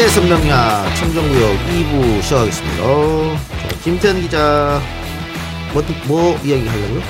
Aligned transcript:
시사의 0.00 0.08
선명야 0.08 0.94
청정구역 0.94 1.56
2부 1.66 2.22
시작하겠습니다. 2.22 2.84
자, 3.68 3.76
김태현 3.84 4.20
기자 4.22 4.80
뭐, 5.74 5.82
뭐 6.06 6.40
이야기 6.42 6.66
하려고요? 6.66 7.02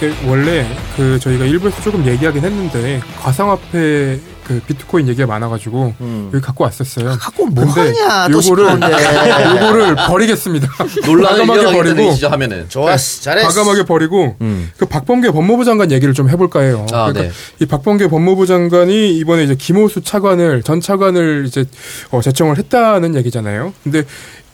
그 0.00 0.14
원래 0.26 0.66
그 0.96 1.18
저희가 1.20 1.44
일부에서 1.44 1.80
조금 1.82 2.04
얘기하긴 2.04 2.44
했는데 2.44 3.00
가상화폐 3.20 4.18
그 4.52 4.60
비트코인 4.66 5.08
얘기가 5.08 5.26
많아가지고 5.26 5.94
음. 6.00 6.30
여기 6.32 6.44
갖고 6.44 6.64
왔었어요. 6.64 7.16
갖고 7.18 7.46
뭐 7.46 7.64
하냐 7.64 8.28
또 8.28 8.38
요거를 8.38 8.80
요거를 9.56 9.96
버리겠습니다. 9.96 10.68
과감하게 11.02 11.72
버리고 11.72 12.12
하면은. 12.28 12.68
좋았어 12.68 13.22
잘했어 13.22 13.48
과감하게 13.48 13.84
버리고 13.84 14.36
음. 14.40 14.70
그 14.76 14.86
박범계 14.86 15.30
법무부 15.30 15.64
장관 15.64 15.90
얘기를 15.90 16.14
좀 16.14 16.28
해볼까 16.28 16.60
해요. 16.60 16.86
아, 16.92 17.06
그러니까 17.10 17.22
네. 17.22 17.30
이 17.60 17.66
박범계 17.66 18.08
법무부 18.08 18.46
장관이 18.46 19.16
이번에 19.18 19.44
이제 19.44 19.54
김호수 19.54 20.02
차관을 20.02 20.62
전 20.62 20.80
차관을 20.80 21.44
이제 21.46 21.64
어, 22.10 22.20
제청을 22.20 22.58
했다는 22.58 23.14
얘기잖아요. 23.16 23.72
근데 23.82 24.04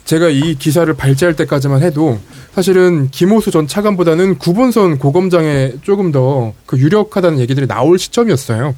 제가 0.09 0.31
이 0.31 0.55
기사를 0.55 0.91
발제할 0.95 1.37
때까지만 1.37 1.83
해도 1.83 2.19
사실은 2.55 3.11
김호수 3.11 3.51
전 3.51 3.67
차관보다는 3.67 4.39
구본선 4.39 4.99
고검장에 4.99 5.75
조금 5.83 6.13
더 6.13 6.55
그 6.69 6.77
유력하다는 6.79 7.39
얘기들이 7.39 7.67
나올 7.67 7.99
시점이었어요. 7.99 8.75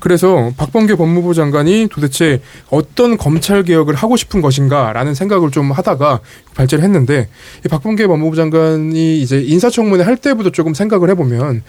그래서 0.00 0.50
박범계 0.56 0.96
법무부 0.96 1.32
장관이 1.32 1.86
도대체 1.88 2.40
어떤 2.70 3.16
검찰 3.16 3.62
개혁을 3.62 3.94
하고 3.94 4.16
싶은 4.16 4.40
것인가라는 4.40 5.14
생각을 5.14 5.52
좀 5.52 5.70
하다가 5.70 6.20
발제를 6.56 6.82
했는데 6.82 7.28
이 7.64 7.68
박범계 7.68 8.08
법무부 8.08 8.34
장관이 8.34 9.20
이제 9.20 9.40
인사청문회 9.40 10.02
할 10.02 10.16
때부터 10.16 10.50
조금 10.50 10.74
생각을 10.74 11.08
해보면 11.10 11.62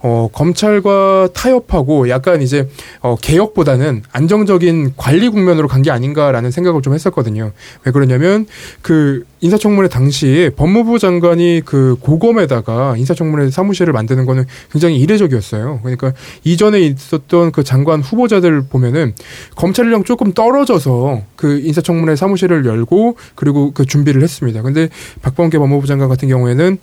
어 0.00 0.28
검찰과 0.32 1.28
타협하고 1.32 2.10
약간 2.10 2.42
이제 2.42 2.68
어 3.00 3.16
개혁보다는 3.16 4.02
안정적인 4.12 4.94
관리 4.96 5.28
국면으로 5.30 5.66
간 5.68 5.82
게 5.82 5.90
아닌가라는 5.90 6.50
생각을 6.50 6.82
좀 6.82 6.94
했었거든요. 6.94 7.52
왜 7.84 7.92
그러냐면 7.92 8.45
그 8.82 9.24
인사청문회 9.40 9.88
당시에 9.88 10.50
법무부 10.50 10.98
장관이 10.98 11.62
그 11.64 11.96
고검에다가 12.00 12.96
인사청문회 12.96 13.50
사무실을 13.50 13.92
만드는 13.92 14.26
거는 14.26 14.44
굉장히 14.72 14.98
이례적이었어요. 14.98 15.80
그러니까 15.82 16.12
이전에 16.44 16.80
있었던 16.80 17.52
그 17.52 17.62
장관 17.62 18.00
후보자들 18.00 18.62
보면은 18.62 19.14
검찰이랑 19.54 20.04
조금 20.04 20.32
떨어져서 20.32 21.22
그 21.36 21.60
인사청문회 21.60 22.16
사무실을 22.16 22.64
열고 22.64 23.16
그리고 23.34 23.72
그 23.72 23.84
준비를 23.84 24.22
했습니다. 24.22 24.62
근데 24.62 24.88
박범계 25.22 25.58
법무부 25.58 25.86
장관 25.86 26.08
같은 26.08 26.28
경우에는 26.28 26.78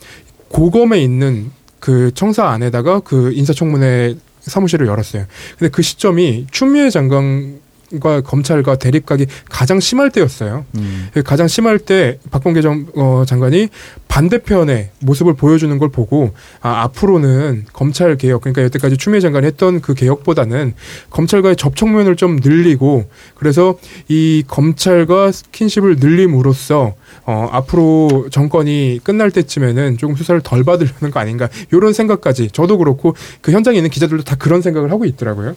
고검에 0.50 1.02
있는 1.02 1.52
그 1.80 2.12
청사 2.14 2.48
안에다가 2.48 3.02
그 3.02 3.34
인사청문회 3.34 4.16
사무실을 4.42 4.88
열었어요. 4.88 5.26
근데 5.58 5.72
그 5.72 5.82
시점이 5.82 6.48
추미애 6.52 6.90
장관 6.90 7.60
과 8.00 8.22
검찰과 8.22 8.78
대립각이 8.78 9.28
가장 9.50 9.80
심할 9.80 10.10
때였어요. 10.10 10.66
음. 10.78 11.10
가장 11.26 11.48
심할 11.48 11.78
때 11.78 12.18
박범계 12.32 12.62
정, 12.62 12.88
어, 12.96 13.24
장관이 13.28 13.70
반대편의 14.08 14.90
모습을 15.00 15.36
보여주는 15.36 15.78
걸 15.78 15.90
보고 15.90 16.34
아, 16.62 16.82
앞으로는 16.84 17.66
검찰 17.72 18.18
개혁 18.18 18.42
그러니까 18.42 18.64
여태까지 18.64 18.98
추미애 18.98 19.20
장관이 19.20 19.46
했던 19.46 19.82
그 19.82 19.94
개혁보다는 19.94 20.74
검찰과의 21.10 21.56
접촉면을 21.56 22.16
좀 22.16 22.38
늘리고 22.44 23.10
그래서 23.36 23.78
이 24.08 24.44
검찰과 24.48 25.32
스킨십을 25.32 25.98
늘림으로써 25.98 26.96
어, 27.26 27.50
앞으로 27.52 28.28
정권이 28.32 29.02
끝날 29.04 29.30
때쯤에는 29.30 29.98
조금 29.98 30.16
수사를 30.16 30.40
덜 30.42 30.64
받으려는 30.64 31.12
거 31.12 31.20
아닌가 31.20 31.48
이런 31.72 31.94
생각까지 31.94 32.50
저도 32.52 32.78
그렇고 32.78 33.16
그 33.42 33.52
현장에 33.52 33.78
있는 33.78 33.90
기자들도 33.90 34.24
다 34.24 34.36
그런 34.36 34.62
생각을 34.62 34.92
하고 34.92 35.06
있더라고요. 35.06 35.56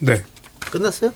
네. 0.00 0.22
끝났어요? 0.70 1.12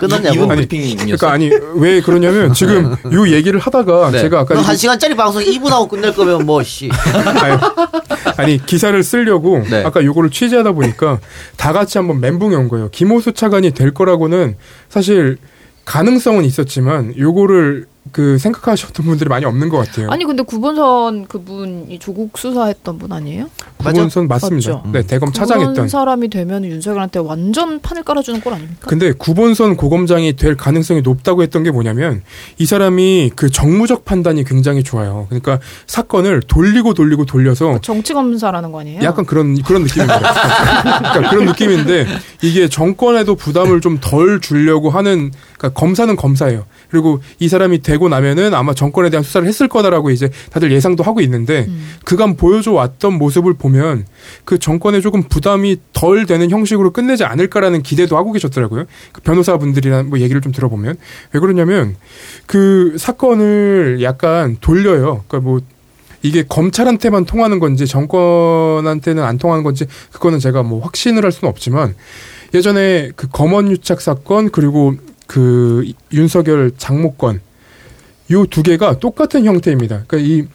끝났냐고 0.00 0.34
이분 0.34 0.50
아니. 0.50 0.66
그러니까 0.68 1.30
아니 1.30 1.50
왜 1.76 2.00
그러냐면 2.00 2.52
지금 2.52 2.96
요 3.12 3.28
얘기를 3.28 3.60
하다가 3.60 4.10
네. 4.10 4.20
제가 4.20 4.40
아까 4.40 4.60
한 4.60 4.76
시간짜리 4.76 5.14
방송 5.14 5.40
2분 5.42 5.68
하고 5.70 5.86
끝낼 5.88 6.12
거면 6.14 6.44
뭐 6.44 6.62
씨 6.64 6.90
아니, 7.24 7.58
아니, 8.36 8.66
기사를 8.66 9.00
쓰려고 9.02 9.62
네. 9.70 9.84
아까 9.84 10.04
요거를 10.04 10.30
취재하다 10.30 10.72
보니까 10.72 11.20
다 11.56 11.72
같이 11.72 11.98
한번 11.98 12.20
멘붕이 12.20 12.54
온 12.56 12.68
거예요. 12.68 12.88
김호수 12.90 13.32
차관이 13.32 13.70
될 13.70 13.94
거라고는 13.94 14.56
사실 14.88 15.38
가능성은 15.84 16.44
있었지만 16.44 17.14
요거를 17.16 17.86
그 18.12 18.36
생각하셨던 18.38 19.06
분들이 19.06 19.28
많이 19.28 19.44
없는 19.46 19.70
것 19.70 19.78
같아요. 19.78 20.10
아니 20.10 20.24
근데 20.24 20.42
구본선 20.42 21.26
그분이 21.26 21.98
조국 21.98 22.36
수사했던 22.36 22.98
분 22.98 23.12
아니에요? 23.12 23.48
구본선 23.78 24.28
맞습니다. 24.28 24.72
맞죠? 24.74 24.90
네, 24.92 25.02
대검 25.06 25.32
차장했던. 25.32 25.74
그런 25.74 25.88
사람이 25.88 26.28
되면 26.28 26.64
윤석열한테 26.64 27.18
완전 27.20 27.80
판을 27.80 28.02
깔아주는 28.02 28.40
꼴 28.42 28.54
아닙니까? 28.54 28.86
근데 28.88 29.12
구본선 29.12 29.76
고검장이 29.76 30.34
될 30.36 30.54
가능성이 30.56 31.00
높다고 31.00 31.42
했던 31.42 31.62
게 31.62 31.70
뭐냐면 31.70 32.22
이 32.58 32.66
사람이 32.66 33.32
그 33.36 33.50
정무적 33.50 34.04
판단이 34.04 34.44
굉장히 34.44 34.82
좋아요. 34.82 35.26
그러니까 35.30 35.58
사건을 35.86 36.42
돌리고 36.42 36.92
돌리고 36.94 37.24
돌려서 37.24 37.78
정치 37.80 38.12
검사라는 38.12 38.70
거 38.70 38.80
아니에요? 38.80 39.02
약간 39.02 39.24
그런 39.24 39.60
그런 39.62 39.82
느낌입니다. 39.82 40.18
그러니까 40.18 41.30
그런 41.30 41.44
느낌인데 41.46 42.06
이게 42.42 42.68
정권에도 42.68 43.34
부담을 43.34 43.80
좀 43.80 43.94
덜 44.00 44.40
주려고 44.40 44.90
하는 44.90 45.30
그러니까 45.56 45.80
검사는 45.80 46.14
검사예요. 46.14 46.64
그리고 46.94 47.20
이 47.40 47.48
사람이 47.48 47.82
되고 47.82 48.08
나면은 48.08 48.54
아마 48.54 48.72
정권에 48.72 49.10
대한 49.10 49.24
수사를 49.24 49.48
했을 49.48 49.66
거다라고 49.66 50.10
이제 50.10 50.30
다들 50.52 50.70
예상도 50.70 51.02
하고 51.02 51.20
있는데 51.22 51.66
음. 51.66 51.90
그간 52.04 52.36
보여줘 52.36 52.70
왔던 52.70 53.14
모습을 53.14 53.54
보면 53.54 54.06
그 54.44 54.60
정권에 54.60 55.00
조금 55.00 55.24
부담이 55.24 55.78
덜 55.92 56.24
되는 56.24 56.48
형식으로 56.50 56.92
끝내지 56.92 57.24
않을까라는 57.24 57.82
기대도 57.82 58.16
하고 58.16 58.30
계셨더라고요. 58.30 58.84
그 59.10 59.22
변호사분들이랑 59.22 60.08
뭐 60.08 60.20
얘기를 60.20 60.40
좀 60.40 60.52
들어보면 60.52 60.94
왜 61.32 61.40
그러냐면 61.40 61.96
그 62.46 62.94
사건을 62.96 63.98
약간 64.02 64.56
돌려요. 64.60 65.24
그러니까 65.26 65.40
뭐 65.40 65.60
이게 66.22 66.44
검찰한테만 66.48 67.24
통하는 67.24 67.58
건지 67.58 67.88
정권한테는 67.88 69.20
안 69.24 69.36
통하는 69.38 69.64
건지 69.64 69.84
그거는 70.12 70.38
제가 70.38 70.62
뭐 70.62 70.80
확신을 70.80 71.24
할 71.24 71.32
수는 71.32 71.50
없지만 71.50 71.96
예전에 72.54 73.10
그 73.16 73.26
검언 73.26 73.68
유착 73.68 74.00
사건 74.00 74.50
그리고 74.50 74.94
그 75.26 75.90
윤석열 76.12 76.72
장모권 76.76 77.40
요 78.30 78.46
두 78.46 78.62
개가 78.62 78.98
똑같은 78.98 79.44
형태입니다. 79.44 80.04
그러니까 80.06 80.18
이 80.18 80.46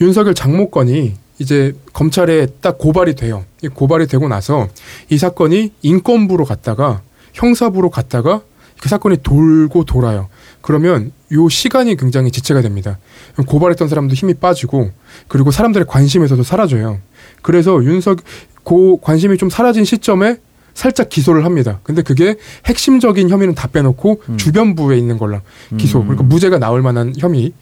윤석열 0.00 0.34
장모권이 0.34 1.14
이제 1.38 1.74
검찰에 1.92 2.46
딱 2.60 2.78
고발이 2.78 3.14
돼요. 3.14 3.44
이 3.62 3.68
고발이 3.68 4.06
되고 4.06 4.28
나서 4.28 4.68
이 5.08 5.16
사건이 5.16 5.72
인권부로 5.82 6.44
갔다가 6.44 7.00
형사부로 7.32 7.90
갔다가 7.90 8.42
그 8.80 8.88
사건이 8.88 9.18
돌고 9.22 9.84
돌아요. 9.84 10.28
그러면 10.60 11.12
요 11.32 11.48
시간이 11.48 11.96
굉장히 11.96 12.30
지체가 12.30 12.60
됩니다. 12.60 12.98
고발했던 13.46 13.88
사람도 13.88 14.14
힘이 14.14 14.34
빠지고 14.34 14.90
그리고 15.28 15.50
사람들의 15.50 15.86
관심에서도 15.86 16.42
사라져요. 16.42 16.98
그래서 17.42 17.82
윤석 17.82 18.20
고 18.64 18.98
관심이 18.98 19.38
좀 19.38 19.48
사라진 19.48 19.84
시점에 19.84 20.36
살짝 20.80 21.10
기소를 21.10 21.44
합니다. 21.44 21.78
근데 21.82 22.00
그게 22.00 22.36
핵심적인 22.64 23.28
혐의는 23.28 23.54
다 23.54 23.68
빼놓고 23.68 24.22
주변부에 24.38 24.96
있는 24.96 25.18
걸로 25.18 25.38
기소. 25.76 26.00
그러니까 26.00 26.22
무죄가 26.24 26.58
나올 26.58 26.80
만한 26.80 27.12
혐의. 27.18 27.52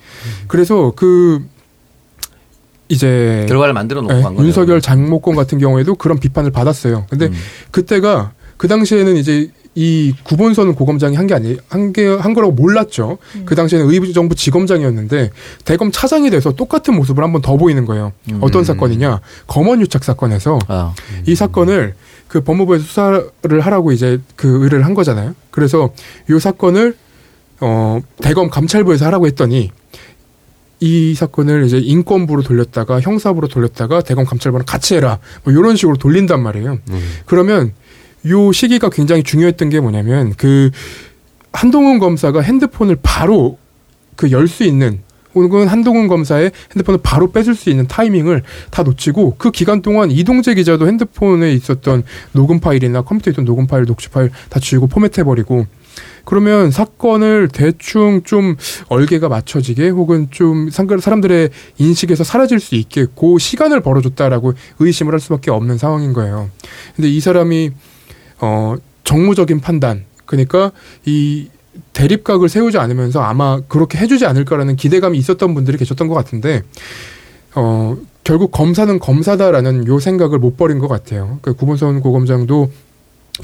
그래서 0.46 0.92
그 0.94 1.44
이제 2.88 3.44
결과를 3.48 3.74
만들어 3.74 4.02
놓고 4.02 4.14
네, 4.14 4.22
한 4.22 4.34
거예요. 4.36 4.46
윤석열 4.46 4.80
장모권 4.80 5.34
같은 5.34 5.58
경우에도 5.58 5.96
그런 5.96 6.20
비판을 6.20 6.52
받았어요. 6.52 7.06
근데 7.10 7.26
음. 7.26 7.32
그때가 7.72 8.32
그 8.56 8.68
당시에는 8.68 9.16
이제 9.16 9.50
이 9.74 10.14
구본선 10.22 10.74
고검장이 10.76 11.16
한 11.16 11.26
게 11.26 11.34
아니 11.34 11.56
한게한 11.68 12.34
거라고 12.34 12.52
몰랐죠. 12.52 13.18
그 13.46 13.56
당시에는 13.56 13.90
의정부 13.90 14.36
지검장이었는데 14.36 15.30
대검 15.64 15.90
차장이 15.90 16.30
돼서 16.30 16.52
똑같은 16.52 16.94
모습을 16.94 17.24
한번 17.24 17.42
더 17.42 17.56
보이는 17.56 17.84
거예요. 17.84 18.12
음. 18.30 18.38
어떤 18.42 18.62
사건이냐? 18.64 19.20
검언 19.48 19.80
유착 19.80 20.04
사건에서 20.04 20.60
아, 20.68 20.94
이 21.26 21.34
사건을 21.34 21.94
그 22.28 22.42
법무부에서 22.42 22.84
수사를 22.84 23.60
하라고 23.60 23.92
이제 23.92 24.20
그 24.36 24.48
의뢰를 24.62 24.84
한 24.84 24.94
거잖아요. 24.94 25.34
그래서 25.50 25.90
이 26.30 26.38
사건을 26.38 26.96
어 27.60 28.00
대검 28.22 28.50
감찰부에서 28.50 29.06
하라고 29.06 29.26
했더니 29.26 29.70
이 30.80 31.14
사건을 31.14 31.64
이제 31.64 31.78
인권부로 31.78 32.42
돌렸다가 32.42 33.00
형사부로 33.00 33.48
돌렸다가 33.48 34.00
대검 34.02 34.24
감찰부랑 34.24 34.64
같이 34.66 34.94
해라. 34.94 35.18
뭐 35.42 35.52
이런 35.52 35.74
식으로 35.74 35.96
돌린단 35.96 36.40
말이에요. 36.42 36.78
그러면 37.26 37.72
요 38.28 38.52
시기가 38.52 38.90
굉장히 38.90 39.22
중요했던 39.22 39.70
게 39.70 39.80
뭐냐면 39.80 40.34
그 40.36 40.70
한동훈 41.52 41.98
검사가 41.98 42.42
핸드폰을 42.42 42.98
바로 43.02 43.58
그 44.16 44.30
열 44.30 44.46
수 44.48 44.64
있는 44.64 45.00
혹은 45.42 45.68
한동훈 45.68 46.08
검사의 46.08 46.52
핸드폰을 46.72 47.00
바로 47.02 47.30
뺏을 47.30 47.54
수 47.54 47.70
있는 47.70 47.86
타이밍을 47.86 48.42
다 48.70 48.82
놓치고 48.82 49.36
그 49.38 49.50
기간 49.50 49.82
동안 49.82 50.10
이동재 50.10 50.54
기자도 50.54 50.86
핸드폰에 50.86 51.52
있었던 51.52 52.02
녹음 52.32 52.60
파일이나 52.60 53.02
컴퓨터에 53.02 53.32
있던 53.32 53.44
녹음 53.44 53.66
파일, 53.66 53.84
녹취 53.84 54.08
파일 54.08 54.30
다 54.48 54.60
지우고 54.60 54.86
포맷해버리고 54.86 55.66
그러면 56.24 56.70
사건을 56.70 57.48
대충 57.48 58.22
좀 58.22 58.56
얼개가 58.88 59.28
맞춰지게 59.30 59.88
혹은 59.88 60.28
좀 60.30 60.68
사람들의 60.70 61.48
인식에서 61.78 62.22
사라질 62.22 62.60
수 62.60 62.74
있게 62.74 63.06
그 63.18 63.38
시간을 63.38 63.80
벌어줬다라고 63.80 64.52
의심을 64.78 65.14
할 65.14 65.20
수밖에 65.20 65.50
없는 65.50 65.78
상황인 65.78 66.12
거예요. 66.12 66.50
근데 66.94 67.08
이 67.08 67.18
사람이 67.20 67.70
어 68.40 68.74
정무적인 69.04 69.60
판단 69.60 70.04
그러니까 70.26 70.70
이 71.06 71.48
대립각을 71.92 72.48
세우지 72.48 72.78
않으면서 72.78 73.20
아마 73.22 73.60
그렇게 73.68 73.98
해주지 73.98 74.26
않을까라는 74.26 74.76
기대감이 74.76 75.18
있었던 75.18 75.54
분들이 75.54 75.78
계셨던 75.78 76.08
것 76.08 76.14
같은데 76.14 76.62
어 77.54 77.96
결국 78.24 78.50
검사는 78.50 78.98
검사다라는 78.98 79.86
요 79.86 79.98
생각을 79.98 80.38
못 80.38 80.56
버린 80.56 80.78
것 80.78 80.88
같아요. 80.88 81.38
그 81.42 81.54
구본선 81.54 82.00
고검장도 82.00 82.70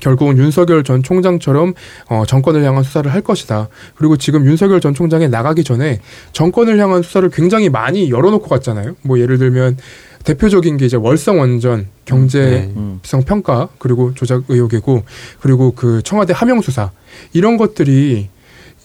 결국은 0.01 0.39
윤석열 0.39 0.83
전 0.83 1.03
총장처럼 1.03 1.75
어, 2.09 2.25
정권을 2.27 2.63
향한 2.65 2.83
수사를 2.83 3.13
할 3.13 3.21
것이다. 3.21 3.69
그리고 3.95 4.17
지금 4.17 4.45
윤석열 4.45 4.81
전 4.81 4.95
총장이 4.95 5.29
나가기 5.29 5.65
전에 5.65 6.01
정권을 6.33 6.79
향한 6.79 7.03
수사를 7.03 7.29
굉장히 7.31 7.69
많이 7.69 8.11
열어놓고 8.11 8.49
갔잖아요. 8.49 8.97
뭐 9.03 9.19
예를 9.19 9.39
들면 9.39 9.77
대표적인 10.25 10.77
게 10.79 10.87
이제 10.87 10.97
월성 10.97 11.39
원전 11.39 11.87
경제성 12.07 12.73
음. 12.77 13.01
평가 13.27 13.69
그리고 13.79 14.15
조작 14.15 14.45
의혹이고 14.49 15.05
그리고 15.41 15.73
그 15.75 16.03
청와대 16.03 16.33
하명 16.35 16.61
수사 16.61 16.91
이런 17.33 17.57
것들이 17.57 18.29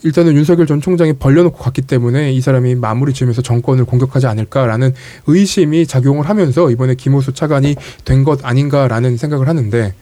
일단은 0.03 0.33
윤석열 0.35 0.65
전 0.65 0.79
총장이 0.79 1.13
벌려놓고 1.13 1.57
갔기 1.57 1.81
때문에 1.81 2.31
이 2.31 2.39
사람이 2.39 2.75
마무리 2.75 3.13
지으면서 3.13 3.41
정권을 3.41 3.83
공격하지 3.83 4.27
않을까라는 4.27 4.93
의심이 5.27 5.85
작용을 5.85 6.29
하면서 6.29 6.71
이번에 6.71 6.95
김호수 6.95 7.33
차관이 7.33 7.75
된 8.05 8.23
것 8.23 8.45
아닌가라는 8.45 9.17
생각을 9.17 9.47
하는데 9.47 9.93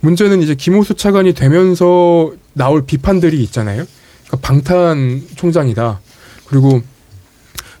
문제는 0.00 0.42
이제 0.42 0.54
김호수 0.54 0.94
차관이 0.94 1.32
되면서 1.34 2.32
나올 2.54 2.84
비판들이 2.84 3.42
있잖아요. 3.44 3.84
그러니까 4.26 4.46
방탄 4.46 5.22
총장이다. 5.36 6.00
그리고 6.46 6.82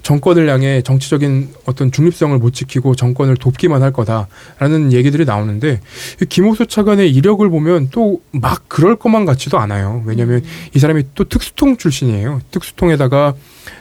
정권을 0.02 0.48
향해 0.48 0.82
정치적인 0.82 1.50
어떤 1.66 1.92
중립성을 1.92 2.36
못 2.38 2.52
지키고 2.52 2.94
정권을 2.94 3.36
돕기만 3.36 3.82
할 3.82 3.92
거다라는 3.92 4.92
얘기들이 4.92 5.24
나오는데 5.24 5.80
이 6.20 6.24
김호수 6.26 6.66
차관의 6.66 7.10
이력을 7.12 7.48
보면 7.48 7.88
또 7.90 8.20
막 8.32 8.68
그럴 8.68 8.96
것만 8.96 9.24
같지도 9.24 9.58
않아요. 9.58 10.02
왜냐하면 10.06 10.42
이 10.74 10.78
사람이 10.78 11.04
또 11.14 11.24
특수통 11.24 11.76
출신이에요. 11.76 12.40
특수통에다가 12.50 13.34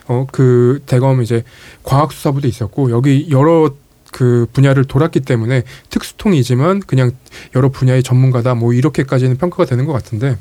어 0.07 0.25
그 0.31 0.81
대검 0.85 1.21
이제 1.21 1.43
과학수사부도 1.83 2.47
있었고 2.47 2.91
여기 2.91 3.27
여러 3.31 3.73
그 4.11 4.45
분야를 4.53 4.85
돌았기 4.85 5.21
때문에 5.21 5.63
특수통이지만 5.89 6.81
그냥 6.81 7.11
여러 7.55 7.69
분야의 7.69 8.03
전문가다 8.03 8.55
뭐 8.55 8.73
이렇게까지는 8.73 9.37
평가가 9.37 9.65
되는 9.65 9.85
것 9.85 9.93
같은데 9.93 10.37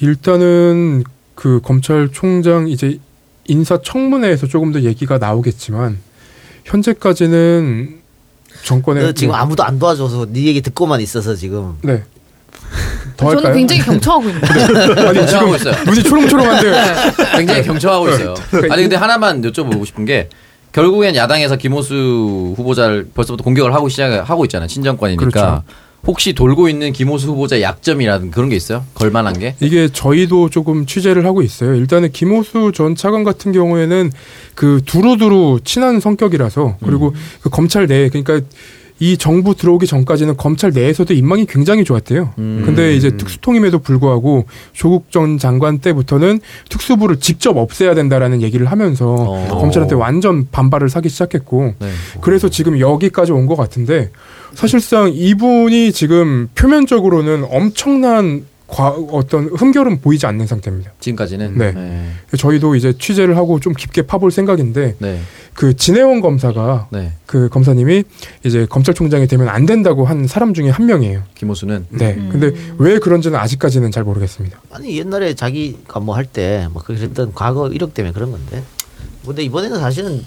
일단은 0.00 1.04
그 1.34 1.60
검찰총장 1.62 2.68
이제 2.68 2.98
인사청문회에서 3.48 4.46
조금 4.46 4.72
더 4.72 4.80
얘기가 4.82 5.18
나오겠지만 5.18 5.98
현재까지는 6.64 7.98
정권의 8.62 9.02
너 9.04 9.12
지금 9.12 9.34
아무도 9.34 9.64
안 9.64 9.78
도와줘서 9.78 10.26
네 10.30 10.44
얘기 10.44 10.60
듣고만 10.60 11.00
있어서 11.00 11.34
지금 11.34 11.74
네. 11.82 12.02
더 13.16 13.26
저는 13.30 13.36
할까요? 13.38 13.54
굉장히 13.54 13.82
경청하고 13.84 14.28
있는데. 14.28 14.46
아니 15.06 15.18
경청하고 15.18 15.56
지금 15.58 15.70
있어요. 15.72 15.84
눈이 15.84 16.02
초롱초롱한데 16.02 16.72
굉장히 17.36 17.62
경청하고 17.64 18.08
있어요. 18.10 18.34
그러니까 18.50 18.74
아니 18.74 18.82
근데 18.84 18.96
하나만 18.96 19.42
여쭤보고 19.42 19.84
싶은 19.86 20.04
게 20.04 20.28
결국엔 20.72 21.16
야당에서 21.16 21.56
김호수 21.56 22.54
후보자를 22.56 23.08
벌써부터 23.14 23.42
공격을 23.42 23.74
하고 23.74 23.88
시작하고 23.88 24.44
있잖아요. 24.44 24.68
친정권이니까. 24.68 25.26
그렇죠. 25.30 25.62
혹시 26.06 26.32
돌고 26.32 26.68
있는 26.68 26.92
김호수 26.92 27.28
후보자의 27.28 27.62
약점이라든 27.62 28.30
그런 28.30 28.48
게 28.48 28.56
있어요? 28.56 28.84
걸만한 28.94 29.38
게? 29.38 29.56
이게 29.60 29.88
저희도 29.88 30.48
조금 30.48 30.86
취재를 30.86 31.26
하고 31.26 31.42
있어요. 31.42 31.74
일단은 31.74 32.12
김호수 32.12 32.72
전 32.74 32.94
차관 32.94 33.24
같은 33.24 33.52
경우에는 33.52 34.10
그 34.54 34.80
두루두루 34.86 35.60
친한 35.64 36.00
성격이라서 36.00 36.78
그리고 36.84 37.14
그 37.42 37.50
검찰 37.50 37.86
내 37.86 38.08
그러니까 38.08 38.40
이 39.00 39.16
정부 39.16 39.54
들어오기 39.54 39.86
전까지는 39.86 40.36
검찰 40.36 40.70
내에서도 40.72 41.14
인망이 41.14 41.46
굉장히 41.46 41.84
좋았대요. 41.84 42.34
음. 42.38 42.62
근데 42.64 42.94
이제 42.96 43.16
특수통임에도 43.16 43.78
불구하고 43.78 44.46
조국 44.72 45.10
전 45.10 45.38
장관 45.38 45.78
때부터는 45.78 46.40
특수부를 46.68 47.20
직접 47.20 47.56
없애야 47.56 47.94
된다라는 47.94 48.42
얘기를 48.42 48.66
하면서 48.66 49.14
어. 49.14 49.48
검찰한테 49.60 49.94
완전 49.94 50.48
반발을 50.50 50.88
사기 50.88 51.08
시작했고 51.08 51.74
네. 51.78 51.88
그래서 52.20 52.48
지금 52.48 52.78
여기까지 52.80 53.32
온 53.32 53.48
것 53.48 53.56
같은데 53.56 54.10
사실상 54.52 55.10
이분이 55.14 55.92
지금 55.92 56.48
표면적으로는 56.54 57.46
엄청난 57.50 58.44
과, 58.68 58.90
어떤 58.90 59.46
흠결은 59.48 60.00
보이지 60.02 60.26
않는 60.26 60.46
상태입니다. 60.46 60.92
지금까지는. 61.00 61.56
네. 61.56 61.72
네. 61.72 62.10
저희도 62.36 62.74
이제 62.76 62.92
취재를 62.98 63.36
하고 63.36 63.58
좀 63.60 63.72
깊게 63.72 64.02
파볼 64.02 64.30
생각인데 64.30 64.94
네. 64.98 65.20
그 65.54 65.74
진해원 65.74 66.20
검사가 66.20 66.88
네. 66.92 67.14
그 67.24 67.48
검사님이 67.48 68.04
이제 68.44 68.66
검찰총장이 68.66 69.26
되면 69.26 69.48
안 69.48 69.64
된다고 69.64 70.04
한 70.04 70.26
사람 70.26 70.52
중에 70.52 70.68
한 70.68 70.84
명이에요. 70.86 71.22
김호수는. 71.34 71.86
네. 71.88 72.14
음. 72.14 72.28
근데 72.30 72.52
왜 72.76 72.98
그런지는 72.98 73.38
아직까지는 73.38 73.90
잘 73.90 74.04
모르겠습니다. 74.04 74.60
아니 74.70 74.98
옛날에 74.98 75.34
자기가 75.34 76.00
뭐 76.00 76.14
할 76.18 76.26
때뭐 76.26 76.82
그랬던 76.84 77.32
과거 77.34 77.68
이력 77.68 77.94
때문에 77.94 78.12
그런 78.12 78.32
건데 78.32 78.62
근데 79.24 79.42
이번에는 79.44 79.78
사실은 79.78 80.24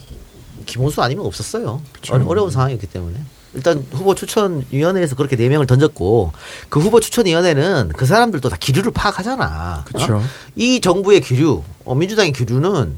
김호수 0.66 1.02
아니면 1.02 1.26
없었어요 1.26 1.82
어려, 2.12 2.26
어려운 2.26 2.50
상황이었기 2.50 2.88
때문에 2.88 3.18
일단 3.54 3.86
후보 3.92 4.16
추천위원회에서 4.16 5.16
그렇게 5.16 5.36
네 5.36 5.50
명을 5.50 5.68
던졌고 5.68 6.32
그 6.70 6.80
후보 6.80 7.00
추천위원회는 7.02 7.92
그 7.98 8.06
사람들도 8.06 8.48
다 8.50 8.56
기류를 8.60 8.92
파악하잖아 8.94 9.84
그렇죠. 9.86 10.18
어? 10.18 10.22
이 10.56 10.80
정부의 10.80 11.20
기류 11.22 11.64
어, 11.84 11.96
민주당의 11.96 12.32
기류는 12.32 12.98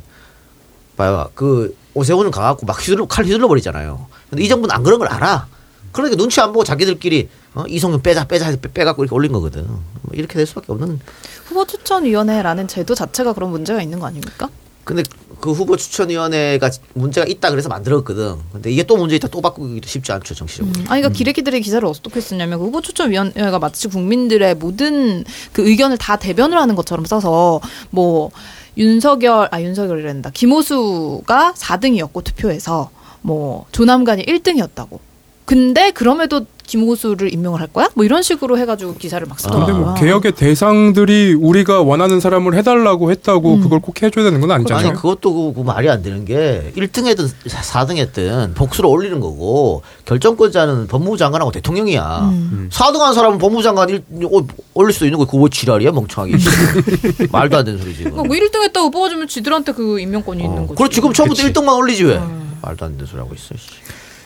봐요 0.96 1.30
그 1.34 1.76
오세훈은 1.96 2.30
가갖고 2.32 2.66
막 2.68 2.80
휘둘러 2.80 3.08
칼 3.08 3.26
휘둘러 3.26 3.48
버리잖아요 3.48 4.08
근데 4.30 4.44
이 4.44 4.48
정부는 4.48 4.76
안 4.76 4.84
그런 4.84 5.00
걸 5.00 5.08
알아 5.08 5.48
그러니까 5.92 6.18
눈치 6.18 6.40
안 6.42 6.52
보고 6.52 6.64
자기들끼리 6.64 7.30
어, 7.56 7.64
이성윤 7.68 8.02
빼자 8.02 8.26
빼자 8.26 8.46
해서 8.48 8.58
빼- 8.62 8.72
빼갖고 8.72 9.04
이렇게 9.04 9.16
올린 9.16 9.32
거거든 9.32 9.66
뭐 9.68 9.82
이렇게 10.14 10.36
될 10.36 10.46
수밖에 10.46 10.72
없는 10.72 11.00
후보 11.46 11.66
추천위원회라는 11.66 12.68
제도 12.68 12.94
자체가 12.96 13.34
그런 13.34 13.50
문제가 13.52 13.82
있는 13.82 14.00
거 14.00 14.06
아닙니까? 14.08 14.50
근데 14.84 15.04
그 15.40 15.52
후보 15.52 15.76
추천위원회가 15.76 16.70
문제가 16.94 17.28
있다 17.28 17.50
그래서 17.50 17.70
만들었거든. 17.70 18.36
근데 18.52 18.72
이게 18.72 18.84
또 18.84 18.98
문제 18.98 19.16
있다 19.16 19.28
또 19.28 19.42
바꾸기도 19.42 19.88
쉽지 19.88 20.12
않죠 20.12 20.34
정치적으로. 20.36 20.74
아니, 20.88 21.02
그러니까 21.02 21.10
기레기들의 21.10 21.62
기사를 21.62 21.86
어떻게 21.88 22.22
쓰냐면 22.22 22.60
그 22.60 22.66
후보 22.66 22.82
추천위원회가 22.82 23.60
마치 23.60 23.88
국민들의 23.88 24.56
모든 24.56 25.24
그 25.52 25.68
의견을 25.68 25.98
다 25.98 26.16
대변을 26.18 26.58
하는 26.58 26.76
것처럼 26.76 27.06
써서 27.06 27.60
뭐 27.90 28.32
윤석열 28.78 29.50
아 29.52 29.62
윤석열이란다 29.62 30.32
김호수가 30.32 31.54
4등이었고 31.58 32.24
투표에서 32.24 32.90
뭐 33.22 33.66
조남관이 33.72 34.26
1등이었다고. 34.26 35.13
근데 35.46 35.92
그럼에도 35.92 36.46
김호수를 36.66 37.34
임명을 37.34 37.60
할 37.60 37.68
거야? 37.68 37.90
뭐 37.94 38.06
이런 38.06 38.22
식으로 38.22 38.58
해가지고 38.58 38.96
기사를 38.96 39.26
막 39.28 39.38
근데 39.38 39.50
쓰더라고요. 39.50 39.86
뭐 39.86 39.94
개혁의 39.96 40.32
대상들이 40.32 41.34
우리가 41.34 41.82
원하는 41.82 42.20
사람을 42.20 42.56
해달라고 42.56 43.12
했다고 43.12 43.60
그걸 43.60 43.80
꼭 43.80 44.02
해줘야 44.02 44.24
되는 44.24 44.40
건 44.40 44.52
아니잖아요. 44.52 44.88
아니 44.88 44.96
그것도 44.96 45.54
그, 45.54 45.62
그 45.62 45.66
말이 45.66 45.90
안 45.90 46.02
되는 46.02 46.26
게 46.26 46.72
1등했든 46.76 47.30
4등했든 47.48 48.56
복수를 48.56 48.90
올리는 48.90 49.20
거고 49.20 49.84
결정권자는 50.06 50.88
법무부 50.88 51.18
장관하고 51.18 51.52
대통령이야. 51.52 52.20
음. 52.32 52.70
4등한 52.72 53.14
사람은 53.14 53.38
법무부 53.38 53.62
장관 53.62 53.90
일, 53.90 54.04
어, 54.24 54.48
올릴 54.74 54.94
수도 54.94 55.06
있는 55.06 55.20
거 55.20 55.26
그거 55.26 55.40
뭐 55.40 55.50
지랄이야 55.50 55.92
멍청하게. 55.92 56.38
말도 57.32 57.58
안 57.58 57.66
되는 57.66 57.80
소리 57.80 57.94
지금. 57.94 58.12
그러니까 58.12 58.34
뭐 58.34 58.36
1등 58.38 58.64
했다고 58.64 58.90
뽑아주면 58.90 59.28
지들한테 59.28 59.74
그 59.74 60.00
임명권이 60.00 60.42
있는 60.44 60.68
거지. 60.68 60.78
그렇 60.78 60.88
지금 60.88 61.12
처음부터 61.14 61.44
그치. 61.44 61.54
1등만 61.54 61.78
올리지 61.78 62.06
왜? 62.06 62.22
말도 62.62 62.86
안 62.86 62.94
되는 62.94 63.06
소리 63.06 63.20
하고 63.20 63.36
있어. 63.36 63.54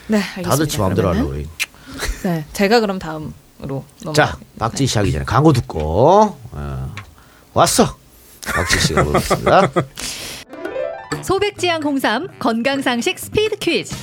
씨. 0.07 0.11
네, 0.11 0.17
알겠습니다. 0.17 0.49
다들 0.49 0.67
지 0.67 0.77
마음대로. 0.79 1.09
하려고. 1.09 1.33
네, 2.23 2.45
제가 2.53 2.79
그럼 2.79 2.99
다음으로 2.99 3.33
넘어가. 4.03 4.13
자, 4.13 4.37
박지 4.59 4.85
시작하기 4.87 5.11
전에 5.11 5.25
광고 5.25 5.53
듣고 5.53 6.37
어, 6.51 6.95
왔어. 7.53 7.97
박지 8.45 8.79
씨가 8.79 9.03
보겠습니다. 9.03 9.71
소백지향 11.23 11.81
홍삼 11.83 12.27
건강상식 12.39 13.17
스피드 13.19 13.57
퀴즈 13.57 13.95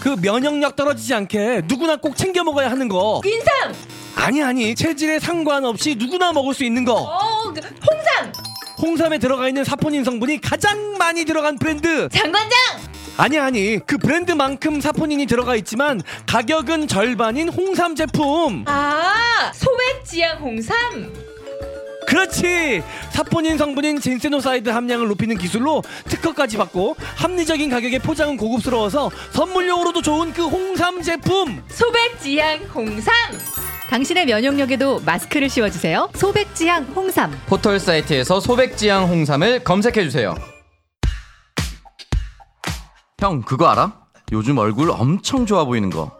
그 0.00 0.16
면역력 0.20 0.74
떨어지지 0.74 1.14
않게 1.14 1.62
누구나 1.66 1.96
꼭 1.96 2.16
챙겨 2.16 2.42
먹어야 2.42 2.70
하는 2.70 2.88
거. 2.88 3.20
인삼 3.24 3.74
아니 4.16 4.42
아니 4.42 4.74
체질에 4.74 5.18
상관없이 5.20 5.94
누구나 5.96 6.32
먹을 6.32 6.54
수 6.54 6.64
있는 6.64 6.84
거. 6.84 6.94
어 6.94 7.52
그, 7.52 7.60
홍삼 7.60 8.32
홍삼에 8.80 9.18
들어가 9.18 9.46
있는 9.48 9.64
사포닌 9.64 10.02
성분이 10.04 10.40
가장 10.40 10.96
많이 10.98 11.24
들어간 11.24 11.56
브랜드. 11.58 12.08
장관장 12.08 12.50
아니 13.16 13.38
아니 13.38 13.78
그 13.86 13.98
브랜드만큼 13.98 14.80
사포닌이 14.80 15.26
들어가 15.26 15.54
있지만 15.56 16.02
가격은 16.26 16.88
절반인 16.88 17.48
홍삼 17.48 17.94
제품. 17.94 18.64
아 18.66 19.52
소백지향 19.54 20.38
홍삼 20.38 20.74
그렇지. 22.06 22.82
사포닌 23.10 23.56
성분인 23.56 24.00
젠세노사이드 24.00 24.68
함량을 24.68 25.08
높이는 25.08 25.38
기술로 25.38 25.82
특허까지 26.08 26.58
받고 26.58 26.96
합리적인 27.16 27.70
가격에 27.70 27.98
포장은 28.00 28.36
고급스러워서 28.36 29.10
선물용으로도 29.30 30.02
좋은 30.02 30.32
그 30.32 30.46
홍삼 30.46 31.00
제품. 31.02 31.62
소백지향 31.68 32.58
홍삼 32.74 33.14
당신의 33.88 34.26
면역력에도 34.26 35.00
마스크를 35.04 35.50
씌워주세요 35.50 36.10
소백지향 36.14 36.84
홍삼 36.96 37.30
포털 37.46 37.78
사이트에서 37.78 38.40
소백지향 38.40 39.06
홍삼을 39.08 39.64
검색해 39.64 40.02
주세요. 40.04 40.34
형 43.22 43.40
그거 43.40 43.68
알아? 43.68 43.92
요즘 44.32 44.58
얼굴 44.58 44.90
엄청 44.90 45.46
좋아 45.46 45.64
보이는 45.64 45.90
거. 45.90 46.10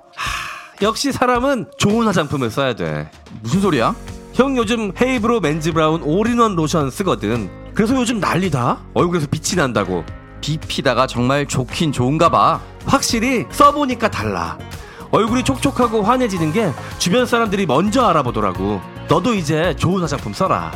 역시 0.83 1.11
사람은 1.11 1.73
좋은 1.77 2.07
화장품을 2.07 2.49
써야 2.49 2.77
돼. 2.77 3.11
무슨 3.43 3.61
소리야? 3.61 3.97
형 4.35 4.57
요즘 4.57 4.93
헤이브로 5.01 5.41
men's 5.41 5.73
brown 5.73 6.01
all-in-one 6.05 6.55
로션 6.55 6.93
쓰거든. 6.93 7.51
그래서 7.75 7.97
요즘 7.97 8.21
난리다. 8.21 8.79
얼굴에서 8.95 9.27
빛이 9.33 9.57
난다고. 9.57 10.05
bifida가 10.41 11.09
정말 11.09 11.49
좋긴 11.49 11.91
좋은가 11.91 12.29
봐. 12.29 12.61
확실히 12.87 13.47
써보니까 13.51 14.09
달라. 14.09 14.57
얼굴이 15.11 15.43
촉촉하고 15.43 16.05
환해지는 16.05 16.53
게 16.53 16.73
주변 16.99 17.27
사람들이 17.27 17.67
먼저 17.67 18.07
알아보더라고. 18.07 18.81
너도 19.09 19.35
이제 19.35 19.75
좋은 19.77 20.03
화장품 20.03 20.33
써라. 20.33 20.71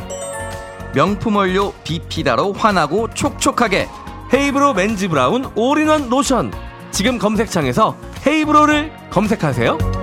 명품 0.93 1.37
원료 1.37 1.71
bifida로 1.85 2.51
환하고 2.51 3.13
촉촉하게. 3.13 3.87
헤이브로 4.33 4.73
men's 4.73 5.07
brown 5.09 5.45
all-in-one 5.55 6.09
로션. 6.09 6.51
지금 6.91 7.17
검색창에서 7.17 7.95
헤이브로를 8.25 8.91
검색하세요. 9.09 9.96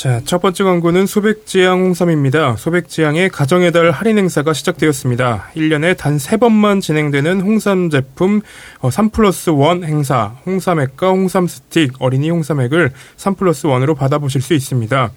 자, 0.00 0.22
첫 0.24 0.40
번째 0.40 0.64
광고는 0.64 1.04
소백지향 1.04 1.80
홍삼입니다. 1.80 2.56
소백지향의 2.56 3.28
가정의 3.28 3.70
달 3.70 3.90
할인 3.90 4.16
행사가 4.16 4.54
시작되었습니다. 4.54 5.50
1년에 5.54 5.94
단 5.94 6.16
3번만 6.16 6.80
진행되는 6.80 7.42
홍삼 7.42 7.90
제품 7.90 8.40
3 8.90 9.10
플러스 9.10 9.50
1 9.50 9.84
행사, 9.84 10.36
홍삼액과 10.46 11.10
홍삼 11.10 11.46
스틱, 11.46 11.92
어린이 11.98 12.30
홍삼액을 12.30 12.92
3 13.18 13.34
플러스 13.34 13.64
1으로 13.68 13.94
받아보실 13.94 14.40
수 14.40 14.54
있습니다. 14.54 15.10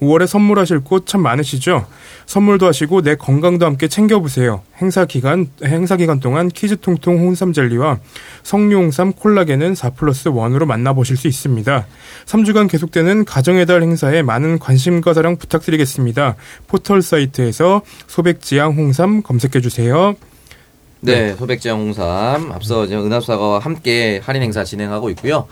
5월에 0.00 0.26
선물하실 0.26 0.80
곳 0.84 1.04
참 1.04 1.20
많으시죠? 1.20 1.86
선물도 2.24 2.66
하시고 2.66 3.02
내 3.02 3.16
건강도 3.16 3.66
함께 3.66 3.88
챙겨보세요. 3.88 4.62
행사 4.80 5.04
기간, 5.04 5.48
행사 5.62 5.96
기간 5.96 6.20
동안 6.20 6.48
키즈 6.48 6.80
통통 6.80 7.18
홍삼 7.18 7.52
젤리와 7.52 7.98
석류 8.42 8.76
홍삼 8.76 9.12
콜라겐은 9.12 9.74
4 9.74 9.90
플러스 9.90 10.30
1으로 10.30 10.64
만나보실 10.64 11.18
수 11.18 11.28
있습니다. 11.28 11.86
3주간 12.24 12.70
계속되는 12.70 13.26
가정의 13.26 13.66
달 13.66 13.82
행사에 13.82 14.22
많은 14.30 14.60
관심과 14.60 15.12
사랑 15.12 15.36
부탁드리겠습니다. 15.36 16.36
포털 16.68 17.02
사이트에서 17.02 17.82
소백지향 18.06 18.76
홍삼 18.76 19.22
검색해 19.22 19.60
주세요. 19.60 20.14
네, 21.00 21.34
소백지향 21.34 21.80
홍삼 21.80 22.52
앞서 22.52 22.84
이제 22.84 22.94
은하수사과와 22.94 23.58
함께 23.58 24.20
할인 24.22 24.42
행사 24.42 24.62
진행하고 24.62 25.10
있고요. 25.10 25.48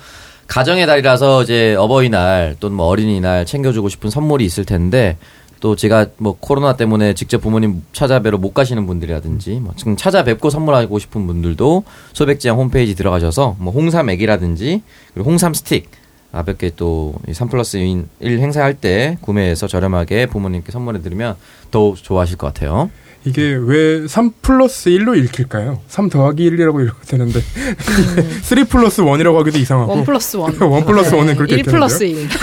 가정의 0.47 0.87
달이라서 0.87 1.43
이제 1.43 1.75
어버이날 1.75 2.55
또는 2.61 2.77
뭐 2.77 2.87
어린이날 2.87 3.45
챙겨주고 3.45 3.89
싶은 3.89 4.11
선물이 4.11 4.45
있을 4.45 4.65
텐데 4.65 5.17
또 5.59 5.75
제가 5.75 6.07
뭐 6.19 6.37
코로나 6.39 6.77
때문에 6.77 7.15
직접 7.15 7.41
부모님 7.41 7.83
찾아뵈러 7.93 8.39
못 8.39 8.55
가시는 8.55 8.87
분들이라든지 8.87 9.59
뭐 9.61 9.75
지금 9.77 9.97
찾아뵙고 9.97 10.51
선물하고 10.51 11.01
싶은 11.01 11.27
분들도 11.27 11.83
소백지향 12.13 12.57
홈페이지 12.59 12.95
들어가셔서 12.95 13.57
뭐 13.59 13.73
홍삼 13.73 14.09
액이라든지 14.09 14.83
그리고 15.15 15.31
홍삼 15.31 15.53
스틱 15.53 15.91
가볍게 16.33 16.71
또3 16.71 17.51
플러스 17.51 17.77
1 17.77 18.07
행사할 18.21 18.75
때 18.75 19.19
구매해서 19.23 19.67
저렴하게 19.67 20.27
부모님께 20.27 20.73
선물해 20.73 21.01
드리면 21.03 21.37
더욱 21.71 21.97
좋아하실 21.97 22.37
것 22.37 22.49
같아요. 22.49 22.91
이게 23.25 23.43
왜 23.61 24.07
3 24.07 24.33
플러스 24.43 24.91
1로 24.91 25.17
읽힐까요? 25.25 25.81
3 25.89 26.09
더하기 26.09 26.49
1이라고 26.51 26.85
읽어도 26.85 27.01
되는데 27.07 27.41
3 28.43 28.65
플러스 28.67 29.03
1이라고 29.03 29.37
하기도 29.39 29.59
이상하고 29.59 29.93
one 29.93 30.05
플러스 30.05 30.37
one. 30.37 30.53
1 30.55 30.59
플러스 30.85 31.17
1은 31.17 31.37
그렇게 31.37 31.57
1 31.57 31.63
플러스 31.65 32.05
읽히는데요. 32.05 32.39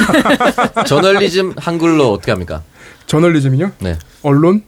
1. 0.79 0.83
저널리즘 0.85 1.53
한글로 1.57 2.11
어떻게 2.11 2.31
합니까? 2.31 2.61
저널리즘이요? 3.07 3.71
네. 3.79 3.97
언론? 4.23 4.63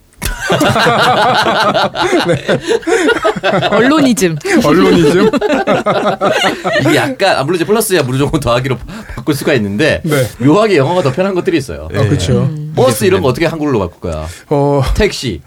언론ism. 3.72 4.38
언론ism? 4.64 5.30
이게 6.82 6.96
약간 6.96 7.38
아무래도 7.38 7.56
이제 7.56 7.66
플러스야 7.66 8.04
무조건 8.04 8.40
더하기로 8.40 8.78
바꿀 9.16 9.36
수가 9.36 9.54
있는데 9.54 10.02
네. 10.04 10.28
묘하게 10.40 10.78
영어가 10.78 11.02
더 11.02 11.12
편한 11.12 11.34
것들이 11.34 11.58
있어요. 11.58 11.90
아, 11.94 11.98
그렇죠. 11.98 12.50
버스 12.76 13.06
이런 13.06 13.22
거 13.22 13.30
어떻게 13.30 13.46
한글로 13.46 13.80
바꿀 13.80 14.00
거야? 14.12 14.28
어, 14.50 14.82
택시. 14.96 15.42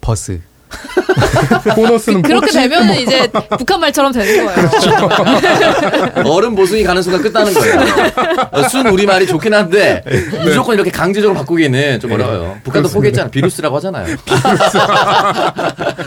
버스. 0.00 0.40
보너스는 1.74 2.22
그렇게 2.22 2.46
복지? 2.46 2.58
되면 2.58 2.94
이제 2.94 3.28
북한 3.58 3.80
말처럼 3.80 4.12
되는 4.12 4.46
거예요. 4.46 4.70
얼음보숭이 6.24 6.82
가는 6.84 7.02
순간 7.02 7.22
끝나는 7.22 7.52
거예요. 7.52 7.80
어, 8.52 8.62
순 8.70 8.86
우리 8.88 9.06
말이 9.06 9.26
좋긴 9.26 9.52
한데 9.54 10.02
무조건 10.44 10.74
이렇게 10.74 10.90
강제적으로 10.90 11.36
바꾸기는 11.38 12.00
좀 12.00 12.12
어려워요. 12.12 12.58
북한도 12.64 12.88
포기했잖아. 12.88 13.30
비루스라고 13.30 13.76
하잖아요. 13.76 14.16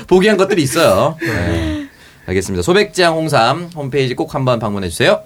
포기한 0.08 0.38
것들이 0.38 0.62
있어요. 0.64 1.18
네. 1.22 1.88
알겠습니다. 2.26 2.64
소백지향 2.64 3.16
홍삼 3.16 3.70
홈페이지 3.76 4.14
꼭 4.16 4.34
한번 4.34 4.60
방문해 4.60 4.88
주세요. 4.90 5.22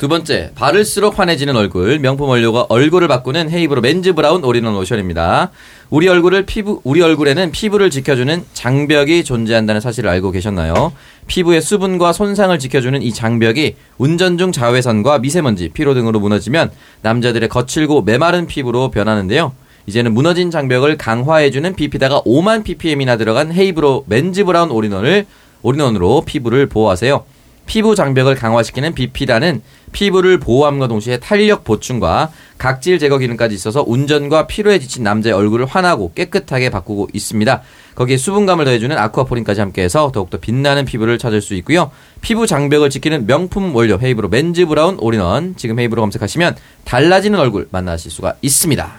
두 0.00 0.08
번째, 0.08 0.52
바를수록 0.54 1.18
환해지는 1.18 1.54
얼굴, 1.56 1.98
명품 1.98 2.30
원료가 2.30 2.64
얼굴을 2.70 3.06
바꾸는 3.06 3.50
헤이브로 3.50 3.82
men's 3.82 4.14
brown 4.14 4.42
all-in-one 4.42 4.72
로션입니다. 4.72 5.50
우리 5.90 6.08
얼굴을 6.08 6.46
피부, 6.46 6.80
우리 6.84 7.02
얼굴에는 7.02 7.50
피부를 7.52 7.90
지켜주는 7.90 8.46
장벽이 8.54 9.24
존재한다는 9.24 9.82
사실을 9.82 10.08
알고 10.08 10.30
계셨나요? 10.30 10.94
피부의 11.26 11.60
수분과 11.60 12.14
손상을 12.14 12.58
지켜주는 12.58 13.02
이 13.02 13.12
장벽이 13.12 13.76
운전 13.98 14.38
중 14.38 14.52
자외선과 14.52 15.18
미세먼지, 15.18 15.68
피로 15.68 15.92
등으로 15.92 16.18
무너지면 16.18 16.70
남자들의 17.02 17.50
거칠고 17.50 18.00
메마른 18.00 18.46
피부로 18.46 18.90
변하는데요. 18.90 19.52
이제는 19.84 20.14
무너진 20.14 20.50
장벽을 20.50 20.96
강화해주는 20.96 21.74
bifida가 21.74 22.22
5만 22.22 22.64
ppm이나 22.64 23.18
들어간 23.18 23.52
헤이브로 23.52 24.06
men's 24.08 24.44
brown 24.44 24.70
all-in-one을 24.70 25.26
all-in-one으로 25.60 26.22
피부를 26.24 26.68
보호하세요. 26.68 27.22
피부 27.70 27.94
장벽을 27.94 28.34
강화시키는 28.34 28.94
bifida는 28.94 29.62
피부를 29.92 30.40
보호함과 30.40 30.88
동시에 30.88 31.18
탄력 31.20 31.62
보충과 31.62 32.32
각질 32.58 32.98
제거 32.98 33.16
기능까지 33.16 33.54
있어서 33.54 33.84
운전과 33.86 34.48
피로에 34.48 34.80
지친 34.80 35.04
남자의 35.04 35.36
얼굴을 35.36 35.66
환하고 35.66 36.12
깨끗하게 36.12 36.70
바꾸고 36.70 37.10
있습니다. 37.12 37.62
거기에 37.94 38.16
수분감을 38.16 38.64
더해주는 38.64 38.98
aquaporin까지 38.98 39.60
함께해서 39.60 40.10
더욱더 40.10 40.38
빛나는 40.38 40.84
피부를 40.84 41.16
찾을 41.16 41.40
수 41.40 41.54
있고요. 41.54 41.92
피부 42.20 42.48
장벽을 42.48 42.90
지키는 42.90 43.28
명품 43.28 43.72
원료 43.72 44.00
헤이브로 44.02 44.30
men's 44.30 44.66
brown 44.66 44.96
all-in-one 44.98 45.54
지금 45.56 45.78
헤이브로 45.78 46.02
검색하시면 46.02 46.56
달라지는 46.84 47.38
얼굴 47.38 47.68
만나실 47.70 48.10
수가 48.10 48.34
있습니다. 48.42 48.92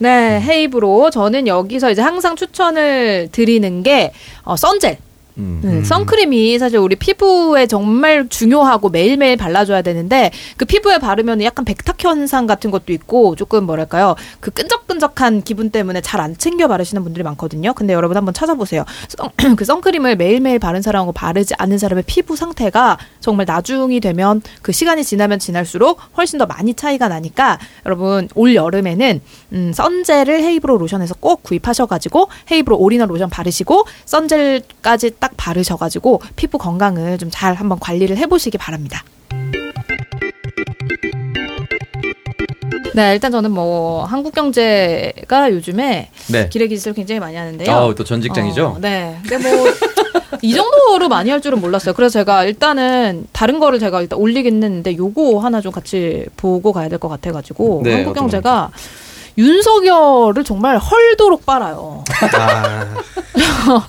네, 0.00 0.38
헤이브로 0.38 1.08
저는 1.08 1.46
여기서 1.46 1.90
이제 1.92 2.02
항상 2.02 2.36
추천을 2.36 3.30
드리는 3.32 3.82
게 3.82 4.12
어, 4.42 4.54
sun 4.54 4.73
gel. 4.73 4.98
음. 5.38 5.60
네, 5.62 5.84
선크림이 5.84 6.58
사실 6.58 6.78
우리 6.78 6.96
피부에 6.96 7.66
정말 7.66 8.28
중요하고 8.28 8.88
매일매일 8.88 9.36
발라줘야 9.36 9.82
되는데 9.82 10.30
그 10.56 10.64
피부에 10.64 10.98
바르면 10.98 11.42
약간 11.42 11.64
백탁 11.64 12.02
현상 12.02 12.46
같은 12.46 12.70
것도 12.70 12.92
있고 12.92 13.36
조금 13.36 13.64
뭐랄까요 13.66 14.16
그 14.40 14.50
끈적끈적한 14.50 15.42
기분 15.42 15.70
때문에 15.70 16.00
잘 16.00 16.24
안 16.24 16.36
챙겨 16.38 16.68
바르시는 16.68 17.02
분들이 17.04 17.22
많거든요. 17.22 17.74
근데 17.74 17.92
여러분 17.92 18.16
한번 18.16 18.32
찾아보세요. 18.32 18.84
선, 19.08 19.30
그 19.56 19.64
선크림을 19.64 20.16
매일매일 20.16 20.58
바른 20.58 20.80
사람하고 20.80 21.12
바르지 21.12 21.54
않는 21.58 21.76
사람의 21.76 22.04
피부 22.06 22.34
상태가 22.34 22.96
정말 23.20 23.44
나중이 23.46 24.00
되면 24.00 24.40
그 24.62 24.72
시간이 24.72 25.04
지나면 25.04 25.38
지날수록 25.38 26.00
훨씬 26.16 26.38
더 26.38 26.46
많이 26.46 26.72
차이가 26.72 27.08
나니까 27.08 27.58
여러분 27.84 28.28
올 28.34 28.54
여름에는 28.54 29.20
음, 29.52 29.72
선젤을 29.74 30.42
헤이브로 30.42 30.78
로션에서 30.78 31.16
꼭 31.20 31.42
구입하셔가지고 31.42 32.28
헤이브로 32.50 32.78
올인원 32.78 33.10
로션 33.10 33.28
바르시고 33.28 33.84
선젤까지 34.06 35.12
딱 35.24 35.32
바르셔가지고 35.38 36.20
피부 36.36 36.58
건강을 36.58 37.16
좀 37.18 37.30
잘 37.30 37.54
한번 37.54 37.78
관리를 37.80 38.16
해보시기 38.18 38.58
바랍니다. 38.58 39.02
네, 42.94 43.12
일단 43.14 43.32
저는 43.32 43.50
뭐 43.50 44.04
한국 44.04 44.34
경제가 44.34 45.50
요즘에 45.50 46.10
네. 46.28 46.48
기레 46.48 46.68
기술을 46.68 46.94
굉장히 46.94 47.18
많이 47.18 47.34
하는데요. 47.36 47.70
아우, 47.74 47.94
또 47.94 48.04
전직장이죠? 48.04 48.66
어, 48.66 48.78
네. 48.80 49.18
근데 49.26 49.48
뭐 49.48 49.66
이 50.42 50.52
정도로 50.52 51.08
많이 51.08 51.30
할 51.30 51.40
줄은 51.40 51.60
몰랐어요. 51.60 51.94
그래서 51.94 52.18
제가 52.20 52.44
일단은 52.44 53.26
다른 53.32 53.58
거를 53.58 53.78
제가 53.78 54.02
일단 54.02 54.18
올리긴 54.18 54.62
했는데 54.62 54.94
요거 54.96 55.38
하나 55.38 55.60
좀 55.62 55.72
같이 55.72 56.26
보고 56.36 56.72
가야 56.72 56.88
될 56.90 56.98
것 56.98 57.08
같아 57.08 57.32
가지고 57.32 57.80
네, 57.82 57.94
한국 57.94 58.12
경제가 58.14 58.70
윤석열을 59.38 60.44
정말 60.44 60.76
헐도록 60.78 61.46
빨아요. 61.46 62.04
아, 62.36 62.86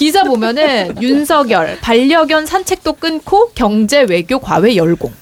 기사 0.00 0.24
보면은 0.24 0.94
윤석열 1.02 1.78
반려견 1.82 2.46
산책도 2.46 2.94
끊고 2.94 3.50
경제 3.54 4.00
외교 4.00 4.38
과외 4.38 4.74
열공. 4.74 5.12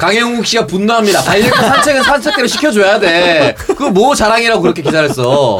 강영욱 0.00 0.46
씨가 0.46 0.66
분노합니다. 0.66 1.22
반려견 1.22 1.60
산책은 1.68 2.02
산책대로 2.02 2.46
시켜줘야 2.48 2.98
돼. 2.98 3.54
그거 3.58 3.90
뭐 3.90 4.14
자랑이라고 4.14 4.62
그렇게 4.62 4.80
기사를 4.80 5.08
써. 5.10 5.58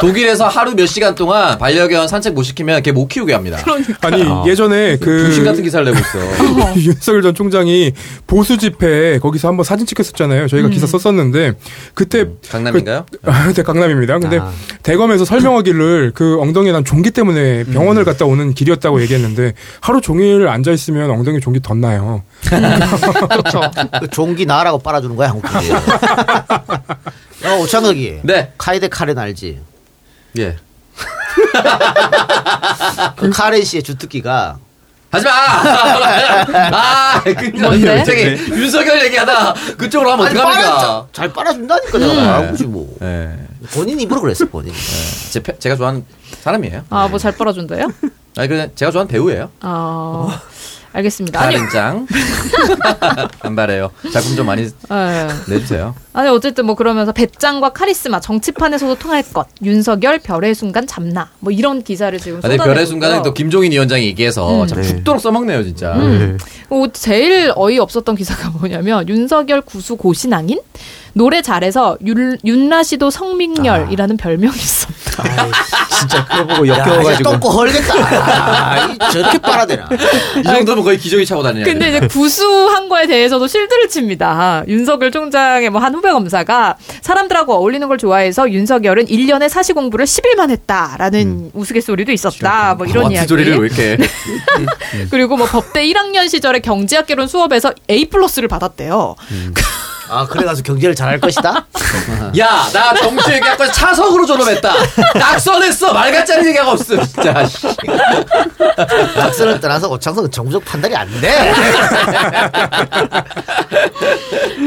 독일에서 0.00 0.48
하루 0.48 0.74
몇 0.74 0.86
시간 0.86 1.14
동안 1.14 1.58
반려견 1.58 2.08
산책 2.08 2.32
못 2.34 2.42
시키면 2.42 2.82
걔 2.82 2.96
못 2.96 3.08
키우게 3.08 3.34
합니다. 3.34 3.58
아니 4.00 4.24
예전에 4.48 4.96
그 4.96 5.24
중심 5.24 5.44
같은 5.44 5.62
기사를 5.62 5.84
내고 5.84 5.98
있어. 5.98 6.72
윤석열 6.80 7.20
전 7.20 7.34
총장이 7.34 7.92
보수 8.26 8.56
집회 8.56 9.18
거기서 9.18 9.48
한번 9.48 9.64
사진 9.64 9.84
찍혔었잖아요. 9.86 10.48
저희가 10.48 10.68
기사 10.70 10.86
썼었는데 10.86 11.52
그때 11.92 12.26
강남인가요? 12.48 13.04
그, 13.10 13.30
아, 13.30 13.52
네, 13.52 13.62
강남입니다. 13.62 14.18
근데 14.18 14.38
아. 14.38 14.50
대검에서 14.82 15.26
설명하기를 15.26 16.12
그 16.16 16.40
엉덩이에 16.40 16.72
난 16.72 16.82
종기 16.86 17.10
때문에 17.10 17.64
병원을 17.64 18.04
갔다 18.06 18.24
오는 18.24 18.54
길이었다고 18.54 19.02
얘기했는데 19.02 19.52
하루 19.80 20.00
종일 20.00 20.48
앉아 20.48 20.70
있으면 20.72 21.10
엉덩이 21.10 21.40
종기 21.40 21.60
덧나요. 21.60 22.22
그렇죠. 23.28 23.60
그 24.00 24.08
종기 24.08 24.46
나라고 24.46 24.78
빨아주는 24.78 25.14
거야 25.16 25.30
한국 25.30 25.48
TV. 25.50 25.72
어 27.46 27.56
오창석이. 27.60 28.20
네. 28.22 28.52
카이데 28.58 28.88
카렌 28.88 29.18
알지? 29.18 29.60
예. 30.38 30.56
그 33.16 33.30
카렌 33.30 33.64
씨의 33.64 33.82
주특기가 33.82 34.58
하지 35.10 35.24
마! 35.24 35.30
아, 36.76 37.22
뭔데? 37.24 37.34
근데 37.64 38.04
저기 38.04 38.22
윤석열 38.60 39.04
얘기하다 39.06 39.54
그쪽으로 39.78 40.12
하면 40.12 40.26
어떡합니까? 40.26 40.78
빨아- 40.78 41.06
잘 41.12 41.32
빨아준다니까 41.32 41.98
내가 41.98 42.36
알고 42.38 42.64
뭐 42.68 42.96
예. 43.02 43.30
본인 43.72 43.98
입으로 44.00 44.20
그랬어 44.20 44.44
본인. 44.46 44.72
제, 45.30 45.40
페- 45.40 45.58
제가 45.58 45.76
좋아하는 45.76 46.04
사람이에요. 46.42 46.84
아, 46.90 47.08
뭐 47.08 47.18
잘 47.18 47.32
빨아준대요? 47.36 47.88
아니, 48.36 48.48
그냥 48.48 48.70
제가 48.74 48.90
좋아하는 48.90 49.08
배우예요. 49.10 49.50
아, 49.60 50.40
알겠습니다. 50.96 51.38
카렌장. 51.40 52.06
안 53.40 53.54
바래요. 53.54 53.90
작품 54.12 54.34
좀 54.34 54.46
많이 54.46 54.62
예. 54.62 55.28
내주세요. 55.48 55.94
아니 56.14 56.30
어쨌든 56.30 56.64
뭐 56.64 56.74
그러면서 56.74 57.12
배짱과 57.12 57.70
카리스마 57.70 58.18
정치판에서도 58.20 58.94
통할 58.94 59.22
것 59.22 59.46
윤석열 59.62 60.18
별의 60.18 60.54
순간 60.54 60.86
잡나 60.86 61.28
뭐 61.40 61.52
이런 61.52 61.82
기사를 61.82 62.18
지금 62.18 62.38
아, 62.38 62.40
근데 62.40 62.56
쏟아내고 62.56 62.74
별의 62.74 62.86
순간에 62.86 63.14
있고요. 63.16 63.24
또 63.24 63.34
김종인 63.34 63.72
위원장이 63.72 64.06
얘기해서 64.06 64.62
음. 64.62 64.66
참 64.66 64.80
네. 64.80 64.88
죽도록 64.88 65.20
써먹네요, 65.20 65.64
진짜. 65.64 65.92
음. 65.96 66.38
어, 66.70 66.84
제일 66.92 67.52
어이 67.54 67.78
없었던 67.78 68.16
기사가 68.16 68.50
뭐냐면 68.50 69.06
윤석열 69.08 69.60
구수 69.60 69.96
고신앙인 69.96 70.60
노래 71.16 71.40
잘해서 71.40 71.96
윤, 72.04 72.36
윤라 72.44 72.82
씨도 72.82 73.08
성민열이라는 73.10 74.18
별명이 74.18 74.54
있었다. 74.54 75.22
진짜 75.98 76.26
그거 76.26 76.46
보고 76.46 76.68
역겨워가지고. 76.68 77.30
똥꼬 77.30 77.48
헐겠다. 77.48 77.94
아, 77.96 78.86
이 78.86 78.98
저렇게 79.10 79.38
빨아대나. 79.38 79.88
이 80.40 80.42
정도면 80.42 80.84
거의 80.84 80.98
기저귀 80.98 81.24
차고 81.24 81.42
다니냐. 81.42 81.64
근데 81.64 81.88
이제 81.88 82.00
구수한 82.06 82.90
거에 82.90 83.06
대해서도 83.06 83.46
실드를 83.46 83.88
칩니다. 83.88 84.64
윤석열 84.68 85.10
총장의 85.10 85.70
뭐 85.70 85.80
한 85.86 85.94
후배 85.94 86.10
검사가 86.10 86.76
사람들하고 87.00 87.54
어울리는 87.54 87.86
걸 87.88 87.96
좋아해서 87.96 88.50
윤석열은 88.50 89.06
1년에 89.06 89.48
사시 89.48 89.72
공부를 89.72 90.04
10일만 90.04 90.50
했다라는 90.50 91.52
우스갯소리도 91.54 92.12
있었다. 92.12 92.74
뭐 92.74 92.84
이런 92.86 93.04
같은 93.04 93.14
이야기. 93.14 93.28
소리를 93.28 93.56
왜 93.58 93.66
이렇게. 93.68 93.96
그리고 95.10 95.38
뭐 95.38 95.46
법대 95.46 95.82
1학년 95.86 96.28
시절에 96.28 96.58
경제학개론 96.60 97.26
수업에서 97.26 97.72
A 97.88 98.04
플러스를 98.10 98.48
받았대요. 98.48 99.14
아 100.08 100.26
그래가지고 100.26 100.66
경제를 100.74 100.94
잘할 100.94 101.18
것이다. 101.20 101.66
야, 102.38 102.68
나 102.72 102.94
정치 102.94 103.32
얘기할 103.32 103.56
차석으로 103.72 104.24
졸업했다. 104.26 104.72
낙선했어. 105.14 105.92
말 105.92 106.12
같자는 106.12 106.46
얘기가 106.46 106.70
없어, 106.70 107.02
진짜. 107.04 107.44
씨. 107.46 107.66
낙선을 109.16 109.60
떠나서 109.60 109.88
오창석은 109.90 110.30
정부적 110.30 110.64
판단이 110.64 110.94
안 110.94 111.08
돼. 111.20 111.52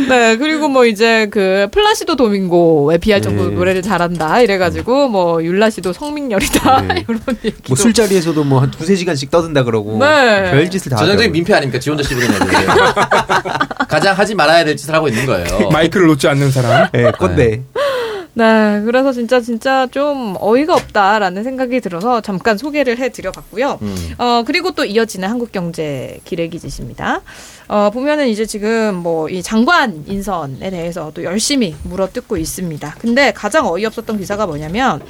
네, 0.09 0.37
그리고 0.37 0.67
뭐 0.67 0.85
이제 0.85 1.27
그 1.31 1.67
플라시도 1.71 2.15
도밍고에 2.15 2.97
비할 2.97 3.21
정도로 3.21 3.51
노래를 3.51 3.81
잘한다 3.81 4.41
이래가지고 4.41 5.07
뭐 5.09 5.43
율라 5.43 5.69
씨도 5.69 5.93
성민열이다 5.93 6.81
이런 7.07 7.21
얘기. 7.45 7.55
뭐 7.67 7.75
술자리에서도 7.77 8.43
뭐 8.43 8.59
한 8.59 8.71
두세 8.71 8.95
시간씩 8.97 9.31
떠든다 9.31 9.63
그러고. 9.63 9.97
네. 9.99 10.51
별짓을 10.51 10.89
다 10.91 10.97
전형적인. 10.97 11.31
민폐 11.31 11.53
아닙니까? 11.53 11.79
지 11.79 11.89
혼자 11.89 12.03
씹으려는 12.03 12.35
애들. 12.35 12.67
가장 13.89 14.17
하지 14.17 14.35
말아야 14.35 14.63
될 14.63 14.77
짓을 14.77 14.93
하고 14.93 15.07
있는 15.09 15.25
거예요. 15.25 15.69
마이크를 15.73 16.07
놓지 16.07 16.27
않는 16.29 16.51
사람. 16.51 16.87
예, 16.93 17.11
꼰대. 17.11 17.61
네, 18.35 18.81
그래서 18.85 19.11
진짜 19.11 19.41
진짜 19.41 19.87
좀 19.87 20.35
어이가 20.39 20.75
없다라는 20.75 21.43
생각이 21.43 21.81
들어서 21.81 22.21
잠깐 22.21 22.57
소개를 22.57 22.97
해드려봤고요. 22.97 23.79
음. 23.81 24.13
어 24.17 24.43
그리고 24.45 24.71
또 24.71 24.85
이어지는 24.85 25.27
한국경제 25.27 26.19
기레기짓입니다. 26.23 27.21
어 27.71 27.91
보면은 27.91 28.27
이제 28.29 28.45
지금 28.45 28.95
뭐 28.95 29.29
이 29.29 29.43
장관 29.43 30.03
인선에 30.07 30.71
대해서 30.71 31.11
또 31.13 31.23
열심히 31.23 31.75
물어뜯고 31.83 32.37
있습니다. 32.37 32.95
근데 32.99 33.31
가장 33.31 33.67
어이없었던 33.67 34.17
기사가 34.17 34.47
뭐냐면 34.47 35.01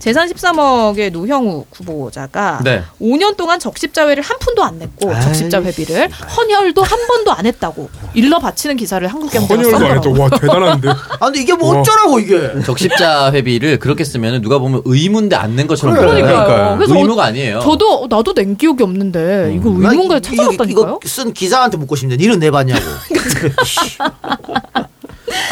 재산 0.00 0.28
13억의 0.28 1.12
노형우 1.12 1.66
후보자가 1.72 2.60
네. 2.64 2.82
5년 3.00 3.36
동안 3.36 3.58
적십자회를 3.60 4.22
한 4.22 4.36
푼도 4.40 4.64
안 4.64 4.78
냈고 4.78 5.12
아이, 5.12 5.20
적십자 5.22 5.62
회비를 5.62 6.08
헌혈도 6.10 6.82
한 6.82 6.98
번도 7.06 7.32
안 7.32 7.46
했다고 7.46 7.88
일러 8.14 8.38
바치는 8.38 8.76
기사를 8.76 9.06
한국 9.06 9.30
경제가 9.30 9.54
헌혈도 9.54 9.76
안 9.76 9.82
했다. 9.84 10.02
썼더라고요. 10.02 10.22
와 10.22 10.30
대단한데. 10.30 10.88
아 11.20 11.26
근데 11.26 11.40
이게 11.40 11.54
뭐 11.54 11.74
와. 11.74 11.80
어쩌라고 11.80 12.18
이게. 12.20 12.60
적십자 12.64 13.32
회비를 13.32 13.78
그렇게 13.78 14.02
쓰면 14.04 14.40
누가 14.42 14.58
보면 14.58 14.82
의무인데 14.84 15.36
안 15.36 15.54
낸 15.54 15.66
것처럼 15.66 15.94
그래. 15.96 16.22
그러니까요. 16.22 16.76
그래서 16.78 16.96
의무가 16.96 17.24
아니에요. 17.26 17.60
저도 17.60 18.06
나도 18.10 18.32
낸 18.34 18.56
기억이 18.56 18.82
없는데 18.82 19.52
이거 19.56 19.70
나 19.70 19.90
의문가에 19.90 20.18
이- 20.18 20.22
찾아봤다니까요. 20.22 20.68
이거 20.70 21.00
쓴 21.04 21.32
기자한테 21.32 21.76
묻고 21.76 21.94
싶 21.96 22.07
네. 22.08 22.16
니는 22.16 22.38
내봤냐고. 22.38 22.80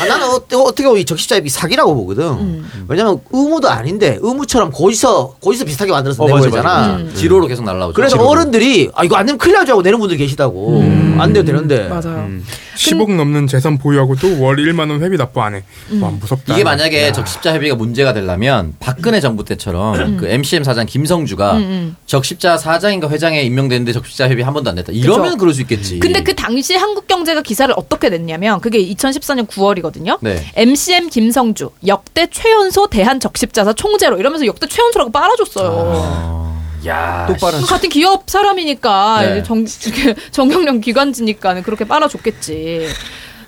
아, 0.01 0.05
나는 0.07 0.27
어, 0.27 0.35
어떻게 0.61 0.85
보면 0.85 1.01
이 1.01 1.05
적십자입이 1.05 1.49
사기라고 1.49 1.95
보거든. 1.95 2.25
음. 2.25 2.87
왜냐면 2.89 3.21
의무도 3.33 3.69
아닌데 3.69 4.19
의무처럼 4.21 4.71
고지서 4.73 5.37
고지서 5.41 5.65
비슷하게 5.65 5.93
만들어서 5.93 6.23
어, 6.25 6.27
내버리잖아. 6.27 6.63
맞아. 6.63 7.15
지로로 7.15 7.47
계속 7.47 7.65
날라오죠. 7.65 7.95
그래서 7.95 8.17
지로로. 8.17 8.31
어른들이 8.31 8.91
아 8.95 9.05
이거 9.05 9.17
안 9.17 9.27
내면 9.27 9.39
큰일 9.39 9.55
나줄 9.55 9.73
알고 9.73 9.83
내는 9.83 9.99
분들 9.99 10.17
계시다고. 10.17 10.83
안 11.19 11.33
돼도 11.33 11.47
되는데. 11.47 11.89
맞아요. 11.89 12.29
10억 12.77 13.15
넘는 13.15 13.47
재산 13.47 13.79
보유하고 13.79 14.17
또월 14.17 14.57
1만 14.57 14.91
원 14.91 15.03
회비 15.03 15.17
납부 15.17 15.41
안 15.41 15.55
해. 15.55 15.63
와 16.01 16.11
무섭다. 16.11 16.53
이게 16.55 16.63
만약에 16.63 17.11
적십자 17.13 17.55
회비가 17.55 17.75
문제가 17.75 18.13
되려면 18.13 18.75
박근혜 18.81 19.19
정부 19.21 19.45
때처럼 19.45 20.19
그 20.19 20.27
MCM 20.29 20.63
사장 20.63 20.85
김성주가 20.85 21.59
적십자 22.05 22.59
사장인가 22.59 23.09
회장에 23.09 23.41
임명됐는데 23.43 23.93
적십자 23.93 24.29
회비 24.29 24.43
한 24.43 24.53
번도 24.53 24.71
안 24.71 24.77
냈다. 24.77 24.93
이러면 24.93 25.25
그죠. 25.25 25.37
그럴 25.39 25.55
수 25.55 25.63
있겠지. 25.63 25.99
근데 26.01 26.23
그 26.23 26.35
당시 26.35 26.75
한국 26.77 27.07
경제가 27.09 27.41
기사를 27.41 27.73
어떻게 27.79 28.11
냈냐면 28.11 28.61
그게 28.61 28.79
2014년 28.87 29.47
9월 29.49 29.66
이거든요. 29.79 30.19
네. 30.21 30.43
MCM 30.55 31.11
김성주 31.11 31.71
역대 31.87 32.29
최연소 32.31 32.87
대한 32.89 33.21
적십자사 33.21 33.73
총재로 33.73 34.19
이러면서 34.19 34.47
역대 34.47 34.67
최연소라고 34.67 35.11
빨아줬어요. 35.13 36.37
야, 36.87 37.27
또 37.29 37.35
빨아. 37.35 37.61
같은 37.63 37.89
기업 37.89 38.29
사람이니까 38.31 39.23
네. 39.23 39.43
정, 39.43 39.65
정경련 40.31 40.81
기관지니까는 40.81 41.63
그렇게 41.63 41.85
빨아줬겠지. 41.85 42.87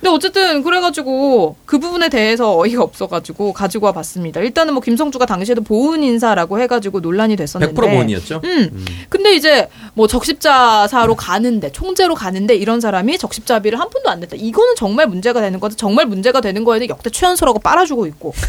근데 0.01 0.11
어쨌든 0.15 0.63
그래가지고 0.63 1.57
그 1.67 1.79
부분에 1.81 2.09
대해서 2.09 2.57
어이가 2.57 2.83
없어가지고 2.85 3.53
가지고 3.53 3.87
와봤습니다. 3.87 4.41
일단은 4.41 4.75
뭐 4.75 4.81
김성주가 4.81 5.27
당시에도 5.27 5.61
보훈 5.63 6.05
인사라고 6.05 6.61
해가지고 6.61 7.01
논란이 7.01 7.35
됐었는데 7.37 7.75
100% 7.75 7.97
본이었죠. 7.99 8.41
음. 8.45 8.85
근데 9.09 9.35
이제 9.35 9.69
뭐 9.95 10.07
적십자사로 10.07 11.17
가는데 11.17 11.73
총재로 11.73 12.15
가는데 12.15 12.55
이런 12.55 12.81
사람이 12.81 13.19
적십자비를 13.19 13.81
한 13.81 13.91
푼도 13.91 14.09
안 14.09 14.21
냈다. 14.21 14.37
이거는 14.39 14.75
정말 14.77 15.09
문제가 15.09 15.41
되는 15.41 15.59
거죠. 15.59 15.75
정말 15.77 16.07
문제가 16.07 16.41
되는 16.41 16.63
거에는 16.63 16.89
역대 16.89 17.11
최연소라고 17.11 17.59
빨아주고 17.59 18.07
있고. 18.07 18.35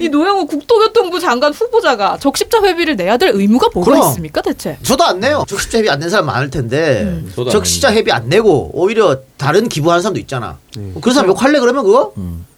이 0.00 0.08
노영우 0.08 0.46
국토교통부 0.46 1.20
장관 1.20 1.52
후보자가 1.52 2.18
적십자 2.20 2.62
회비를 2.62 2.96
내야 2.96 3.16
될 3.16 3.30
의무가 3.34 3.68
뭐가 3.74 3.90
그럼. 3.90 4.08
있습니까 4.08 4.40
대체? 4.42 4.78
저도 4.82 5.04
안 5.04 5.20
내요. 5.20 5.44
적십자 5.48 5.78
회비 5.78 5.90
안 5.90 5.96
낸 5.96 6.10
사람 6.10 6.26
많을 6.26 6.50
텐데 6.50 7.02
음. 7.04 7.32
적십자 7.50 7.90
회비 7.92 8.12
안 8.12 8.28
내고 8.28 8.70
오히려 8.74 9.15
다른 9.36 9.68
기부하는 9.68 10.02
사람도 10.02 10.20
있잖아. 10.20 10.58
그 11.00 11.12
사람 11.12 11.28
욕할래 11.30 11.58
그러면 11.60 11.84
그거? 11.84 12.12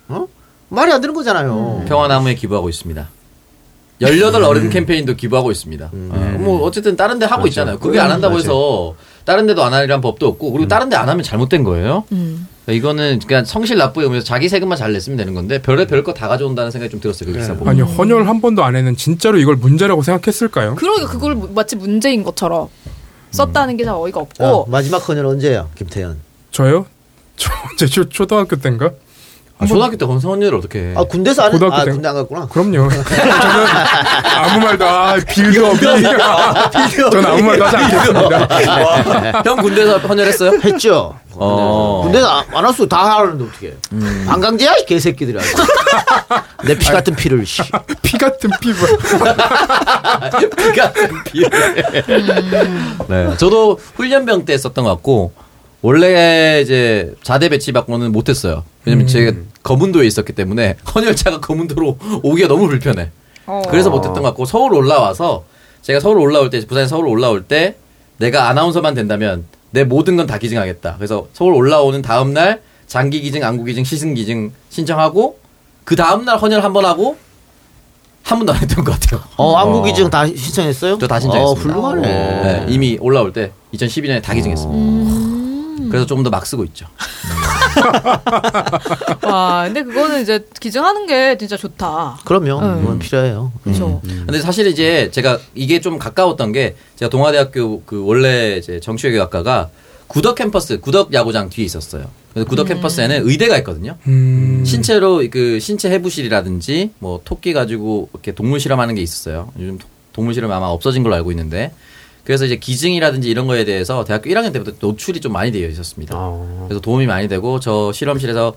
어? 0.09 0.27
말이 0.69 0.93
안 0.93 1.01
되는 1.01 1.15
거잖아요. 1.15 1.85
평화나무에 1.89 2.35
기부하고 2.35 2.69
있습니다. 2.69 3.09
18 4.01 4.43
어른 4.45 4.71
캠페인도 4.71 5.15
기부하고 5.15 5.51
있습니다. 5.51 5.91
어, 5.93 6.37
뭐 6.39 6.63
어쨌든 6.63 6.95
다른 6.97 7.19
데 7.19 7.27
하고 7.27 7.47
있잖아요. 7.49 7.79
그게 7.81 7.99
안 7.99 8.11
한다고 8.13 8.39
해서 8.39 8.95
다른 9.25 9.47
데도 9.47 9.65
안 9.65 9.75
하리란 9.75 10.01
법도 10.01 10.27
없고 10.27 10.53
그리고 10.53 10.69
다른 10.69 10.89
데 10.89 10.95
안 10.97 11.09
하면 11.09 11.23
잘못된 11.25 11.65
거예요. 11.65 12.05
음. 12.13 12.47
그러니까 12.65 12.79
이거는 12.79 13.19
그냥 13.27 13.45
성실 13.45 13.77
납부에 13.79 14.05
의해서 14.05 14.25
자기 14.25 14.49
세금만 14.49 14.79
잘 14.79 14.93
냈으면 14.93 15.17
되는 15.17 15.35
건데 15.35 15.61
별의 15.61 15.87
별거 15.89 16.13
다 16.15 16.29
가져온다는 16.29 16.71
생각이 16.71 16.91
좀 16.93 17.01
들었어요. 17.01 17.33
그 17.33 17.37
기사 17.39 17.55
보고. 17.55 17.69
아니 17.69 17.81
헌혈 17.81 18.29
한 18.29 18.41
번도 18.41 18.63
안 18.63 18.77
했는 18.77 18.95
진짜로 18.97 19.39
이걸 19.39 19.57
문제라고 19.57 20.03
생각했을까요? 20.03 20.77
그러니까 20.77 21.09
그걸 21.11 21.35
마치 21.55 21.75
문제인 21.75 22.23
것처럼 22.23 22.69
썼다는 23.33 23.77
게 23.77 23.85
참 23.85 23.97
어이가 23.97 24.21
자, 24.35 24.49
없고. 24.53 24.71
마지막 24.71 24.99
헌혈 25.09 25.27
언제예요, 25.27 25.71
김태현? 25.75 26.19
저요? 26.51 26.87
저제 27.79 27.87
초, 27.87 28.09
초등학교 28.09 28.57
때인가? 28.57 28.91
아, 29.61 29.67
초등학교 29.67 29.97
때 29.97 30.07
건성언니를 30.07 30.57
어떻게 30.59 30.79
해? 30.79 30.95
아 30.97 31.03
군대에서 31.03 31.43
안 31.43 31.49
했, 31.49 31.53
고등학교 31.55 31.75
아 31.83 31.85
때. 31.85 31.91
군대 31.91 32.07
안 32.09 32.15
갔구나. 32.15 32.47
그럼요. 32.47 32.89
저는 32.95 33.67
아무 34.37 34.61
말도 34.65 34.87
아 34.89 35.17
빌드업이 35.17 35.81
저는 37.11 37.27
아무 37.27 37.43
말도 37.43 37.65
하지 37.65 37.77
않겠습니다. 37.77 39.43
형 39.45 39.57
군대에서 39.57 39.99
헌혈했어요? 39.99 40.61
했죠. 40.63 41.19
어. 41.33 42.03
군대에서 42.05 42.45
안 42.55 42.65
할수 42.65 42.89
다 42.89 43.19
하는데 43.19 43.45
어떻게? 43.45 43.77
반강제야 44.29 44.77
이 44.77 44.87
개새끼들이. 44.87 45.39
내 46.65 46.75
피 46.77 46.87
같은 46.93 47.17
피를. 47.17 47.45
씨. 47.45 47.61
피 48.03 48.17
같은 48.17 48.51
피부. 48.61 48.87
피 50.57 50.73
같은 50.79 51.25
피. 51.25 51.45
네. 53.09 53.37
저도 53.37 53.81
훈련병 53.97 54.45
때 54.45 54.57
썼던 54.57 54.85
것 54.85 54.91
같고 54.91 55.33
원래 55.83 56.61
이제 56.63 57.15
자대 57.23 57.49
배치 57.49 57.73
받고는 57.73 58.11
못했어요. 58.13 58.65
왜냐면 58.85 59.07
제가 59.07 59.33
거문도에 59.63 60.07
있었기 60.07 60.33
때문에 60.33 60.77
헌혈차가 60.95 61.41
거문도로 61.41 61.99
오기가 62.23 62.49
너무 62.49 62.67
불편해. 62.69 63.11
그래서 63.71 63.89
못했던 63.91 64.15
것 64.15 64.23
같고 64.23 64.45
서울 64.45 64.75
올라와서 64.75 65.45
제가 65.83 66.01
서울 66.01 66.19
올라올 66.19 66.51
때 66.51 66.61
부산에 66.67 66.87
서울 66.87 67.07
올라올 67.07 67.45
때 67.45 67.77
내가 68.19 68.49
아나운서만 68.49 68.95
된다면 68.95 69.45
내 69.71 69.85
모든 69.85 70.17
건 70.17 70.27
다 70.27 70.39
기증하겠다. 70.39 70.97
그래서 70.97 71.29
서울 71.33 71.55
올라오는 71.55 72.03
다음 72.03 72.33
날 72.35 72.61
장기 72.87 73.21
기증, 73.21 73.45
안구 73.45 73.65
기증, 73.65 73.85
시승 73.85 74.15
기증 74.15 74.51
신청하고 74.71 75.39
그 75.85 75.95
다음 75.95 76.25
날 76.25 76.39
헌혈 76.39 76.63
한 76.65 76.73
번 76.73 76.85
하고 76.85 77.17
한 78.25 78.39
번도 78.39 78.53
안 78.53 78.61
했던 78.61 78.85
것 78.85 78.99
같아요. 78.99 79.23
어, 79.37 79.55
안구 79.57 79.85
기증 79.85 80.11
다 80.11 80.27
신청했어요? 80.27 80.99
저 80.99 81.07
다. 81.07 81.17
어, 81.17 81.53
훌륭하네. 81.55 82.03
네, 82.03 82.67
이미 82.69 82.99
올라올 83.01 83.33
때 83.33 83.53
2012년에 83.75 84.21
다 84.23 84.35
기증했습니다. 84.35 84.79
음. 84.79 85.28
그래서 85.91 86.07
조금 86.07 86.25
더 86.25 86.31
막 86.31 86.47
쓰고 86.47 86.65
있죠. 86.65 86.87
와, 89.25 89.65
근데 89.65 89.83
그거는 89.83 90.23
이제 90.23 90.45
기증하는 90.61 91.07
게 91.07 91.37
진짜 91.39 91.57
좋다. 91.57 92.19
그럼요. 92.25 92.59
음. 92.61 92.81
그건 92.83 92.99
필요해요. 92.99 93.53
그렇죠. 93.63 94.01
근데 94.03 94.41
사실 94.41 94.67
이제 94.67 95.11
제가 95.11 95.39
이게 95.55 95.81
좀 95.81 95.99
가까웠던 95.99 96.53
게 96.53 96.77
제가 96.97 97.11
동아대학교 97.11 97.83
그 97.83 98.05
원래 98.05 98.57
이제 98.57 98.81
정치외교학과가 98.81 99.71
구덕 100.07 100.37
캠퍼스, 100.37 100.81
구덕 100.81 101.13
야구장 101.13 101.51
뒤에 101.51 101.65
있었어요. 101.65 102.07
그래서 102.33 102.49
구덕 102.49 102.69
캠퍼스에는 102.69 103.29
의대가 103.29 103.57
있거든요. 103.59 103.97
음. 104.07 104.63
신체로 104.67 105.23
그 105.31 105.61
신체 105.61 105.91
해부실이라든지 105.91 106.93
뭐 106.99 107.21
토끼 107.25 107.53
가지고 107.53 108.09
이렇게 108.13 108.33
동물 108.33 108.61
실험하는 108.61 108.95
게 108.95 109.03
있었어요. 109.03 109.51
요즘 109.59 109.79
도- 109.79 109.87
동물 110.13 110.35
실험 110.35 110.51
아마 110.51 110.67
없어진 110.67 111.03
걸로 111.03 111.15
알고 111.15 111.31
있는데 111.33 111.73
그래서 112.29 112.45
이제 112.45 112.57
기증이라든지 112.57 113.31
이런 113.31 113.47
거에 113.47 113.65
대해서 113.65 114.05
대학교 114.05 114.29
1학년 114.29 114.53
때부터 114.53 114.73
노출이 114.79 115.23
좀 115.23 115.33
많이 115.33 115.51
되어 115.51 115.67
있었습니다. 115.67 116.15
어. 116.15 116.67
그래서 116.69 116.79
도움이 116.79 117.07
많이 117.07 117.27
되고 117.27 117.59
저 117.59 117.91
실험실에서 117.91 118.53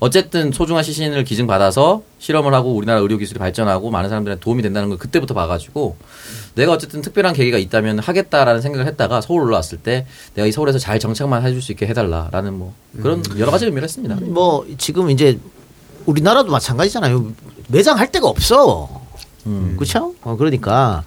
어쨌든 0.00 0.50
소중한 0.50 0.82
시신을 0.82 1.22
기증 1.22 1.46
받아서 1.46 2.02
실험을 2.18 2.52
하고 2.52 2.74
우리나라 2.74 2.98
의료 2.98 3.18
기술이 3.18 3.38
발전하고 3.38 3.92
많은 3.92 4.08
사람들한테 4.08 4.40
도움이 4.40 4.62
된다는 4.62 4.88
걸 4.88 4.98
그때부터 4.98 5.34
봐가지고 5.34 5.94
내가 6.56 6.72
어쨌든 6.72 7.00
특별한 7.00 7.34
계기가 7.34 7.58
있다면 7.58 8.00
하겠다라는 8.00 8.60
생각을 8.60 8.88
했다가 8.88 9.20
서울 9.20 9.42
올라왔을 9.42 9.78
때 9.78 10.04
내가 10.34 10.48
이 10.48 10.50
서울에서 10.50 10.80
잘 10.80 10.98
정착만 10.98 11.46
해줄 11.46 11.62
수 11.62 11.70
있게 11.70 11.86
해달라라는 11.86 12.54
뭐 12.54 12.74
그런 13.00 13.22
여러 13.38 13.52
가지 13.52 13.66
의미를 13.66 13.84
했습니다. 13.84 14.16
뭐 14.20 14.66
지금 14.78 15.10
이제 15.10 15.38
우리나라도 16.06 16.50
마찬가지잖아요. 16.50 17.34
매장 17.68 18.00
할 18.00 18.10
데가 18.10 18.26
없어. 18.26 19.01
음. 19.46 19.74
그렇죠? 19.76 20.14
어, 20.22 20.36
그러니까 20.36 21.02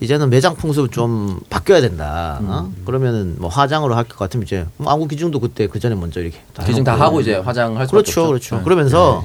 이제는 0.00 0.28
매장 0.30 0.54
풍습 0.56 0.92
좀 0.92 1.40
바뀌어야 1.50 1.80
된다. 1.80 2.38
어? 2.42 2.70
그러면은 2.84 3.36
뭐 3.38 3.48
화장으로 3.48 3.94
할 3.94 4.04
것 4.04 4.16
같으면 4.18 4.44
이제 4.44 4.66
뭐 4.76 4.92
안구 4.92 5.08
기증도 5.08 5.40
그때 5.40 5.66
그 5.68 5.78
전에 5.80 5.94
먼저 5.94 6.20
이렇게 6.20 6.38
다 6.52 6.64
기증 6.64 6.84
다. 6.84 6.94
하고 6.98 7.20
이제 7.20 7.36
화장할 7.36 7.86
그렇죠, 7.86 7.98
없죠. 8.22 8.26
그렇죠. 8.28 8.56
네. 8.56 8.62
그러면서 8.64 9.24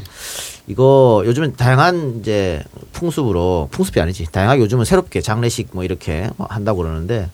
이거 0.68 1.24
요즘은 1.26 1.56
다양한 1.56 2.20
이제 2.22 2.64
풍습으로 2.94 3.68
풍습이 3.72 4.00
아니지. 4.00 4.26
다양하게 4.32 4.62
요즘은 4.62 4.86
새롭게 4.86 5.22
장례식 5.22 5.70
뭐 5.74 5.84
이렇게 5.84 6.30
한다고 6.38 6.82
그러는데 6.84 7.30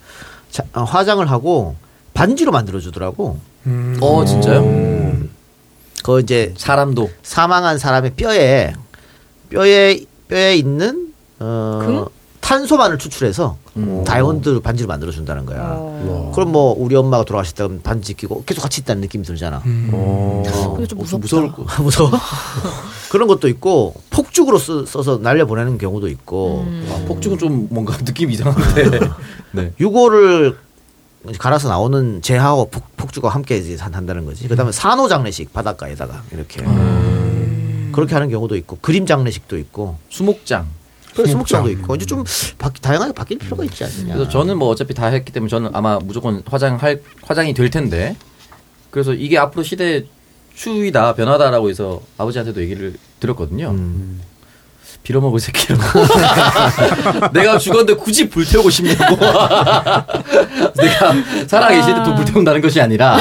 자, 0.49 0.63
어, 0.73 0.83
화장을 0.83 1.29
하고 1.29 1.75
반지로 2.13 2.51
만들어 2.51 2.79
주더라고. 2.79 3.37
음. 3.67 3.97
어 4.01 4.23
진짜요? 4.25 5.27
그 6.03 6.21
이제 6.21 6.53
사람도 6.57 7.09
사망한 7.21 7.77
사람의 7.77 8.11
뼈에 8.15 8.73
뼈에 9.49 9.99
뼈에 10.29 10.55
있는 10.55 11.06
어 11.39 12.05
탄소만을 12.41 12.97
추출해서 12.97 13.57
음. 13.75 14.03
다이아몬드 14.05 14.61
반지를 14.61 14.87
만들어 14.87 15.11
준다는 15.11 15.45
거야. 15.45 15.75
어. 15.77 16.31
그럼 16.33 16.51
뭐 16.53 16.73
우리 16.77 16.95
엄마가 16.95 17.25
돌아가셨다 17.25 17.67
그럼 17.67 17.81
반지 17.83 18.13
끼고 18.13 18.43
계속 18.45 18.61
같이 18.61 18.81
있다는 18.81 19.01
느낌이 19.01 19.25
들잖아. 19.25 19.61
어. 19.91 20.43
근데 20.75 20.87
좀 20.87 20.99
무섭다. 20.99 21.17
무서울 21.21 21.51
거 21.51 21.65
무서워. 21.83 22.11
그런 23.11 23.27
것도 23.27 23.47
있고 23.49 23.95
폭죽으로 24.11 24.57
쓰, 24.59 24.85
써서 24.85 25.17
날려 25.17 25.45
보내는 25.45 25.77
경우도 25.77 26.07
있고 26.09 26.63
음. 26.67 26.87
아, 26.89 27.05
폭죽은 27.07 27.37
좀 27.37 27.67
뭔가 27.69 27.97
느낌이 28.01 28.33
이상한데. 28.33 28.99
네. 29.51 29.73
유골을 29.79 30.57
갈아서 31.39 31.67
나오는 31.67 32.21
재하고 32.21 32.69
폭, 32.69 32.83
폭죽과 32.95 33.27
함께 33.29 33.57
이제 33.57 33.75
한- 33.81 33.93
한다는 33.93 34.25
거지. 34.25 34.47
그다음에 34.47 34.71
산호 34.71 35.09
장례식 35.09 35.51
바닷가에다가 35.51 36.23
이렇게 36.31 36.63
그렇게 37.91 38.13
하는 38.13 38.29
경우도 38.29 38.55
있고 38.57 38.77
그림 38.81 39.05
장례식도 39.05 39.57
있고 39.57 39.97
수목장. 40.09 40.67
그래 41.17 41.31
수목장도 41.31 41.69
있고 41.71 41.95
이제 41.95 42.05
좀 42.05 42.23
바, 42.57 42.69
다양하게 42.69 43.13
바뀔 43.13 43.39
필요가 43.39 43.63
있지 43.63 43.83
않느냐. 43.83 44.13
그래서 44.13 44.29
저는 44.29 44.57
뭐 44.57 44.69
어차피 44.69 44.93
다 44.93 45.07
했기 45.07 45.31
때문에 45.31 45.49
저는 45.49 45.71
아마 45.73 45.97
무조건 45.99 46.43
화장할 46.45 47.01
화장이 47.23 47.53
될 47.53 47.69
텐데. 47.69 48.15
그래서 48.91 49.13
이게 49.13 49.37
앞으로 49.37 49.63
시대의 49.63 50.05
추이다 50.55 51.15
변화다라고 51.15 51.69
해서 51.69 52.01
아버지한테도 52.17 52.61
얘기를 52.61 52.93
드렸거든요. 53.19 53.69
음. 53.71 54.21
빌어먹을 55.03 55.39
새끼라고. 55.39 55.83
내가 57.33 57.57
죽었는데 57.57 57.93
굳이 57.95 58.29
불태우고 58.29 58.69
싶냐고. 58.69 59.15
내가 60.75 61.13
살아계실 61.47 61.95
때또 61.95 62.15
불태운다는 62.15 62.61
것이 62.61 62.81
아니라 62.81 63.17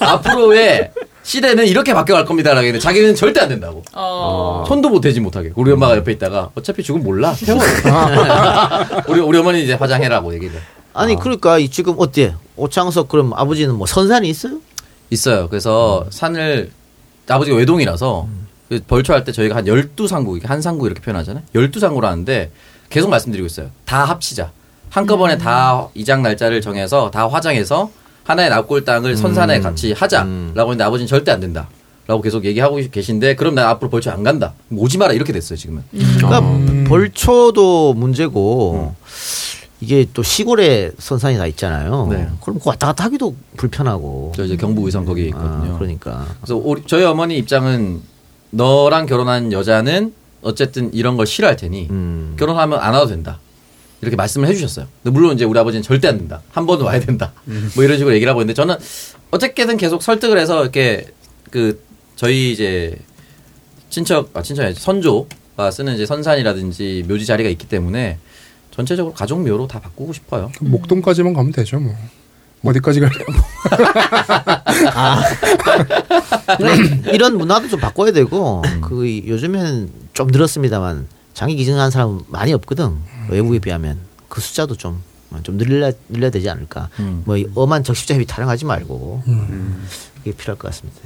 앞으로의 0.00 0.90
시대는 1.28 1.66
이렇게 1.66 1.92
바뀌어갈 1.92 2.24
겁니다라고 2.24 2.64
했는데 2.64 2.82
자기는 2.82 3.14
절대 3.14 3.40
안 3.40 3.50
된다고. 3.50 3.82
어. 3.92 4.64
손도 4.66 4.88
못 4.88 5.02
대지 5.02 5.20
못하게. 5.20 5.52
우리 5.56 5.70
엄마가 5.72 5.98
옆에 5.98 6.12
있다가 6.12 6.48
어차피 6.54 6.82
죽으면 6.82 7.04
몰라. 7.04 7.34
태워. 7.34 7.60
우리 9.08 9.20
우리 9.20 9.36
어머니 9.36 9.62
이제 9.62 9.74
화장해라고 9.74 10.32
얘기를. 10.32 10.58
아니 10.94 11.16
그러니까 11.16 11.58
이 11.58 11.68
지금 11.68 11.96
어때? 11.98 12.34
오창석 12.56 13.08
그럼 13.08 13.34
아버지는 13.34 13.74
뭐 13.74 13.86
선산이 13.86 14.26
있어요? 14.26 14.60
있어요. 15.10 15.50
그래서 15.50 16.06
산을 16.08 16.70
아버지가 17.28 17.58
외동이라서 17.58 18.26
그 18.70 18.80
벌초할 18.88 19.24
때 19.24 19.32
저희가 19.32 19.54
한 19.56 19.66
12상구, 19.66 20.38
이게 20.38 20.46
한 20.48 20.62
상구 20.62 20.86
이렇게 20.86 21.02
표현하잖아요. 21.02 21.44
12상구를 21.54 22.04
하는데 22.04 22.50
계속 22.88 23.10
말씀드리고 23.10 23.44
있어요. 23.44 23.68
다 23.84 24.06
합치자. 24.06 24.50
한꺼번에 24.88 25.36
다 25.36 25.88
이장 25.92 26.22
날짜를 26.22 26.62
정해서 26.62 27.10
다 27.10 27.28
화장해서 27.28 27.90
하나의 28.28 28.50
납골 28.50 28.84
땅을 28.84 29.16
선산에 29.16 29.60
같이 29.60 29.92
하자라고 29.92 30.60
했는데 30.72 30.84
아버지는 30.84 31.06
절대 31.08 31.32
안 31.32 31.40
된다. 31.40 31.68
라고 32.06 32.22
계속 32.22 32.44
얘기하고 32.44 32.76
계신데 32.90 33.36
그럼 33.36 33.54
나 33.54 33.68
앞으로 33.70 33.90
벌초 33.90 34.10
안 34.10 34.22
간다. 34.22 34.52
오지 34.70 34.98
마라 34.98 35.14
이렇게 35.14 35.32
됐어요 35.32 35.58
지금은. 35.58 35.82
그러니까 35.90 36.42
벌초도 36.88 37.94
문제고 37.94 38.94
이게 39.80 40.06
또 40.12 40.22
시골에 40.22 40.90
선산이 40.98 41.38
다 41.38 41.46
있잖아요. 41.46 42.08
네. 42.10 42.28
그럼 42.42 42.58
그 42.58 42.68
왔다 42.68 42.88
갔다 42.88 43.04
하기도 43.04 43.34
불편하고. 43.56 44.32
저 44.36 44.44
이제 44.44 44.56
경부 44.56 44.84
의성 44.84 45.04
거기에 45.04 45.26
있거든요. 45.26 45.74
아, 45.74 45.78
그러니까. 45.78 46.26
그래서 46.40 46.56
우리, 46.56 46.82
저희 46.86 47.04
어머니 47.04 47.38
입장은 47.38 48.02
너랑 48.50 49.06
결혼한 49.06 49.52
여자는 49.52 50.12
어쨌든 50.42 50.92
이런 50.92 51.16
걸 51.16 51.26
싫어할 51.26 51.56
테니 51.56 51.88
음. 51.90 52.36
결혼하면 52.38 52.78
안 52.78 52.94
와도 52.94 53.06
된다. 53.06 53.38
이렇게 54.00 54.16
말씀을 54.16 54.48
해주셨어요. 54.48 54.86
물론 55.02 55.34
이제 55.34 55.44
우리 55.44 55.58
아버지는 55.58 55.82
절대 55.82 56.08
안 56.08 56.18
된다. 56.18 56.40
한 56.50 56.66
번은 56.66 56.84
와야 56.84 57.00
된다. 57.00 57.32
뭐 57.74 57.82
이런 57.84 57.96
식으로 57.98 58.14
얘기를 58.14 58.30
하고 58.30 58.40
있는데 58.42 58.54
저는 58.54 58.76
어쨌든 59.30 59.76
계속 59.76 60.02
설득을 60.02 60.38
해서 60.38 60.62
이렇게 60.62 61.06
그 61.50 61.82
저희 62.16 62.52
이제 62.52 62.96
친척 63.90 64.30
아 64.34 64.42
친척이. 64.42 64.74
선조가 64.78 65.70
쓰는 65.72 65.94
이제 65.94 66.06
선산이라든지 66.06 67.04
묘지 67.08 67.26
자리가 67.26 67.48
있기 67.50 67.66
때문에 67.66 68.18
전체적으로 68.70 69.12
가족 69.14 69.40
묘로 69.42 69.66
다 69.66 69.80
바꾸고 69.80 70.12
싶어요. 70.12 70.52
목동까지만 70.60 71.32
가면 71.34 71.52
되죠, 71.52 71.80
뭐. 71.80 71.94
어디까지 72.64 73.00
갈래? 73.00 73.12
그래, 76.56 76.76
이런 77.14 77.36
문화도 77.38 77.68
좀 77.68 77.80
바꿔야 77.80 78.12
되고 78.12 78.62
그 78.82 79.06
이- 79.06 79.24
요즘에는 79.26 79.90
좀 80.12 80.26
늘었습니다만 80.28 81.06
장기 81.38 81.54
기증한 81.54 81.92
사람 81.92 82.20
많이 82.26 82.52
없거든 82.52 82.96
외국에 83.30 83.60
비하면 83.60 84.00
그 84.28 84.40
숫자도 84.40 84.74
좀 84.76 85.08
좀 85.42 85.58
늘려 85.58 85.92
늘려야 86.08 86.30
되지 86.30 86.48
않을까. 86.48 86.88
음. 86.98 87.22
뭐이 87.26 87.46
엄한 87.54 87.84
적십자 87.84 88.14
협의 88.14 88.26
타령하지 88.26 88.64
말고 88.64 89.22
이게 90.22 90.32
필요할 90.32 90.58
것 90.58 90.68
같습니다. 90.68 91.00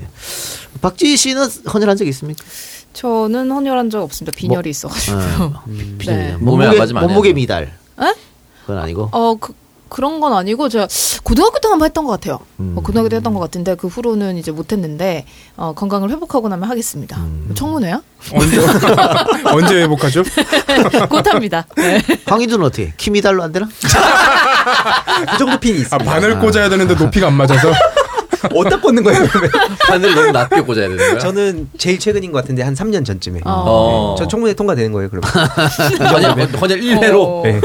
박지 0.81 1.17
씨는 1.17 1.49
헌혈한 1.73 1.97
적 1.97 2.07
있습니까? 2.09 2.45
저는 2.93 3.51
헌혈한 3.51 3.91
적 3.91 4.03
없습니다. 4.03 4.37
빈혈이 4.37 4.71
있어가지고. 4.71 5.17
어, 5.17 5.63
비전이요. 5.99 6.27
네. 6.29 6.37
몸에 6.37 6.67
안 6.67 6.75
몸무게 6.77 6.93
몸무게. 7.01 7.33
미달. 7.33 7.65
에? 8.01 8.15
그건 8.61 8.79
아니고. 8.79 9.09
어, 9.13 9.35
그, 9.35 9.55
그런 9.93 10.21
건 10.21 10.33
아니고, 10.33 10.69
제가 10.71 10.89
고등학교 11.23 11.59
때 11.61 11.69
한 11.69 11.79
번 11.79 11.87
했던 11.87 12.05
것 12.05 12.13
같아요. 12.13 12.39
음. 12.61 12.75
어, 12.77 12.81
고등학교 12.83 13.09
때 13.11 13.17
했던 13.17 13.35
것 13.35 13.41
같은데, 13.41 13.75
그 13.75 13.87
후로는 13.89 14.39
이제 14.39 14.51
못했는데, 14.51 15.27
어, 15.57 15.73
건강을 15.75 16.11
회복하고 16.11 16.49
나면 16.49 16.69
하겠습니다. 16.71 17.17
음. 17.19 17.51
청문회야? 17.55 18.01
언제, 18.35 18.59
언제 19.53 19.83
회복하죠? 19.83 20.23
곧 21.11 21.27
합니다. 21.27 21.67
네. 21.77 22.01
황희두는 22.27 22.67
어떻게? 22.67 22.95
키 22.97 23.11
미달로 23.11 23.43
안 23.43 23.53
되나? 23.53 23.69
그 25.33 25.39
정도 25.39 25.59
핀이 25.59 25.79
아, 25.79 25.81
있습니다. 25.83 26.11
바늘 26.11 26.39
꽂아야 26.39 26.69
되는데 26.69 26.95
높이가 26.95 27.27
안 27.27 27.35
맞아서. 27.35 27.73
어디다 28.55 28.81
꽂는 28.81 29.03
거예요? 29.03 29.25
그러면? 29.31 29.51
하늘 29.89 30.15
너무 30.15 30.31
낮게 30.33 30.61
꽂아야 30.63 30.89
되는 30.89 30.97
거야? 30.97 31.19
저는 31.19 31.69
제일 31.79 31.99
최근인 31.99 32.33
것 32.33 32.41
같은데 32.43 32.63
한 32.63 32.75
3년 32.75 33.05
전쯤에. 33.05 33.41
어. 33.45 34.15
저 34.19 34.27
청문회 34.27 34.55
통과되는 34.55 34.93
거예요, 34.93 35.09
그러면. 35.11 35.31
헌혈, 36.13 36.49
헌혈 36.61 36.81
1회로 36.81 37.23
어, 37.23 37.43
네. 37.45 37.61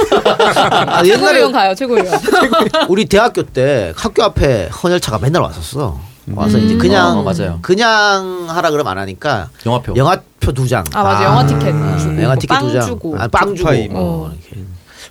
아, 0.87 1.03
최고위원 1.03 1.51
가요, 1.51 1.73
최고위원. 1.75 2.19
우리 2.89 3.05
대학교 3.05 3.43
때 3.43 3.93
학교 3.95 4.23
앞에 4.23 4.67
헌혈차가 4.69 5.19
맨날 5.19 5.41
왔었어. 5.43 5.99
와서 6.35 6.57
이제 6.57 6.75
그냥 6.75 7.19
어, 7.19 7.23
맞아요. 7.23 7.59
그냥 7.61 8.47
하라 8.49 8.69
그러면 8.71 8.91
안 8.91 8.97
하니까 8.97 9.49
영화표. 9.65 9.95
영화표 9.95 10.51
두 10.53 10.67
장. 10.67 10.83
아, 10.93 11.01
맞아. 11.01 11.23
영화 11.23 11.45
티켓 11.45 11.73
아, 11.73 11.97
주고. 11.97 12.21
영화 12.21 12.35
티켓 12.35 12.53
빵 12.53 12.67
두 12.67 12.73
장. 12.73 12.81
주고. 12.85 13.15
아, 13.17 13.27
빵 13.29 13.55
주고. 13.55 13.69
어, 13.69 13.87
뭐. 13.91 14.31
이렇게. 14.49 14.61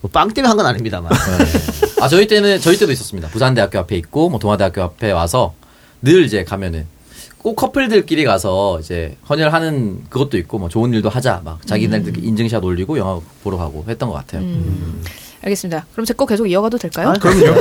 뭐 0.02 0.10
빵 0.12 0.32
때문에 0.32 0.48
한 0.48 0.56
건 0.56 0.66
아닙니다만. 0.66 1.10
아 2.00 2.08
저희 2.08 2.26
때는 2.26 2.60
저희 2.60 2.76
때도 2.78 2.92
있었습니다. 2.92 3.28
부산대학교 3.28 3.78
앞에 3.80 3.96
있고 3.96 4.28
뭐 4.28 4.38
동아대학교 4.38 4.82
앞에 4.82 5.12
와서 5.12 5.54
늘 6.02 6.24
이제 6.24 6.44
가면은 6.44 6.86
꼭 7.38 7.54
커플들끼리 7.56 8.24
가서 8.24 8.78
이제 8.80 9.16
헌혈하는 9.28 10.04
그것도 10.10 10.36
있고 10.38 10.58
뭐 10.58 10.68
좋은 10.68 10.92
일도 10.92 11.08
하자 11.08 11.42
막 11.44 11.64
자기네들 11.66 12.24
인증샷 12.24 12.62
올리고 12.64 12.98
영화 12.98 13.20
보러 13.44 13.56
가고 13.56 13.84
했던 13.88 14.08
것 14.08 14.16
같아요. 14.16 14.42
음. 14.42 15.02
알겠습니다. 15.46 15.86
그럼 15.92 16.04
제 16.04 16.12
거 16.14 16.26
계속 16.26 16.46
이어가도 16.46 16.78
될까요? 16.78 17.10
아, 17.10 17.12
그럼요. 17.12 17.60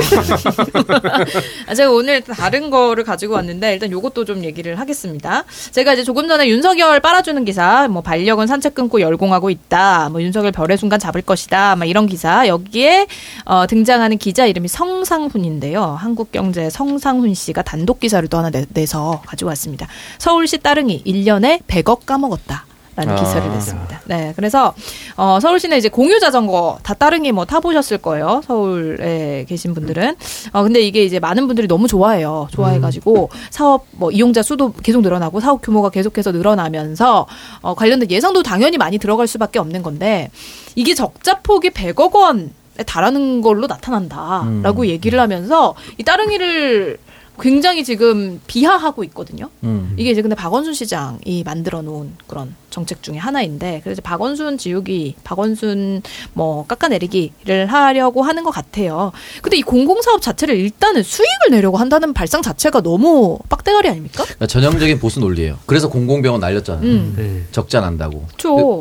아, 1.68 1.74
제가 1.74 1.90
오늘 1.90 2.20
다른 2.22 2.70
거를 2.70 3.04
가지고 3.04 3.34
왔는데 3.34 3.74
일단 3.74 3.90
요것도 3.90 4.24
좀 4.24 4.42
얘기를 4.44 4.78
하겠습니다. 4.80 5.44
제가 5.70 5.92
이제 5.92 6.02
조금 6.02 6.26
전에 6.26 6.48
윤석열 6.48 7.00
빨아주는 7.00 7.44
기사, 7.44 7.86
뭐 7.88 8.02
반려견 8.02 8.46
산책 8.46 8.74
끊고 8.74 9.00
열공하고 9.00 9.50
있다, 9.50 10.08
뭐 10.08 10.22
윤석열 10.22 10.52
별의 10.52 10.78
순간 10.78 10.98
잡을 10.98 11.22
것이다, 11.22 11.76
막 11.76 11.84
이런 11.84 12.06
기사 12.06 12.48
여기에 12.48 13.06
어, 13.44 13.66
등장하는 13.66 14.18
기자 14.18 14.46
이름이 14.46 14.68
성상훈인데요. 14.68 15.82
한국경제 15.82 16.70
성상훈 16.70 17.34
씨가 17.34 17.62
단독 17.62 18.00
기사를 18.00 18.26
또 18.28 18.38
하나 18.38 18.50
내, 18.50 18.64
내서 18.72 19.22
가지고 19.26 19.48
왔습니다. 19.50 19.86
서울시 20.18 20.58
따릉이 20.58 21.04
1년에 21.06 21.60
100억 21.66 22.06
까먹었다. 22.06 22.64
라는 22.96 23.12
아. 23.12 23.16
기사를 23.16 23.48
냈습니다. 23.50 24.00
네, 24.06 24.32
그래서 24.36 24.74
어, 25.16 25.38
서울시내 25.40 25.76
이제 25.76 25.90
공유 25.90 26.18
자전거 26.18 26.78
다 26.82 26.94
따릉이 26.94 27.30
뭐 27.32 27.44
타보셨을 27.44 27.98
거예요. 27.98 28.40
서울에 28.46 29.44
계신 29.48 29.74
분들은. 29.74 30.16
어, 30.52 30.62
근데 30.62 30.80
이게 30.80 31.04
이제 31.04 31.20
많은 31.20 31.46
분들이 31.46 31.68
너무 31.68 31.88
좋아해요. 31.88 32.48
좋아해가지고 32.52 33.28
사업 33.50 33.86
뭐 33.92 34.10
이용자 34.10 34.42
수도 34.42 34.72
계속 34.72 35.02
늘어나고 35.02 35.40
사업 35.40 35.60
규모가 35.60 35.90
계속해서 35.90 36.32
늘어나면서 36.32 37.26
어, 37.60 37.74
관련된 37.74 38.10
예상도 38.10 38.42
당연히 38.42 38.78
많이 38.78 38.96
들어갈 38.96 39.26
수밖에 39.26 39.58
없는 39.58 39.82
건데 39.82 40.30
이게 40.74 40.94
적자 40.94 41.40
폭이 41.40 41.70
100억 41.70 42.14
원에 42.14 42.48
달하는 42.86 43.42
걸로 43.42 43.66
나타난다라고 43.66 44.86
얘기를 44.86 45.20
하면서 45.20 45.74
이 45.98 46.02
따릉이를 46.02 46.98
굉장히 47.40 47.84
지금 47.84 48.40
비하하고 48.46 49.04
있거든요. 49.04 49.50
음. 49.64 49.94
이게 49.96 50.10
이제 50.10 50.22
근데 50.22 50.34
박원순 50.34 50.74
시장이 50.74 51.42
만들어 51.44 51.82
놓은 51.82 52.12
그런 52.26 52.54
정책 52.70 53.02
중에 53.02 53.16
하나인데 53.16 53.80
그래서 53.84 54.02
박원순 54.02 54.58
지우기, 54.58 55.16
박원순 55.24 56.02
뭐 56.32 56.66
깎아내리기를 56.66 57.66
하려고 57.66 58.22
하는 58.22 58.44
것 58.44 58.50
같아요. 58.50 59.12
근데 59.42 59.56
이 59.58 59.62
공공사업 59.62 60.20
자체를 60.22 60.56
일단은 60.56 61.02
수익을 61.02 61.50
내려고 61.50 61.76
한다는 61.76 62.12
발상 62.12 62.42
자체가 62.42 62.82
너무 62.82 63.38
빡대가리 63.48 63.88
아닙니까? 63.88 64.24
그러니까 64.24 64.46
전형적인 64.46 64.98
보수 64.98 65.20
논리예요. 65.20 65.58
그래서 65.66 65.88
공공병원 65.88 66.40
날렸잖아요. 66.40 66.84
음. 66.84 67.14
네. 67.16 67.42
적자 67.52 67.80
난다고. 67.80 68.26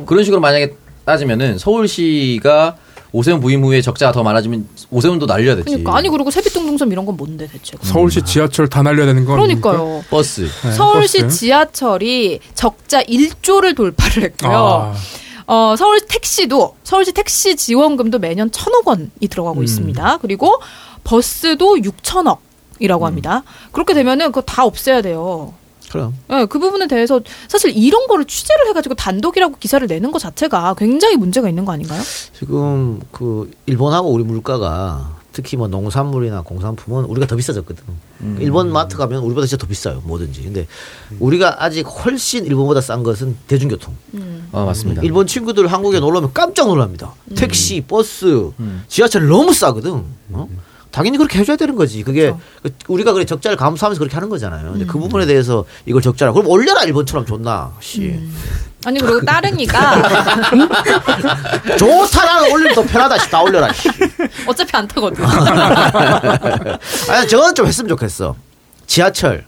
그, 0.05 0.13
런 0.13 0.23
식으로 0.23 0.41
만약에 0.41 0.75
따지면은 1.05 1.57
서울시가 1.57 2.77
오세훈 3.15 3.39
부임 3.39 3.63
후에 3.63 3.81
적자가 3.81 4.11
더 4.11 4.23
많아지면 4.23 4.67
오세훈도 4.91 5.25
날려야 5.25 5.55
되지. 5.55 5.65
그러니까 5.69 5.95
아니 5.95 6.09
그리고 6.09 6.29
세빛둥둥섬 6.29 6.91
이런 6.91 7.05
건 7.05 7.15
뭔데 7.15 7.47
대체? 7.47 7.77
서울시 7.81 8.21
지하철 8.23 8.67
다 8.67 8.81
날려야 8.81 9.05
되는 9.05 9.23
건 9.23 9.39
아닙니까? 9.39 9.71
그러니까요. 9.71 10.03
버스. 10.09 10.41
네, 10.63 10.71
서울시 10.73 11.21
버스. 11.21 11.37
지하철이 11.39 12.39
적자 12.55 13.01
1조를 13.03 13.73
돌파를 13.73 14.23
했고요. 14.23 14.51
아, 14.51 14.95
어, 15.47 15.75
서울 15.77 16.01
택시도 16.01 16.75
서울시 16.83 17.13
택시 17.13 17.55
지원금도 17.55 18.19
매년 18.19 18.51
천억 18.51 18.85
원이 18.85 19.09
들어가고 19.29 19.63
있습니다. 19.63 20.17
그리고 20.21 20.59
버스도 21.05 21.75
6천억이라고 21.77 23.01
합니다. 23.03 23.43
그렇게 23.71 23.93
되면은 23.93 24.27
그거 24.27 24.41
다 24.41 24.65
없애야 24.65 25.01
돼요. 25.01 25.53
그럼. 25.95 26.13
예, 26.31 26.45
그 26.45 26.59
부분에 26.59 26.87
대해서 26.87 27.21
사실 27.47 27.71
이런 27.75 28.07
거를 28.07 28.25
취재를 28.25 28.67
해가지고 28.67 28.95
단독이라고 28.95 29.55
기사를 29.57 29.87
내는 29.87 30.11
것 30.11 30.19
자체가 30.19 30.75
굉장히 30.77 31.15
문제가 31.15 31.47
있는 31.47 31.63
거 31.63 31.71
아닌가요? 31.71 32.01
지금 32.37 32.99
그 33.13 33.49
일본하고 33.65 34.09
우리 34.09 34.25
물가가 34.25 35.15
특히 35.31 35.55
뭐 35.55 35.69
농산물이나 35.69 36.41
공산품은 36.41 37.05
우리가 37.05 37.27
더 37.27 37.37
비싸졌거든. 37.37 37.83
음. 38.21 38.37
일본 38.41 38.73
마트 38.73 38.97
가면 38.97 39.23
우리보다 39.23 39.47
진짜 39.47 39.61
더 39.61 39.67
비싸요. 39.67 40.01
뭐든지. 40.03 40.43
근데 40.43 40.67
우리가 41.19 41.63
아직 41.63 41.85
훨씬 41.87 42.45
일본보다 42.45 42.81
싼 42.81 43.01
것은 43.03 43.37
대중교통. 43.47 43.95
아 44.51 44.65
맞습니다. 44.65 45.01
일본 45.01 45.27
친구들 45.27 45.67
한국에 45.67 46.01
놀러 46.01 46.19
오면 46.19 46.33
깜짝 46.33 46.67
놀랍니다. 46.67 47.13
택시, 47.35 47.81
버스, 47.81 48.51
음. 48.59 48.83
지하철 48.89 49.27
너무 49.27 49.53
싸거든. 49.53 50.03
어? 50.31 50.49
당연히 50.95 51.17
그렇게 51.17 51.39
해줘야 51.39 51.57
되는 51.57 51.75
거지. 51.75 52.03
그게 52.03 52.33
그 52.63 52.71
우리가 52.87 53.11
그래 53.11 53.25
적자를 53.25 53.57
감수하면서 53.57 53.99
그렇게 53.99 54.13
하는 54.13 54.29
거잖아요. 54.29 54.71
근데 54.71 54.85
그 54.85 54.97
부분에 54.97 55.25
대해서 55.25 55.65
이걸 55.85 56.01
적자라. 56.01 56.31
그럼 56.31 56.47
올려라 56.47 56.83
일본처럼 56.83 57.25
존나. 57.25 57.73
씨. 57.81 58.17
아니 58.85 58.99
그리고 59.01 59.19
따릉이가 59.25 60.01
좋다 61.77 62.23
나는 62.25 62.49
올리면 62.53 62.75
더 62.75 62.83
편하다. 62.83 63.17
씨. 63.17 63.29
다 63.29 63.41
올려라. 63.41 63.73
씨. 63.73 63.89
어차피 64.47 64.71
안 64.77 64.87
타거든. 64.87 65.21
아니 67.11 67.27
저건 67.27 67.53
좀 67.53 67.67
했으면 67.67 67.89
좋겠어. 67.89 68.37
지하철 68.87 69.45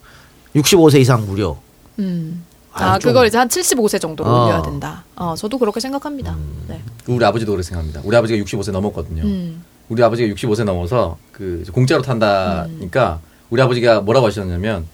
65세 0.54 1.00
이상 1.00 1.26
무료. 1.26 1.58
음. 2.00 2.44
아, 2.74 2.96
아, 2.96 3.00
좀- 3.00 3.10
그걸 3.14 3.28
이제 3.28 3.38
한 3.38 3.48
75세 3.48 4.02
정도로 4.02 4.30
어. 4.30 4.46
올려야 4.48 4.62
된다. 4.64 5.06
어, 5.16 5.34
저도 5.38 5.58
그렇게 5.58 5.80
생각합니다. 5.80 6.36
네. 6.68 6.82
우리 7.08 7.24
아버지도 7.24 7.54
그렇게 7.54 7.64
생각합니다. 7.66 8.02
우리 8.04 8.18
아버지가 8.18 8.44
65세 8.44 8.72
넘었거든요. 8.72 9.24
음. 9.24 9.64
우리 9.89 10.04
아버지가 10.04 10.34
65세 10.34 10.63
넘어서 10.63 11.17
그 11.32 11.63
공짜로 11.71 12.02
탄다니까 12.02 13.19
우리 13.50 13.62
아버지가 13.62 14.02
뭐라고 14.02 14.28
하셨냐면 14.28 14.86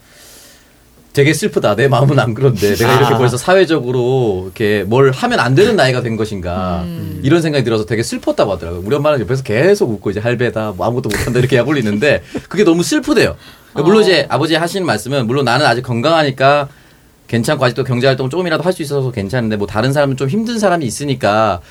되게 1.13 1.31
슬프다. 1.33 1.75
내 1.75 1.87
마음은 1.87 2.17
안 2.17 2.33
그런데 2.33 2.75
내가 2.75 2.97
이렇게 2.97 3.13
아. 3.13 3.17
벌써 3.19 3.37
사회적으로 3.37 4.43
이렇게 4.45 4.83
뭘 4.83 5.11
하면 5.11 5.39
안 5.39 5.53
되는 5.53 5.75
나이가 5.75 6.01
된 6.01 6.15
것인가 6.17 6.85
이런 7.21 7.41
생각이 7.41 7.63
들어서 7.63 7.85
되게 7.85 8.01
슬펐다고 8.01 8.51
하더라고요. 8.53 8.81
우리 8.83 8.95
엄마는 8.95 9.19
옆에서 9.21 9.43
계속 9.43 9.91
웃고 9.91 10.09
이제 10.09 10.19
할배다, 10.19 10.73
뭐 10.75 10.87
아무것도 10.87 11.09
못한다 11.15 11.37
이렇게 11.39 11.57
약 11.57 11.67
올리는데 11.67 12.23
그게 12.49 12.63
너무 12.63 12.81
슬프대요. 12.81 13.35
그러니까 13.73 13.87
물론 13.87 14.01
이제 14.03 14.25
아버지 14.29 14.55
하시는 14.55 14.85
말씀은 14.85 15.27
물론 15.27 15.45
나는 15.45 15.67
아직 15.67 15.83
건강하니까 15.83 16.67
괜찮고 17.27 17.63
아직도 17.63 17.83
경제 17.83 18.07
활동 18.07 18.29
조금이라도 18.29 18.63
할 18.63 18.73
수 18.73 18.81
있어서 18.81 19.11
괜찮은데 19.11 19.55
뭐 19.55 19.67
다른 19.67 19.93
사람은 19.93 20.17
좀 20.17 20.29
힘든 20.29 20.57
사람이 20.57 20.83
있으니까 20.83 21.61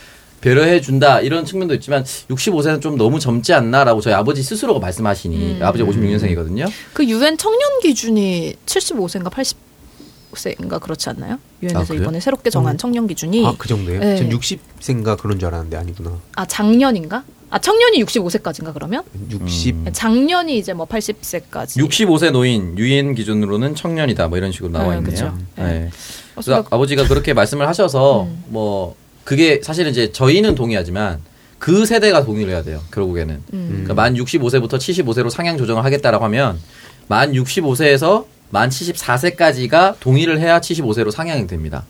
배려해 0.42 0.81
준다 0.81 1.20
이런 1.20 1.44
측면도 1.46 1.72
있지만 1.76 2.05
65세는 2.05 2.83
좀 2.83 2.96
너무 2.98 3.18
젊지 3.18 3.55
않나라고 3.55 4.00
저희 4.02 4.12
아버지 4.12 4.42
스스로가 4.42 4.81
말씀하시니 4.81 5.62
아버지 5.62 5.85
56년생이거든요. 5.85 6.68
그 6.92 7.07
유엔 7.09 7.38
청년 7.38 7.81
기준이 7.81 8.57
75세인가 8.66 9.31
80세인가 9.31 10.81
그렇지 10.81 11.09
않나요? 11.11 11.38
유엔에서 11.62 11.94
아? 11.94 11.96
이번에 11.96 12.20
새롭게 12.20 12.50
정한 12.50 12.76
청년 12.76 13.07
기준이 13.07 13.46
아, 13.46 13.55
그 13.57 13.68
정도예요? 13.68 14.00
네. 14.00 14.16
전 14.16 14.28
60세인가 14.31 15.16
그런 15.16 15.38
줄 15.38 15.46
알았는데 15.48 15.76
아니구나. 15.76 16.18
아 16.35 16.44
작년인가? 16.44 17.22
아 17.48 17.59
청년이 17.61 18.02
65세까지인가 18.02 18.74
그러면? 18.74 19.05
60. 19.31 19.74
음. 19.74 19.87
작년이 19.92 20.59
이제 20.59 20.72
뭐 20.72 20.87
80세까지. 20.87 21.78
65세 21.87 22.33
노인 22.33 22.76
유엔 22.78 23.14
기준으로는 23.14 23.76
청년이다 23.76 24.26
뭐 24.26 24.38
이런 24.38 24.50
식으로 24.50 24.72
나와 24.72 24.94
네, 24.94 24.96
있네요. 24.98 25.11
그쵸. 25.12 25.38
네. 25.57 25.62
네. 25.64 25.90
그래서 26.35 26.55
아- 26.57 26.64
아버지가 26.70 27.07
그렇게 27.07 27.33
말씀을 27.33 27.68
하셔서 27.68 28.24
음. 28.24 28.42
뭐 28.48 28.96
그게 29.24 29.61
사실은 29.62 29.90
이제 29.90 30.12
저희는 30.12 30.54
동의하지만 30.54 31.20
그 31.58 31.87
세대가 31.87 32.24
동의를 32.24 32.52
해야 32.52 32.62
돼요. 32.62 32.80
결국에는 32.92 33.40
음. 33.52 33.68
그러니까 33.68 33.94
만 33.94 34.14
65세부터 34.14 34.74
75세로 34.74 35.30
상향 35.30 35.56
조정을 35.58 35.85
하겠다라고 35.85 36.24
하면 36.24 36.58
만 37.06 37.32
65세에서 37.32 38.26
만 38.50 38.68
74세까지가 38.68 40.00
동의를 40.00 40.40
해야 40.40 40.61
75세로 40.61 41.11
상향이 41.11 41.46
됩니다. 41.46 41.85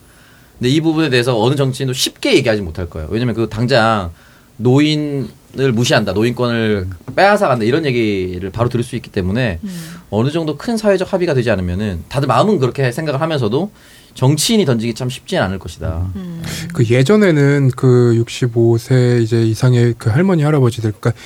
근데 0.59 0.69
이 0.69 0.79
부분에 0.79 1.09
대해서 1.09 1.41
어느 1.41 1.55
정치인도 1.55 1.93
쉽게 1.93 2.35
얘기하지 2.35 2.61
못할 2.61 2.89
거예요. 2.89 3.07
왜냐면 3.09 3.35
그 3.35 3.49
당장 3.49 4.11
노인을 4.57 5.71
무시한다, 5.73 6.13
노인권을 6.13 6.87
빼앗아 7.15 7.47
간다 7.47 7.65
이런 7.65 7.85
얘기를 7.85 8.49
바로 8.51 8.69
들을 8.69 8.83
수 8.83 8.95
있기 8.95 9.09
때문에 9.09 9.59
어느 10.09 10.29
정도 10.29 10.55
큰 10.55 10.77
사회적 10.77 11.11
합의가 11.11 11.33
되지 11.33 11.49
않으면은 11.49 12.03
다들 12.09 12.27
마음은 12.27 12.59
그렇게 12.59 12.91
생각을 12.91 13.19
하면서도 13.19 13.71
정치인이 14.13 14.65
던지기 14.65 14.93
참 14.93 15.09
쉽지 15.09 15.37
않을 15.37 15.59
것이다. 15.59 16.07
그 16.73 16.85
예전에는 16.85 17.71
그 17.75 18.23
65세 18.25 19.21
이제 19.21 19.41
이상의 19.41 19.95
그 19.97 20.09
할머니 20.09 20.43
할아버지들 20.43 20.93
그러니까 20.99 21.19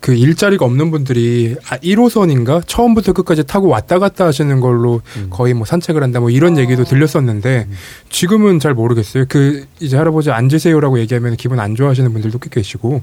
그 0.00 0.12
일자리가 0.12 0.66
없는 0.66 0.90
분들이 0.90 1.56
아 1.70 1.78
1호선인가 1.78 2.62
처음부터 2.66 3.14
끝까지 3.14 3.44
타고 3.44 3.68
왔다 3.68 3.98
갔다 3.98 4.26
하시는 4.26 4.60
걸로 4.60 5.00
거의 5.30 5.54
뭐 5.54 5.64
산책을 5.64 6.02
한다 6.02 6.20
뭐 6.20 6.28
이런 6.28 6.58
얘기도 6.58 6.84
들렸었는데 6.84 7.66
지금은 8.10 8.60
잘 8.60 8.74
모르겠어요. 8.74 9.24
그 9.30 9.64
이제 9.80 9.96
할아버지 9.96 10.30
앉으세요라고 10.30 10.98
얘기하면 10.98 11.36
기분 11.36 11.58
안 11.58 11.74
좋아하시는 11.74 12.12
분들도 12.12 12.38
꽤 12.38 12.50
계시고 12.50 13.02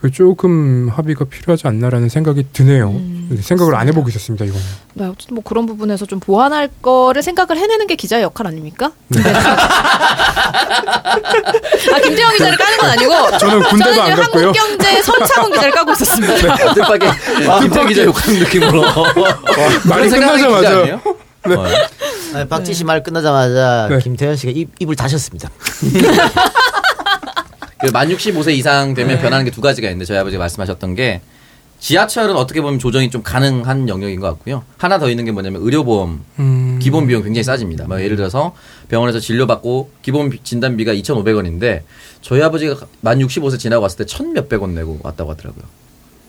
그 0.00 0.10
조금 0.10 0.90
합의가 0.90 1.24
필요하지 1.24 1.68
않나라는 1.68 2.10
생각이 2.10 2.44
드네요. 2.52 3.00
생각을 3.40 3.74
안 3.74 3.88
해보고 3.88 4.08
있었습니다 4.10 4.44
이거는. 4.44 4.62
네, 4.94 5.06
어쨌든 5.06 5.34
뭐 5.36 5.44
그런 5.44 5.64
부분에서 5.66 6.04
좀 6.06 6.20
보완할 6.20 6.68
거를 6.82 7.22
생각을 7.22 7.56
해내는 7.56 7.86
게 7.86 7.94
기자의 7.96 8.22
역할 8.24 8.46
아닙니까? 8.48 8.92
네. 9.08 9.22
아 11.92 12.00
김재영 12.02 12.32
기자를 12.32 12.56
까는 12.58 12.78
건 12.78 12.90
아니고 12.90 13.38
저는 13.38 13.62
군대도 13.62 13.94
저는 13.94 14.12
안 14.12 14.16
갔고요. 14.20 14.46
한국경제 14.46 15.02
손창훈 15.02 15.50
기자를 15.52 15.70
까고 15.72 15.92
있었습니다. 15.92 16.34
뜻밖의 16.74 17.10
김태 17.60 17.86
기자 17.86 18.04
욕하는 18.04 18.38
느낌으로 18.40 18.82
말이 19.84 20.10
끝나자마자 20.10 20.58
기자 20.60 20.78
아니에요? 20.80 21.00
어. 21.44 21.64
아니, 22.34 22.48
박지 22.48 22.72
씨 22.74 22.84
말 22.84 23.02
끝나자마자 23.02 23.88
네. 23.90 23.98
김태현 23.98 24.36
씨가 24.36 24.52
입, 24.54 24.70
입을 24.78 24.94
다셨습니다. 24.96 25.50
그만 27.80 28.08
65세 28.08 28.52
이상 28.54 28.94
되면 28.94 29.18
변하는 29.20 29.44
게 29.44 29.50
두 29.50 29.60
가지가 29.60 29.88
있는데 29.88 30.04
저희 30.04 30.16
아버지가 30.18 30.38
말씀하셨던 30.40 30.94
게 30.94 31.20
지하철은 31.86 32.36
어떻게 32.36 32.60
보면 32.62 32.78
조정이 32.78 33.10
좀 33.10 33.24
가능한 33.24 33.88
영역인 33.88 34.20
것 34.20 34.28
같고요. 34.28 34.62
하나 34.78 35.00
더 35.00 35.10
있는 35.10 35.24
게 35.24 35.32
뭐냐면 35.32 35.62
의료보험 35.62 36.24
음. 36.38 36.78
기본 36.80 37.08
비용 37.08 37.24
굉장히 37.24 37.42
싸집니다. 37.42 37.86
뭐 37.88 38.00
예를 38.00 38.16
들어서 38.16 38.54
병원에서 38.88 39.18
진료받고 39.18 39.90
기본 40.00 40.30
비- 40.30 40.38
진단비가 40.44 40.92
2,500원인데 40.94 41.82
저희 42.20 42.40
아버지가 42.40 42.76
만 43.00 43.18
65세 43.18 43.58
지나고 43.58 43.82
왔을 43.82 43.98
때 43.98 44.04
천 44.04 44.32
몇백 44.32 44.62
원 44.62 44.76
내고 44.76 45.00
왔다고 45.02 45.32
하더라고요. 45.32 45.64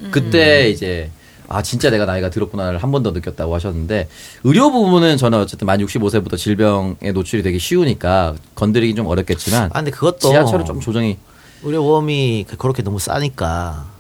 그때 0.10 0.70
이제 0.72 1.12
아 1.48 1.62
진짜 1.62 1.92
내가 1.92 2.06
나이가 2.06 2.32
들었구나를 2.32 2.80
한 2.82 2.90
번 2.90 3.04
더 3.04 3.12
느꼈다고 3.12 3.54
하셨는데 3.54 4.08
의료 4.44 4.72
부분은 4.72 5.18
저는 5.18 5.38
어쨌든 5.38 5.68
만 5.68 5.80
65세부터 5.80 6.36
질병에 6.36 7.12
노출이 7.14 7.44
되기 7.44 7.60
쉬우니까 7.60 8.34
건드리기 8.56 8.96
좀 8.96 9.06
어렵겠지만 9.06 9.66
아 9.72 9.74
근데 9.76 9.92
그것도 9.92 10.18
지하철은 10.30 10.66
좀 10.66 10.80
조정이 10.80 11.20
의료보험이 11.62 12.48
그- 12.50 12.58
그렇게 12.58 12.82
너무 12.82 12.98
싸니까 12.98 13.93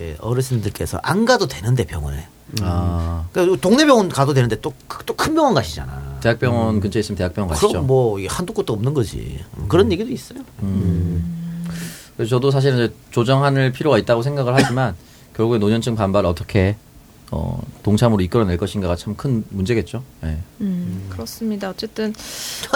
이제 0.00 0.16
어르신들께서 0.20 0.98
안 1.02 1.26
가도 1.26 1.46
되는데 1.46 1.84
병원에. 1.84 2.26
아, 2.62 3.26
그러니까 3.32 3.60
동네 3.60 3.84
병원 3.84 4.08
가도 4.08 4.32
되는데 4.32 4.56
또 4.60 4.72
또 5.04 5.14
큰 5.14 5.34
병원 5.34 5.52
가시잖아. 5.54 6.18
대학병원 6.22 6.80
근처에 6.80 7.00
있으면 7.00 7.18
대학병원 7.18 7.50
가시죠. 7.50 7.68
그럼 7.68 7.86
뭐 7.86 8.18
한도 8.26 8.54
끝도 8.54 8.72
없는 8.72 8.94
거지. 8.94 9.38
그런 9.68 9.92
얘기도 9.92 10.10
있어요. 10.10 10.40
그래서 12.16 12.30
저도 12.30 12.50
사실은 12.50 12.92
조정할 13.10 13.72
필요가 13.72 13.98
있다고 13.98 14.22
생각을 14.22 14.54
하지만 14.54 14.94
결국에 15.36 15.58
노년층 15.58 15.94
반발을 15.96 16.28
어떻게 16.28 16.76
어, 17.30 17.60
동참으로 17.82 18.22
이끌어낼 18.22 18.56
것인가가 18.56 18.96
참 18.96 19.14
큰 19.16 19.44
문제겠죠. 19.50 20.02
예. 20.24 20.38
음, 20.62 21.06
그렇습니다. 21.10 21.70
어쨌든 21.70 22.12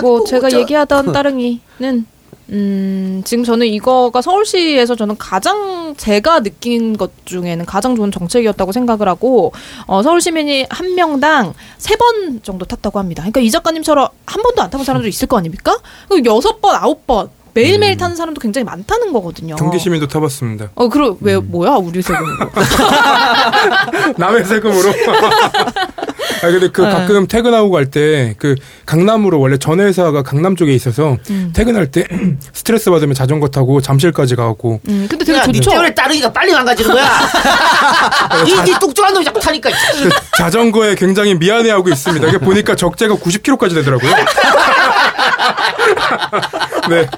뭐뭐 0.00 0.24
제가 0.26 0.52
얘기하던 0.52 1.10
따릉이는 1.12 2.06
음, 2.50 3.22
지금 3.24 3.42
저는 3.44 3.66
이거가 3.66 4.20
서울시에서 4.22 4.96
저는 4.96 5.16
가장 5.18 5.94
제가 5.96 6.40
느낀 6.40 6.96
것 6.96 7.10
중에는 7.24 7.64
가장 7.64 7.96
좋은 7.96 8.10
정책이었다고 8.12 8.72
생각을 8.72 9.08
하고 9.08 9.52
어, 9.86 10.02
서울 10.02 10.20
시민이 10.20 10.66
한 10.70 10.94
명당 10.94 11.54
세 11.78 11.94
번 11.96 12.42
정도 12.42 12.64
탔다고 12.66 12.98
합니다. 12.98 13.22
그러니까 13.22 13.40
이 13.40 13.50
작가님처럼 13.50 14.08
한 14.26 14.42
번도 14.42 14.62
안 14.62 14.68
타본 14.70 14.84
사람도 14.84 15.06
있을 15.08 15.28
거 15.28 15.38
아닙니까? 15.38 15.78
여섯 16.26 16.60
번, 16.60 16.74
아홉 16.74 17.06
번 17.06 17.30
매일매일 17.54 17.96
타는 17.96 18.16
사람도 18.16 18.40
굉장히 18.40 18.64
많다는 18.64 19.12
거거든요. 19.12 19.54
경기 19.54 19.78
시민도 19.78 20.08
타봤습니다. 20.08 20.70
어, 20.74 20.88
그럼 20.88 21.16
왜 21.20 21.36
뭐야 21.38 21.76
우리 21.76 22.02
세금으로? 22.02 22.50
남의 24.18 24.44
세금으로. 24.44 24.90
아 26.44 26.50
근데 26.50 26.68
그 26.68 26.82
네. 26.82 26.90
가끔 26.90 27.26
퇴근하고 27.26 27.70
갈 27.70 27.86
때 27.90 28.34
그 28.38 28.54
강남으로 28.86 29.40
원래 29.40 29.56
전 29.56 29.80
회사가 29.80 30.22
강남 30.22 30.56
쪽에 30.56 30.72
있어서 30.74 31.16
음. 31.30 31.52
퇴근할 31.54 31.90
때 31.90 32.04
스트레스 32.52 32.90
받으면 32.90 33.14
자전거 33.14 33.48
타고 33.48 33.80
잠실까지 33.80 34.36
가고 34.36 34.80
음, 34.88 35.06
근데 35.08 35.24
되게 35.24 35.38
야, 35.38 35.44
니 35.46 35.54
좋죠. 35.54 35.70
때문에 35.70 35.94
따르기가 35.94 36.32
빨리 36.32 36.52
망가지는 36.52 36.92
거야. 36.92 37.04
이, 38.46 38.70
이 38.70 38.74
뚝뚝한 38.80 39.14
놈이 39.14 39.24
자꾸 39.24 39.40
타니까. 39.40 39.70
그 39.70 40.08
자전거에 40.38 40.94
굉장히 40.96 41.34
미안해하고 41.34 41.88
있습니다. 41.88 42.28
이게 42.28 42.38
보니까 42.38 42.74
적재가 42.76 43.14
90km까지 43.16 43.74
되더라고요. 43.74 44.10
네. 46.88 47.08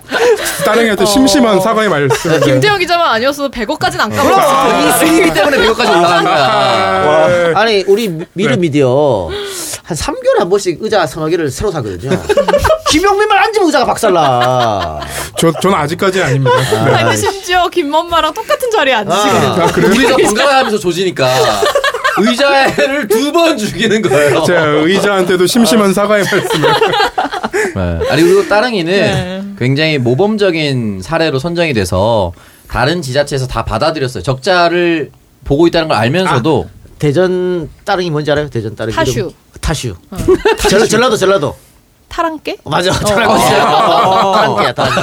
따릉이한테 0.64 1.04
심심한 1.04 1.60
사과의 1.60 1.88
말씀. 1.88 2.32
어. 2.32 2.38
김태형 2.38 2.78
기자만 2.78 3.06
아니었어도 3.14 3.50
100억까지는 3.50 4.00
안 4.00 4.10
까먹었을 4.10 4.68
이 4.68 4.72
거예요. 4.72 4.92
수익 4.98 5.34
때문에 5.34 5.56
배고까지 5.58 5.90
올라간 5.90 6.24
거야. 6.24 7.28
네. 7.28 7.52
아니 7.54 7.84
우리 7.86 8.08
미- 8.08 8.24
미르 8.32 8.50
네. 8.52 8.56
미디어 8.56 9.28
한 9.82 9.96
3개월에 9.96 10.38
한 10.38 10.48
번씩 10.48 10.78
의자 10.80 11.06
서너 11.06 11.26
개를 11.28 11.50
새로 11.50 11.70
사거든요. 11.70 12.10
김용민만 12.90 13.36
앉으면 13.38 13.66
의자가 13.66 13.84
박살나. 13.84 15.00
저, 15.38 15.52
저는 15.60 15.76
아직까지는 15.76 16.26
아닙니다. 16.26 16.56
네. 16.84 16.92
아니, 16.94 17.02
근데 17.04 17.16
심지어 17.16 17.68
김엄마랑 17.68 18.32
똑같은 18.32 18.70
자리에 18.70 18.94
앉으시거든요. 18.94 19.62
아, 19.62 19.66
아, 19.66 19.72
그래요? 19.72 19.90
우리가 19.90 20.16
번갈아가면서 20.16 20.78
조지니까 20.78 21.26
의자를 22.18 23.08
두 23.08 23.32
번 23.32 23.56
죽이는 23.58 24.02
거예요. 24.02 24.42
제가 24.44 24.60
의자한테도 24.66 25.46
심심한 25.46 25.92
사과의 25.92 26.24
말씀을. 26.24 26.68
네. 27.74 28.08
아니 28.10 28.22
그리고 28.22 28.48
따릉이는 28.48 28.92
네. 28.92 29.42
굉장히 29.58 29.98
모범적인 29.98 31.00
사례로 31.02 31.38
선정이 31.38 31.72
돼서 31.74 32.32
다른 32.68 33.02
지자체에서 33.02 33.46
다 33.46 33.64
받아들였어요. 33.64 34.22
적자를 34.22 35.10
보고 35.44 35.66
있다는 35.66 35.88
걸 35.88 35.96
알면서도 35.96 36.68
대전 36.98 37.68
따릉이 37.84 38.10
뭔지 38.10 38.30
알아요? 38.30 38.48
대전 38.48 38.74
따릉이. 38.74 38.94
타슈. 38.96 39.12
이름? 39.18 39.30
타슈. 39.60 39.94
전, 40.70 40.86
전라도 40.88 41.16
전라도. 41.16 41.54
타랑깨? 42.08 42.56
어, 42.64 42.70
맞아. 42.70 42.90
전라도. 42.92 43.36
타랑이야 43.38 44.72
타랑이. 44.72 44.94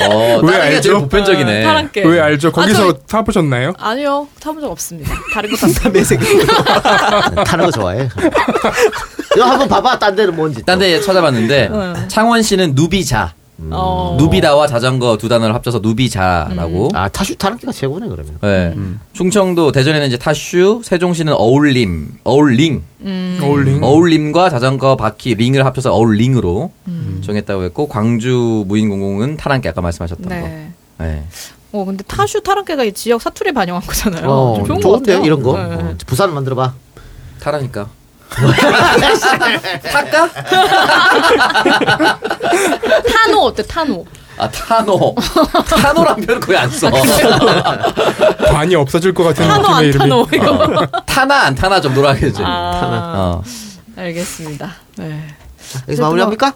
어, 0.00 0.40
왜 0.42 0.52
따릉이가 0.52 0.60
제일 0.80 0.94
알죠? 0.94 1.00
보편적이네. 1.02 1.62
타랑깨. 1.62 2.02
왜 2.04 2.20
알죠? 2.20 2.48
아, 2.48 2.50
거기서 2.52 2.92
타보셨나요? 3.08 3.74
아니요. 3.78 4.26
타본 4.40 4.60
적 4.62 4.70
없습니다. 4.70 5.14
다른 5.32 5.50
거 5.50 5.56
탔어요. 5.58 5.92
타는 7.44 7.64
거 7.66 7.70
좋아해. 7.70 8.08
이거 9.36 9.44
한번 9.44 9.68
봐봐. 9.68 9.98
딴 9.98 10.16
데는 10.16 10.34
뭔지. 10.34 10.62
딴 10.64 10.78
데 10.78 11.00
찾아봤는데 11.00 11.68
네. 11.68 12.08
창원시는 12.08 12.72
누비자. 12.74 13.32
어. 13.70 14.16
누비다와 14.18 14.66
자전거 14.66 15.16
두 15.16 15.28
단어를 15.28 15.54
합쳐서 15.54 15.80
누비자라고. 15.80 16.90
아 16.94 17.08
타슈 17.08 17.36
타랑기가 17.36 17.72
최고네 17.72 18.08
그러면. 18.08 18.38
네. 18.40 18.74
충청도 19.12 19.72
대전에는 19.72 20.06
이제 20.08 20.18
타슈, 20.18 20.80
세종시는 20.84 21.32
어울림, 21.34 22.18
어울링, 22.24 22.82
음. 23.02 23.38
어울링. 23.42 23.82
어울림과 23.82 24.50
자전거 24.50 24.96
바퀴 24.96 25.34
링을 25.34 25.64
합쳐서 25.66 25.92
어울링으로 25.92 26.72
정했다고 27.24 27.62
했고 27.64 27.88
광주 27.88 28.64
무인공공은 28.66 29.36
타랑깨 29.36 29.68
아까 29.68 29.80
말씀하셨던 29.80 30.28
네. 30.28 30.40
거. 30.98 31.04
네. 31.04 31.24
어, 31.72 31.84
근데 31.84 32.04
타슈 32.06 32.42
타랑깨가 32.42 32.84
이 32.84 32.92
지역 32.92 33.22
사투리에 33.22 33.52
반영한 33.52 33.82
거잖아요. 33.82 34.28
어, 34.28 34.54
좀 34.56 34.66
좋은 34.66 34.76
것 34.76 34.82
좋은데 34.82 35.12
같아요. 35.12 35.26
이런 35.26 35.42
거. 35.42 35.56
네. 35.56 35.74
어, 35.74 35.94
부산 36.06 36.34
만들어봐. 36.34 36.74
타라니까. 37.40 37.88
탈까? 39.90 40.28
타노 43.12 43.40
어때? 43.44 43.62
타노. 43.66 44.04
아 44.38 44.48
타노. 44.50 45.14
타노란 45.68 46.16
표현 46.22 46.40
거의 46.40 46.58
안 46.58 46.70
써. 46.70 46.90
반이 48.50 48.74
없어질 48.74 49.12
것 49.14 49.24
같은 49.24 49.46
타노 49.46 49.68
안 49.68 49.84
이름이. 49.84 49.98
타노 49.98 50.26
이거. 50.32 50.86
타나 51.06 51.42
안 51.42 51.54
타나 51.54 51.80
정도로 51.80 52.08
하겠지. 52.08 52.42
아, 52.42 52.80
어. 53.14 53.42
알겠습니다. 53.96 54.72
네. 54.96 55.26
여기서 55.88 56.02
마무리합니까? 56.02 56.52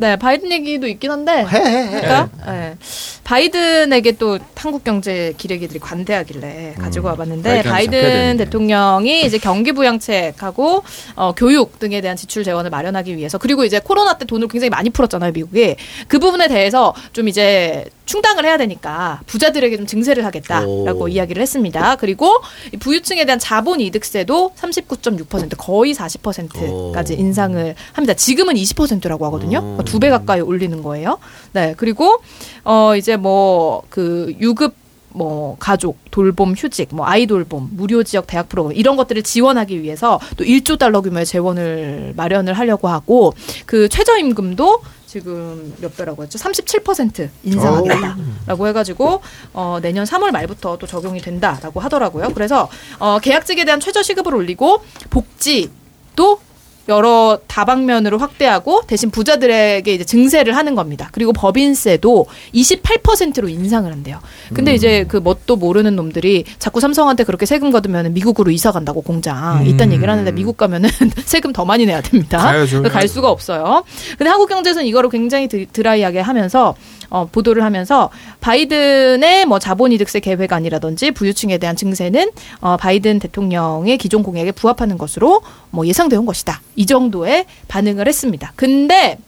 네, 0.00 0.14
바이든 0.16 0.52
얘기도 0.52 0.86
있긴 0.86 1.10
한데. 1.10 1.44
해 1.44 1.58
해 1.58 1.82
해. 1.82 2.00
그러니까 2.00 2.28
네. 2.46 2.76
바이든에게 3.24 4.12
또 4.12 4.38
한국 4.54 4.84
경제 4.84 5.34
기레기들이 5.36 5.80
관대하길래 5.80 6.74
가지고 6.78 7.08
와봤는데 7.08 7.62
바이든. 7.62 8.36
대통령이 8.38 9.22
이제 9.26 9.38
경기 9.38 9.72
부양책하고 9.72 10.82
어, 11.16 11.32
교육 11.36 11.78
등에 11.80 12.00
대한 12.00 12.16
지출 12.16 12.44
재원을 12.44 12.70
마련하기 12.70 13.16
위해서 13.16 13.36
그리고 13.36 13.64
이제 13.64 13.80
코로나 13.80 14.16
때 14.16 14.24
돈을 14.24 14.48
굉장히 14.48 14.70
많이 14.70 14.88
풀었잖아요 14.90 15.32
미국이 15.32 15.74
그 16.06 16.18
부분에 16.18 16.48
대해서 16.48 16.94
좀 17.12 17.28
이제 17.28 17.84
충당을 18.06 18.46
해야 18.46 18.56
되니까 18.56 19.20
부자들에게 19.26 19.76
좀 19.76 19.84
증세를 19.86 20.24
하겠다라고 20.24 21.00
오. 21.02 21.08
이야기를 21.08 21.42
했습니다. 21.42 21.96
그리고 21.96 22.40
이 22.72 22.78
부유층에 22.78 23.26
대한 23.26 23.38
자본 23.38 23.80
이득세도 23.80 24.52
39.6% 24.58 25.54
거의 25.58 25.92
40%까지 25.92 27.12
오. 27.12 27.16
인상을 27.16 27.74
합니다. 27.92 28.14
지금은 28.14 28.54
20%라고 28.54 29.26
하거든요. 29.26 29.76
음. 29.88 29.90
두배 29.90 30.10
가까이 30.10 30.40
올리는 30.40 30.82
거예요. 30.82 31.18
네. 31.52 31.74
그리고 31.76 32.20
어 32.64 32.94
이제 32.96 33.16
뭐 33.16 33.82
그 33.90 34.34
유급 34.40 34.74
뭐 35.10 35.56
가족 35.58 35.98
돌봄 36.10 36.52
휴직 36.54 36.90
뭐 36.92 37.06
아이 37.06 37.26
돌봄 37.26 37.68
무료 37.72 38.02
지역 38.02 38.26
대학 38.26 38.48
프로그램 38.48 38.76
이런 38.76 38.96
것들을 38.96 39.22
지원하기 39.22 39.82
위해서 39.82 40.20
또 40.36 40.44
1조 40.44 40.78
달러 40.78 41.00
규모의 41.00 41.24
재원을 41.26 42.12
마련을 42.16 42.52
하려고 42.52 42.88
하고 42.88 43.34
그 43.66 43.88
최저임금도 43.88 44.82
지금 45.06 45.74
몇 45.80 45.96
배라고 45.96 46.22
했죠? 46.22 46.38
37% 46.38 47.30
인상하겠다라고 47.42 48.66
해가지고 48.68 49.22
어, 49.54 49.78
내년 49.80 50.04
3월 50.04 50.30
말부터 50.30 50.76
또 50.76 50.86
적용이 50.86 51.20
된다라고 51.20 51.80
하더라고요. 51.80 52.28
그래서 52.34 52.68
어, 52.98 53.18
계약직에 53.18 53.64
대한 53.64 53.80
최저 53.80 54.02
시급을 54.02 54.34
올리고 54.34 54.82
복지도 55.08 56.40
여러 56.88 57.38
다방면으로 57.46 58.18
확대하고 58.18 58.82
대신 58.86 59.10
부자들에게 59.10 59.92
이제 59.92 60.04
증세를 60.04 60.56
하는 60.56 60.74
겁니다. 60.74 61.08
그리고 61.12 61.32
법인세도 61.32 62.26
28%로 62.54 63.48
인상을 63.48 63.90
한대요. 63.90 64.20
근데 64.54 64.74
이제 64.74 65.04
그 65.06 65.18
뭣도 65.18 65.56
모르는 65.56 65.96
놈들이 65.96 66.44
자꾸 66.58 66.80
삼성한테 66.80 67.24
그렇게 67.24 67.44
세금 67.46 67.70
거두면 67.70 68.14
미국으로 68.14 68.50
이사 68.50 68.72
간다고 68.72 69.02
공장 69.02 69.66
이딴 69.66 69.92
얘기를 69.92 70.10
하는데 70.10 70.30
미국 70.32 70.56
가면은 70.56 70.88
세금 71.24 71.52
더 71.52 71.64
많이 71.64 71.84
내야 71.84 72.00
됩니다. 72.00 72.38
가야죠. 72.38 72.82
갈 72.84 73.06
수가 73.06 73.30
없어요. 73.30 73.84
근데 74.16 74.30
한국 74.30 74.48
경제에서는 74.48 74.86
이거를 74.86 75.10
굉장히 75.10 75.48
드, 75.48 75.66
드라이하게 75.66 76.20
하면서 76.20 76.74
어, 77.10 77.26
보도를 77.30 77.64
하면서 77.64 78.10
바이든의 78.40 79.46
뭐 79.46 79.58
자본이득세 79.58 80.20
계획 80.20 80.52
안이라든지 80.52 81.12
부유층에 81.12 81.58
대한 81.58 81.76
증세는 81.76 82.30
어, 82.60 82.76
바이든 82.76 83.18
대통령의 83.18 83.98
기존 83.98 84.22
공약에 84.22 84.52
부합하는 84.52 84.98
것으로 84.98 85.42
뭐 85.70 85.86
예상되어 85.86 86.20
온 86.20 86.26
것이다. 86.26 86.60
이 86.78 86.86
정도의 86.86 87.44
반응을 87.66 88.06
했습니다. 88.06 88.52
근데 88.54 89.18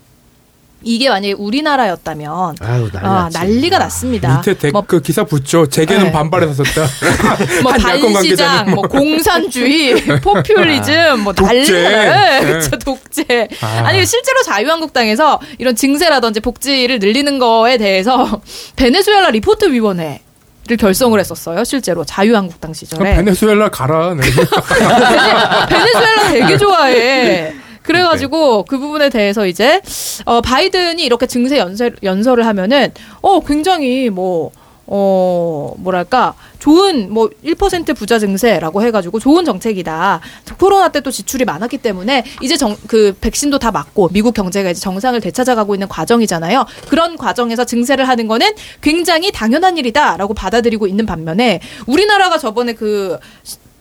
이게 0.83 1.11
만약에 1.11 1.33
우리나라였다면 1.33 2.57
아유 2.61 2.89
난리 2.93 3.07
아. 3.07 3.29
난리가 3.33 3.79
났습니다. 3.79 4.37
밑에 4.37 4.55
댓, 4.55 4.71
뭐, 4.71 4.83
그 4.87 5.03
기사 5.03 5.25
붙죠. 5.25 5.67
제게는 5.67 6.05
네. 6.05 6.13
반발해서 6.13 6.63
썼다. 6.63 6.87
뭐 7.65 7.73
반시장, 7.73 8.13
관계자는 8.13 8.75
뭐 8.77 8.85
공산주의, 8.85 9.95
포퓰리즘, 10.23 11.21
뭐 11.25 11.35
난리가. 11.37 11.73
네. 11.73 12.41
그쵸, 12.63 12.79
독재. 12.79 13.49
아. 13.63 13.83
아니 13.85 14.07
실제로 14.07 14.43
자유한국당에서 14.45 15.41
이런 15.59 15.75
증세라든지 15.75 16.39
복지를 16.39 17.01
늘리는 17.01 17.41
거에 17.41 17.77
대해서 17.77 18.41
베네수엘라 18.77 19.31
리포트 19.31 19.73
위원회. 19.73 20.23
를 20.67 20.77
결성을 20.77 21.19
했었어요 21.19 21.65
실제로 21.65 22.05
자유한국당 22.05 22.73
시절에 22.73 23.17
베네수엘라 23.17 23.71
가라. 23.71 24.15
네. 24.15 24.23
베네수엘라 25.69 26.29
되게 26.33 26.57
좋아해. 26.59 27.55
그래가지고 27.83 28.65
그 28.65 28.79
부분에 28.79 29.09
대해서 29.09 29.47
이제 29.47 29.81
어 30.27 30.41
바이든이 30.41 31.03
이렇게 31.03 31.27
증세 31.27 31.59
연설 31.59 31.97
연설을 32.03 32.47
하면은 32.47 32.93
어 33.23 33.41
굉장히 33.41 34.11
뭐 34.11 34.53
어, 34.93 35.73
뭐랄까, 35.79 36.35
좋은, 36.59 37.13
뭐, 37.13 37.31
1% 37.45 37.97
부자 37.97 38.19
증세라고 38.19 38.83
해가지고 38.83 39.21
좋은 39.21 39.45
정책이다. 39.45 40.21
코로나 40.59 40.89
때 40.89 41.01
또 41.01 41.11
지출이 41.13 41.45
많았기 41.45 41.79
때문에 41.79 42.25
이제 42.43 42.57
정, 42.57 42.77
그, 42.89 43.17
백신도 43.21 43.59
다 43.61 43.71
맞고 43.71 44.11
미국 44.13 44.35
경제가 44.35 44.71
이제 44.71 44.81
정상을 44.81 45.19
되찾아가고 45.21 45.75
있는 45.77 45.87
과정이잖아요. 45.89 46.67
그런 46.89 47.17
과정에서 47.17 47.65
증세를 47.65 48.09
하는 48.09 48.27
거는 48.27 48.49
굉장히 48.83 49.31
당연한 49.33 49.79
일이다라고 49.79 50.35
받아들이고 50.35 50.87
있는 50.89 51.07
반면에 51.07 51.61
우리나라가 51.87 52.37
저번에 52.37 52.75
그, 52.75 53.17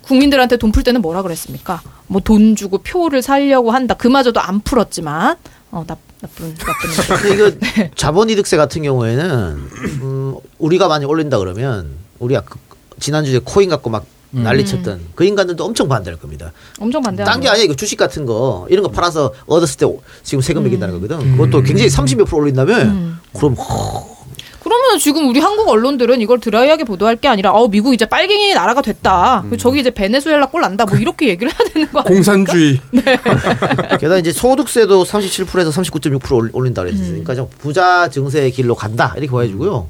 국민들한테 0.04 0.58
돈 0.58 0.72
풀 0.72 0.84
때는 0.84 1.02
뭐라 1.02 1.24
그랬습니까? 1.24 1.82
뭐 2.08 2.22
돈 2.22 2.56
주고 2.56 2.78
표를 2.80 3.22
살려고 3.22 3.72
한다. 3.72 3.96
그마저도 3.96 4.40
안 4.40 4.62
풀었지만, 4.62 5.36
어, 5.72 5.84
나, 5.88 5.98
나쁜, 6.22 6.56
나쁜. 6.56 7.16
근데 7.22 7.34
이거 7.36 7.90
자본이득세 7.96 8.58
같은 8.58 8.84
경우에는 8.84 9.26
음, 10.02 10.36
우리가 10.58 10.88
많이 10.88 11.06
올린다 11.06 11.38
그러면 11.40 11.92
우리가 12.20 12.42
그 12.42 12.58
지난주에 13.00 13.40
코인 13.44 13.70
갖고 13.70 13.90
막 13.90 14.06
난리쳤던 14.32 15.00
그 15.16 15.24
인간들도 15.24 15.64
엄청 15.64 15.88
반대할 15.88 16.20
겁니다. 16.20 16.52
엄청 16.80 17.02
반대하는 17.02 17.32
딴게 17.32 17.50
아니야 17.50 17.64
이거 17.64 17.76
주식 17.76 17.96
같은 17.98 18.26
거 18.26 18.68
이런 18.70 18.84
거 18.84 18.92
팔아서 18.92 19.34
얻었을 19.48 19.78
때 19.78 19.88
지금 20.24 20.42
세금 20.42 20.64
매긴다는 20.64 20.94
음. 20.96 21.02
거거든. 21.02 21.32
그것도 21.38 21.64
굉장히 21.64 21.90
30몇 21.90 22.28
프로 22.28 22.40
올린다면 22.40 23.20
그럼 23.36 23.54
허, 23.56 24.19
그러면 24.70 25.00
지금 25.00 25.28
우리 25.28 25.40
한국 25.40 25.68
언론들은 25.68 26.22
이걸 26.22 26.40
드라이하게 26.40 26.84
보도할 26.84 27.16
게 27.16 27.28
아니라 27.28 27.52
어 27.52 27.68
미국 27.68 27.94
이제 27.94 28.06
빨갱이 28.06 28.54
나라가 28.54 28.82
됐다. 28.84 29.42
음. 29.52 29.58
저기 29.58 29.80
이제 29.80 29.90
베네수엘라 29.90 30.50
꼴 30.50 30.62
난다. 30.62 30.86
뭐 30.86 30.98
이렇게 30.98 31.28
얘기를 31.28 31.52
해야 31.52 31.70
되는 31.70 31.92
거 31.92 32.00
아니에요? 32.02 32.14
공산주의. 32.16 32.80
게다가 34.00 34.18
이제 34.20 34.32
소득세도 34.32 35.04
37%에서 35.04 35.72
39.6% 35.82 36.50
올린다 36.54 36.84
음. 36.84 36.86
그랬으니까 36.88 37.34
좀 37.36 37.48
부자 37.58 38.10
증세의 38.10 38.52
길로 38.52 38.76
간다 38.76 39.14
이렇게 39.18 39.32
보여주고요. 39.32 39.90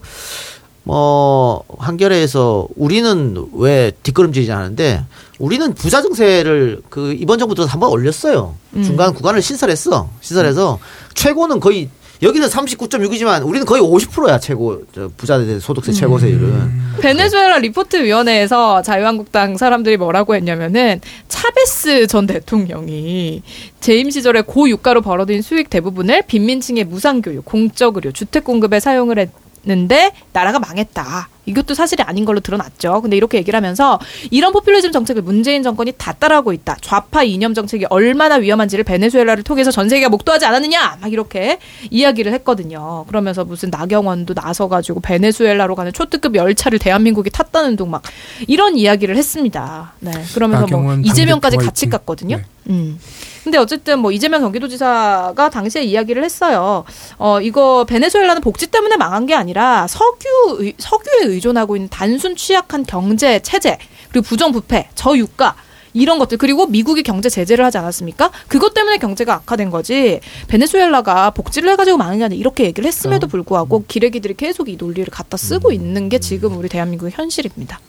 뭐 0.84 1.63
한겨레에서 1.77 2.67
우리는 2.75 3.36
왜 3.53 3.91
뒷걸음질이지 4.01 4.51
않은데 4.51 5.03
우리는 5.38 5.73
부자 5.73 6.01
증세를 6.01 6.82
그 6.89 7.13
이번 7.13 7.38
정부 7.38 7.53
들어서 7.53 7.71
한 7.71 7.80
번 7.80 7.91
올렸어요. 7.91 8.55
음. 8.75 8.84
중간 8.84 9.13
구간을 9.13 9.41
신설했어. 9.41 10.09
신설해서 10.21 10.80
최고는 11.13 11.59
거의 11.59 11.89
여기는 12.22 12.47
39.6이지만 12.49 13.47
우리는 13.47 13.65
거의 13.65 13.82
50%야 13.82 14.39
최고 14.39 14.82
저 14.93 15.09
부자들 15.15 15.61
소득세 15.61 15.93
최고세율은. 15.93 16.72
베네수엘라 16.99 17.59
리포트 17.59 18.03
위원회에서 18.03 18.82
자유한국당 18.82 19.55
사람들이 19.55 19.95
뭐라고 19.95 20.36
했냐면은 20.36 20.99
차베스 21.30 22.07
전 22.07 22.28
대통령이 22.28 23.41
재임 23.80 24.09
시절에 24.09 24.41
고유가로 24.41 25.01
벌어들인 25.01 25.41
수익 25.41 25.70
대부분을 25.70 26.24
빈민층의 26.28 26.84
무상교육, 26.84 27.45
공적 27.45 27.95
의료, 27.95 28.11
주택 28.11 28.43
공급에 28.43 28.82
사용을 28.82 29.30
했는데 29.65 30.11
나라가 30.34 30.59
망했다. 30.59 31.30
이것도 31.50 31.74
사실이 31.74 32.04
아닌 32.04 32.26
걸로 32.26 32.39
드러났죠. 32.39 33.02
근데 33.02 33.18
이렇게 33.18 33.38
얘기를 33.38 33.58
하면서 33.58 34.00
이런 34.32 34.54
포퓰리즘 34.54 34.91
정책을 34.91 35.22
문재인 35.22 35.64
정권이 35.64 35.93
다 35.97 36.14
따라하고 36.14 36.54
있다. 36.54 36.78
좌파 36.82 37.24
이념 37.24 37.54
정책이 37.54 37.86
얼마나 37.89 38.36
위험한지를 38.36 38.84
베네수엘라를 38.86 39.43
통해서 39.43 39.72
전 39.72 39.89
세계가 39.89 40.10
목도하지 40.10 40.45
않았느냐. 40.45 40.97
막 41.02 41.12
이렇게 41.12 41.60
이야기를 41.89 42.32
했거든요. 42.34 43.06
그러면서 43.08 43.43
무슨 43.43 43.70
나경원도 43.70 44.34
나서가지고 44.36 45.00
베네수엘라로 45.02 45.76
가는 45.76 45.91
초특급 45.91 46.36
열차를 46.36 46.80
대한민국이 46.80 47.30
탔다는 47.30 47.76
둥 47.76 47.89
막 47.89 48.04
이런 48.47 48.78
이야기를 48.78 49.16
했습니다. 49.18 49.93
네. 50.00 50.12
그러면서 50.36 50.68
뭐 50.68 50.93
이재명까지 51.04 51.58
같이. 51.58 51.89
갔거든요. 51.89 52.38
네. 52.38 52.43
음. 52.70 53.00
근데 53.43 53.58
어쨌든 53.58 53.97
뭐 54.00 54.12
이재명 54.12 54.41
경기도지사가 54.41 55.50
당시에 55.50 55.82
이야기를 55.84 56.24
했어요. 56.24 56.84
어 57.18 57.39
이거 57.41 57.84
베네수엘라는 57.86 58.41
복지 58.43 58.68
때문에 58.68 58.95
망한 58.97 59.26
게 59.26 59.34
아니라 59.34 59.88
석유 59.88 60.58
의- 60.60 60.74
석유에 60.78 61.34
의존하고 61.40 61.76
있는 61.78 61.90
단순 61.90 62.36
취약한 62.36 62.86
경제 62.86 63.40
체제 63.40 63.78
그리고 64.10 64.26
부정부패 64.28 64.90
저유가 64.96 65.56
이런 65.94 66.20
것들 66.20 66.38
그리고 66.38 66.68
미국이 66.68 67.02
경제 67.02 67.30
제재를 67.30 67.66
하지 67.66 67.78
않았습니까? 67.80 68.32
그것 68.48 68.74
때문에 68.76 68.98
경제가 68.98 69.34
악화된 69.34 69.72
거지. 69.72 70.20
베네수엘라가 70.48 71.32
복지를 71.32 71.72
해가지고 71.72 71.98
망한 71.98 72.20
게 72.20 72.26
아니라 72.26 72.40
이렇게 72.40 72.66
얘기를 72.66 72.88
했음에도 72.88 73.26
불구하고 73.28 73.86
기레기들이 73.88 74.36
계속 74.36 74.70
이 74.70 74.76
논리를 74.78 75.10
갖다 75.10 75.36
쓰고 75.38 75.72
있는 75.72 76.10
게 76.10 76.20
지금 76.20 76.58
우리 76.58 76.70
대한민국의 76.70 77.14
현실입니다. 77.14 77.80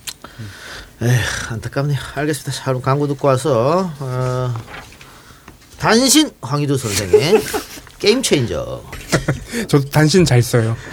에휴, 1.03 1.11
안타깝네요. 1.51 1.99
알겠습니다. 2.15 2.53
자, 2.53 2.65
그럼 2.65 2.81
광고 2.81 3.07
듣고 3.07 3.29
와서 3.29 3.91
어, 4.01 4.55
단신 5.79 6.31
황희두 6.41 6.79
선생의 6.79 7.41
게임 8.01 8.21
체인저. 8.23 8.83
저도 9.69 9.89
단신 9.91 10.25
잘 10.25 10.43
써요. 10.43 10.75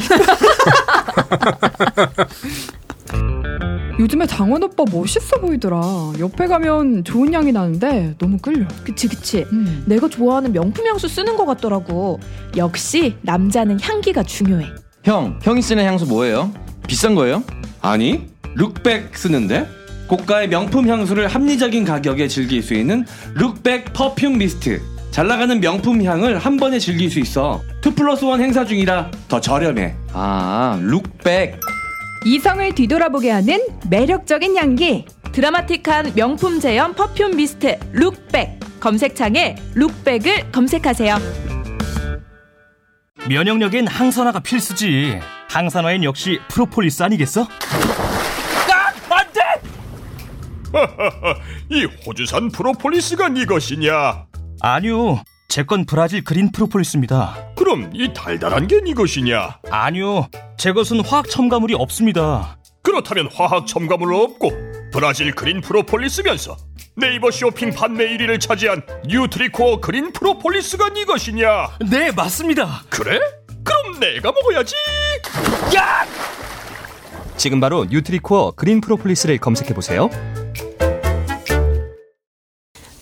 요즘에 3.99 4.27
장원 4.27 4.61
오빠 4.61 4.83
멋있어 4.91 5.37
보이더라. 5.39 5.81
옆에 6.19 6.45
가면 6.45 7.03
좋은 7.03 7.33
향이 7.33 7.51
나는데 7.51 8.13
너무 8.19 8.37
끌려. 8.37 8.67
그치 8.83 9.07
그치. 9.07 9.45
음. 9.51 9.83
내가 9.87 10.07
좋아하는 10.07 10.51
명품 10.51 10.85
향수 10.85 11.07
쓰는 11.07 11.35
것 11.35 11.45
같더라고. 11.45 12.19
역시 12.55 13.15
남자는 13.21 13.79
향기가 13.81 14.21
중요해. 14.21 14.67
형, 15.03 15.39
형이 15.41 15.61
쓰는 15.63 15.83
향수 15.85 16.05
뭐예요? 16.05 16.51
비싼 16.87 17.15
거예요? 17.15 17.43
아니 17.81 18.27
룩백 18.55 19.17
쓰는데 19.17 19.67
고가의 20.07 20.49
명품 20.49 20.87
향수를 20.87 21.27
합리적인 21.27 21.85
가격에 21.85 22.27
즐길 22.27 22.61
수 22.61 22.73
있는 22.75 23.05
룩백 23.33 23.93
퍼퓸 23.93 24.37
미스트 24.37 24.81
잘 25.17 25.25
나가는 25.25 25.59
명품 25.59 26.03
향을 26.03 26.37
한 26.37 26.57
번에 26.57 26.77
즐길 26.77 27.09
수 27.09 27.17
있어 27.17 27.63
2 27.83 27.95
플러스 27.95 28.23
1 28.23 28.39
행사 28.39 28.63
중이라 28.63 29.09
더 29.27 29.41
저렴해 29.41 29.95
아, 30.13 30.79
룩백. 30.79 31.59
이성을 32.23 32.75
뒤돌아보게 32.75 33.31
하는 33.31 33.57
매력적인 33.89 34.55
향기. 34.57 35.05
드라마틱한 35.31 36.13
명품 36.13 36.59
제형 36.59 36.93
퍼퓸 36.93 37.35
미스트 37.35 37.79
룩백. 37.93 38.59
검색창에 38.79 39.55
룩백을 39.73 40.51
검색하세요. 40.51 41.17
면역력엔 43.27 43.87
항산화가 43.87 44.41
필수지. 44.41 45.19
항산화엔 45.49 46.03
역시 46.03 46.39
프로폴리스 46.47 47.01
아니겠어? 47.01 47.47
이 51.71 51.85
호주산 52.05 52.51
프로폴리스가 52.51 53.29
네 53.29 53.45
것이냐? 53.45 54.26
아니요. 54.61 55.21
제 55.49 55.63
건 55.63 55.85
브라질 55.85 56.23
그린 56.23 56.51
프로폴리스입니다. 56.51 57.51
그럼 57.55 57.89
이 57.93 58.11
달달한 58.13 58.67
게 58.67 58.81
네 58.81 58.93
것이냐? 58.93 59.59
아니요. 59.71 60.27
제 60.57 60.71
것은 60.71 61.03
화학 61.05 61.29
첨가물이 61.29 61.73
없습니다. 61.75 62.57
그렇다면 62.83 63.29
화학 63.33 63.65
첨가물 63.67 64.13
없고 64.13 64.51
브라질 64.91 65.33
그린 65.33 65.61
프로폴리스면서 65.61 66.55
네이버 66.95 67.29
쇼핑 67.31 67.71
판매 67.71 68.05
1위를 68.17 68.39
차지한 68.39 68.81
뉴트리코어 69.07 69.79
그린 69.79 70.11
프로폴리스가 70.11 70.89
네 70.89 71.05
것이냐? 71.05 71.47
네, 71.89 72.11
맞습니다. 72.11 72.83
그래? 72.89 73.19
그럼 73.63 73.99
내가 73.99 74.31
먹어야지. 74.31 74.75
야! 75.75 76.05
지금 77.35 77.59
바로 77.59 77.85
뉴트리코어 77.85 78.51
그린 78.51 78.81
프로폴리스를 78.81 79.37
검색해 79.37 79.73
보세요. 79.73 80.09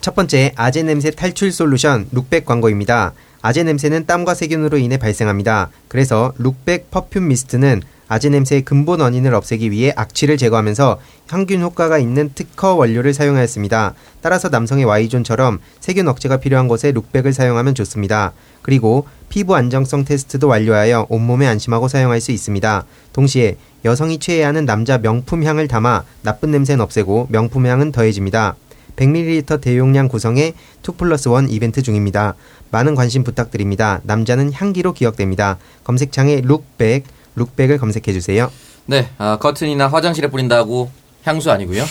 첫 0.05 0.13
번째 0.13 0.51
아재 0.55 0.83
냄새 0.83 1.09
탈출 1.09 1.51
솔루션 1.51 2.07
룩백 2.11 2.45
광고입니다. 2.45 3.13
아재 3.41 3.63
냄새는 3.63 4.05
땀과 4.05 4.35
세균으로 4.35 4.77
인해 4.77 4.97
발생합니다. 4.99 5.71
그래서 5.87 6.31
룩백 6.37 6.91
퍼퓸 6.91 7.27
미스트는 7.27 7.81
아재 8.07 8.29
냄새의 8.29 8.61
근본 8.61 9.01
원인을 9.01 9.33
없애기 9.33 9.71
위해 9.71 9.91
악취를 9.95 10.37
제거하면서 10.37 10.99
항균 11.27 11.59
효과가 11.61 11.97
있는 11.97 12.29
특허 12.35 12.75
원료를 12.75 13.15
사용하였습니다. 13.15 13.95
따라서 14.21 14.49
남성의 14.49 14.85
Y존처럼 14.85 15.57
세균 15.79 16.07
억제가 16.07 16.37
필요한 16.37 16.67
곳에 16.67 16.91
룩백을 16.91 17.33
사용하면 17.33 17.73
좋습니다. 17.73 18.33
그리고 18.61 19.07
피부 19.29 19.55
안정성 19.55 20.05
테스트도 20.05 20.47
완료하여 20.47 21.07
온몸에 21.09 21.47
안심하고 21.47 21.87
사용할 21.87 22.21
수 22.21 22.31
있습니다. 22.31 22.85
동시에 23.11 23.57
여성이 23.85 24.19
취해야 24.19 24.49
하는 24.49 24.65
남자 24.65 24.99
명품 24.99 25.43
향을 25.43 25.67
담아 25.67 26.03
나쁜 26.21 26.51
냄새는 26.51 26.81
없애고 26.81 27.29
명품 27.31 27.65
향은 27.65 27.91
더해집니다. 27.91 28.55
100ml 28.95 29.61
대용량 29.61 30.07
구성의 30.07 30.53
2 30.87 30.91
플러스 30.97 31.29
1 31.29 31.47
이벤트 31.49 31.81
중입니다. 31.81 32.35
많은 32.71 32.95
관심 32.95 33.23
부탁드립니다. 33.23 34.01
남자는 34.03 34.53
향기로 34.53 34.93
기억됩니다. 34.93 35.57
검색창에 35.83 36.41
룩백, 36.41 37.05
룩백을 37.35 37.77
검색해 37.77 38.13
주세요. 38.13 38.51
네, 38.85 39.09
아, 39.17 39.37
커튼이나 39.37 39.87
화장실에 39.87 40.29
뿌린다고 40.29 40.89
향수 41.23 41.51
아니고요. 41.51 41.83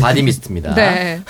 바디 0.00 0.22
미스트입니다. 0.22 0.74
네. 0.74 1.20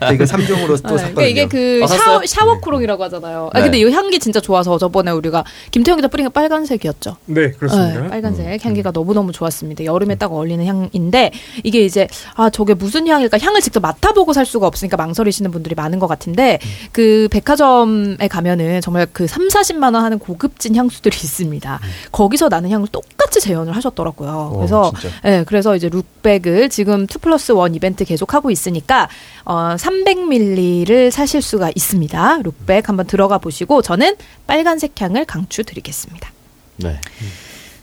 저희가 0.00 0.24
3종으로 0.24 0.66
또 0.66 0.96
네, 0.96 0.98
샀거든요. 0.98 1.14
그러니까 1.14 1.22
이게 1.26 1.46
그 1.46 1.80
어, 1.82 1.86
샤워, 1.86 1.98
샀어요? 1.98 2.26
샤워코롱이라고 2.26 3.04
하잖아요. 3.04 3.50
아, 3.52 3.58
네. 3.58 3.64
근데 3.64 3.78
이 3.78 3.90
향기 3.90 4.18
진짜 4.18 4.40
좋아서 4.40 4.78
저번에 4.78 5.10
우리가 5.10 5.44
김태형 5.70 5.96
기자 5.96 6.08
뿌린 6.08 6.26
게 6.26 6.32
빨간색이었죠. 6.32 7.16
네, 7.26 7.50
그렇습니다. 7.52 8.02
네, 8.02 8.08
빨간색 8.08 8.64
향기가 8.64 8.90
너무너무 8.90 9.32
좋았습니다. 9.32 9.84
여름에 9.84 10.16
딱 10.16 10.32
어울리는 10.32 10.64
향인데 10.64 11.30
이게 11.62 11.84
이제 11.84 12.08
아 12.34 12.50
저게 12.50 12.74
무슨 12.74 13.06
향일까 13.08 13.38
향을 13.38 13.60
직접 13.60 13.80
맡아보고 13.80 14.32
살 14.32 14.46
수가 14.46 14.66
없으니까 14.66 14.96
망설이시는 14.96 15.50
분들이 15.50 15.74
많은 15.74 15.98
것 15.98 16.06
같은데 16.06 16.58
그 16.92 17.28
백화점에 17.30 18.28
가면은 18.28 18.80
정말 18.80 19.06
그 19.12 19.26
3, 19.26 19.48
40만 19.48 19.94
원 19.94 19.96
하는 19.96 20.18
고급진 20.18 20.74
향수들이 20.76 21.16
있습니다. 21.16 21.80
거기서 22.12 22.48
나는 22.48 22.70
향을 22.70 22.88
똑같이 22.88 23.40
재현을 23.40 23.74
하셨더라고요. 23.76 24.52
그래서 24.56 24.92
진짜. 24.98 25.14
네, 25.22 25.44
그래서 25.44 25.76
이제 25.76 25.88
룩백을 25.88 26.68
지금 26.68 27.04
2 27.04 27.18
플러스 27.20 27.52
1 27.52 27.75
이벤트 27.76 28.04
계속하고 28.04 28.50
있으니까 28.50 29.08
어 29.44 29.76
300ml를 29.76 31.10
사실 31.10 31.40
수가 31.42 31.70
있습니다. 31.74 32.38
룩백 32.42 32.88
한번 32.88 33.06
들어가 33.06 33.38
보시고 33.38 33.82
저는 33.82 34.16
빨간색 34.46 35.00
향을 35.00 35.24
강추 35.24 35.62
드리겠습니다. 35.62 36.30
네. 36.76 37.00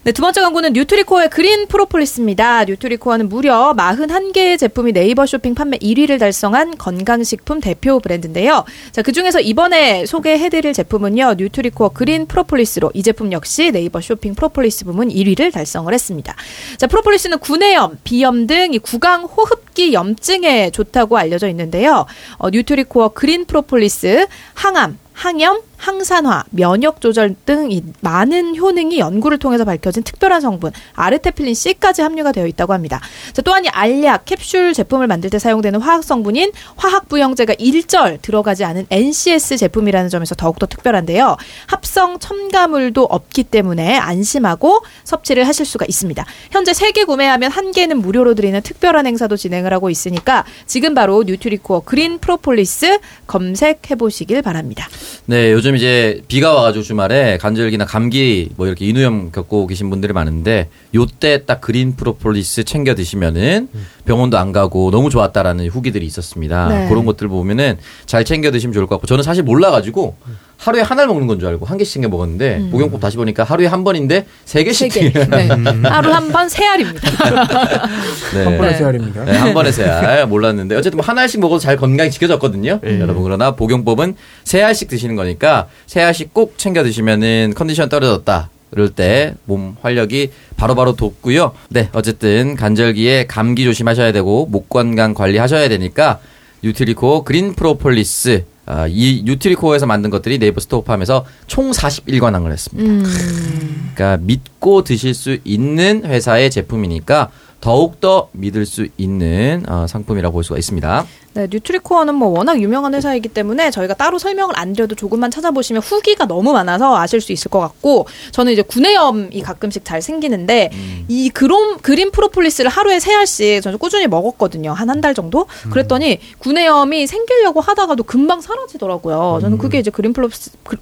네, 0.06 0.12
두 0.12 0.22
번째 0.22 0.42
광고는 0.42 0.74
뉴트리코어의 0.74 1.30
그린 1.30 1.66
프로폴리스입니다. 1.68 2.66
뉴트리코어는 2.66 3.30
무려 3.30 3.74
41개의 3.78 4.60
제품이 4.60 4.92
네이버 4.92 5.26
쇼핑 5.26 5.56
판매 5.56 5.78
1위를 5.78 6.20
달성한 6.20 6.78
건강식품 6.78 7.62
대표 7.62 8.02
브랜드인데요. 8.02 8.66
자, 8.92 9.02
그 9.02 9.14
중에서 9.14 9.40
이번에 9.40 10.06
소개해드릴 10.06 10.74
제품은요, 10.74 11.36
뉴트리코어 11.38 11.90
그린 11.94 12.26
프로폴리스로 12.26 12.92
이 12.94 13.02
제품 13.02 13.32
역시 13.32 13.72
네이버 13.72 14.02
쇼핑 14.02 14.36
프로폴리스 14.36 14.84
부문 14.84 15.08
1위를 15.08 15.54
달성을 15.54 15.94
했습니다. 15.94 16.36
자, 16.76 16.88
프로폴리스는 16.88 17.40
구내염, 17.40 18.00
비염 18.04 18.46
등 18.46 18.74
이 18.74 18.80
구강 18.80 19.24
호흡기 19.24 19.94
염증에 19.94 20.72
좋다고 20.72 21.18
알려져 21.18 21.48
있는데요. 21.48 22.06
어, 22.40 22.50
뉴트리코어 22.50 23.10
그린 23.14 23.46
프로폴리스, 23.46 24.28
항암, 24.54 24.98
항염, 25.14 25.62
항산화, 25.84 26.46
면역 26.52 27.02
조절 27.02 27.36
등이 27.46 27.84
많은 28.00 28.56
효능이 28.56 29.00
연구를 29.00 29.38
통해서 29.38 29.66
밝혀진 29.66 30.04
특별한 30.04 30.40
성분 30.40 30.72
아르테필린 30.96 31.54
C까지 31.54 32.02
함유가 32.02 32.32
되어 32.32 32.48
있다고 32.48 32.72
합니다. 32.72 33.02
자, 33.34 33.42
또한 33.42 33.66
이 33.66 33.68
알약 33.68 34.24
캡슐 34.24 34.72
제품을 34.72 35.08
만들 35.08 35.30
때 35.30 35.40
사용되는 35.40 35.82
화학 35.82 36.06
성분인 36.06 36.54
화학 36.78 37.10
부형제가 37.10 37.56
일절 37.60 38.20
들어가지 38.22 38.64
않은 38.64 38.88
NCS 38.90 39.58
제품이라는 39.58 40.10
점에서 40.10 40.36
더욱더 40.36 40.68
특별한데요. 40.68 41.36
합성 41.68 42.18
첨가물도 42.20 43.04
없기 43.04 43.44
때문에 43.44 43.98
안심하고 43.98 44.84
섭취를 45.04 45.46
하실 45.46 45.66
수가 45.66 45.86
있습니다. 45.88 46.26
현재 46.52 46.74
세 46.74 46.94
개 46.94 47.06
구매하면 47.06 47.50
한 47.50 47.72
개는 47.72 47.98
무료로 47.98 48.36
드리는 48.36 48.62
특별한 48.62 49.08
행사도 49.08 49.36
진행을 49.36 49.74
하고 49.74 49.90
있으니까 49.90 50.46
지금 50.68 50.94
바로 50.94 51.24
뉴트리코어 51.24 51.80
그린 51.86 52.20
프로폴리스 52.20 53.00
검색해 53.26 53.96
보시길 53.98 54.44
바랍니다. 54.44 54.88
네, 55.26 55.52
요즘 55.52 55.73
이제 55.76 56.22
비가 56.28 56.54
와가지고 56.54 56.84
주말에 56.84 57.38
간절기나 57.38 57.86
감기 57.86 58.50
뭐 58.56 58.68
이렇게 58.68 58.86
인후염 58.86 59.32
겪고 59.32 59.68
계신 59.68 59.90
분들이 59.90 60.14
많은데 60.14 60.70
요때 60.96 61.46
딱 61.46 61.62
그린 61.62 61.96
프로폴리스 61.96 62.64
챙겨 62.64 62.96
드시면은 62.96 63.70
병원도 64.06 64.38
안 64.38 64.52
가고 64.52 64.92
너무 64.92 65.10
좋았다라는 65.10 65.70
후기들이 65.70 66.06
있었습니다. 66.06 66.70
네. 66.70 66.90
그런 66.90 67.06
것들 67.06 67.28
보면은 67.28 67.78
잘 68.06 68.26
챙겨 68.26 68.52
드시면 68.52 68.74
좋을 68.74 68.88
것 68.88 68.96
같고 68.96 69.08
저는 69.08 69.24
사실 69.24 69.44
몰라가지고 69.44 70.16
하루에 70.58 70.82
하나를 70.82 71.08
먹는 71.10 71.28
건 71.28 71.40
줄 71.40 71.50
알고 71.50 71.66
한 71.66 71.78
개씩 71.78 71.94
챙겨 71.96 72.08
먹었는데 72.10 72.58
음. 72.58 72.70
복용법 72.72 73.02
다시 73.02 73.18
보니까 73.18 73.44
하루에 73.44 73.68
한 73.68 73.84
번인데 73.84 74.26
세 74.46 74.64
개씩 74.64 74.92
세 74.94 75.10
개. 75.10 75.12
네. 75.12 75.48
하루 75.90 76.12
한 76.14 76.32
번 76.32 76.48
세 76.48 76.66
알입니다. 76.66 77.10
네. 78.34 78.44
한 78.46 78.58
번에 78.58 78.72
네. 78.72 78.78
세 78.78 78.84
알입니다. 78.86 79.26
네, 79.26 79.32
한 79.38 79.54
번에 79.54 79.72
세 79.72 79.84
알. 79.84 80.26
몰랐는데 80.28 80.76
어쨌든 80.76 80.98
뭐 80.98 81.06
하나씩 81.06 81.40
먹어도 81.40 81.60
잘 81.60 81.76
건강히 81.78 82.12
지켜졌거든요. 82.12 82.80
여러분 82.84 83.24
그러나 83.24 83.52
복용법은 83.52 84.16
세 84.44 84.62
알씩 84.62 84.88
드시는 84.88 85.16
거니까 85.16 85.68
세 85.86 86.02
알씩 86.02 86.34
꼭 86.34 86.58
챙겨 86.58 86.84
드시면은 86.84 87.54
컨디션 87.56 87.90
떨어졌다. 87.90 88.50
그럴 88.72 88.90
때 88.90 89.36
몸 89.46 89.76
활력이 89.82 90.32
바로바로 90.58 90.96
돋고요. 90.96 91.52
네, 91.70 91.90
어쨌든 91.94 92.56
간절기에 92.56 93.28
감기 93.28 93.66
조심하셔야 93.66 94.12
되고 94.12 94.48
목 94.50 94.70
건강 94.70 95.14
관리하셔야 95.14 95.68
되니까 95.70 96.20
뉴트리코 96.64 97.24
그린 97.24 97.54
프로폴리스 97.54 98.46
아, 98.66 98.88
이 98.88 99.24
뉴트리코에서 99.26 99.86
만든 99.86 100.10
것들이 100.10 100.40
네이버 100.40 100.60
스토어팜에서 100.62 101.26
총 101.48 101.72
41관왕을 101.72 102.52
했습니다. 102.52 102.90
음. 102.90 103.92
그러니까 103.94 104.24
믿고 104.24 104.84
드실 104.84 105.14
수 105.14 105.38
있는 105.44 106.06
회사의 106.06 106.50
제품이니까 106.50 107.30
더욱더 107.60 108.30
믿을 108.34 108.66
수 108.66 108.88
있는 108.98 109.64
어, 109.68 109.88
상품이라고 109.88 110.34
볼 110.34 110.44
수가 110.44 110.58
있습니다. 110.60 111.06
네, 111.36 111.48
뉴트리코어는 111.50 112.14
뭐 112.14 112.28
워낙 112.30 112.62
유명한 112.62 112.94
회사이기 112.94 113.30
때문에 113.30 113.72
저희가 113.72 113.96
따로 113.96 114.20
설명을 114.20 114.54
안 114.58 114.74
드려도 114.74 114.94
조금만 114.96 115.32
찾아보시면 115.32 115.82
후기가 115.82 116.26
너무 116.26 116.54
많아서 116.54 116.96
아실 116.96 117.22
수 117.22 117.32
있을 117.32 117.50
것 117.50 117.60
같고 117.60 118.06
저는 118.32 118.52
이제 118.54 118.62
구내염이 118.62 119.42
가끔씩 119.42 119.84
잘 119.84 120.02
생기는데 120.02 120.70
이 121.08 121.30
그롬 121.30 121.80
그린 121.80 122.12
프로폴리스를 122.12 122.70
하루에 122.70 123.00
세 123.00 123.14
알씩 123.16 123.64
저는 123.64 123.80
꾸준히 123.80 124.08
먹었거든요. 124.08 124.74
한 124.74 124.90
한 124.90 125.02
달 125.02 125.14
정도. 125.16 125.48
그랬더니 125.72 126.20
구내염이 126.38 127.08
생기려고 127.08 127.62
하다가도 127.62 128.04
금방 128.04 128.40
사라지더라고요. 128.42 129.40
저는 129.42 129.58
그게 129.58 129.80
이제 129.80 129.90
그린 129.90 130.14
프로 130.14 130.30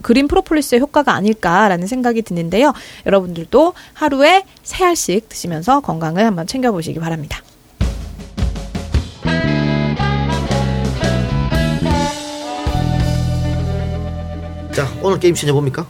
그린 0.02 0.28
프로폴리스의 0.28 0.82
효과가 0.82 1.14
아닐까라는 1.14 1.88
생각이 1.88 2.22
드는데요. 2.24 2.74
여러분들도 3.06 3.74
하루에 3.93 4.43
세 4.64 4.84
알씩 4.84 5.30
드시면서 5.30 5.80
건강을 5.80 6.26
한번 6.26 6.45
챙겨 6.45 6.72
보시기 6.74 6.99
바랍니다. 6.99 7.41
자, 14.82 14.88
오늘 15.03 15.19
게임 15.19 15.36
시즌 15.36 15.53
뭡니까? 15.53 15.88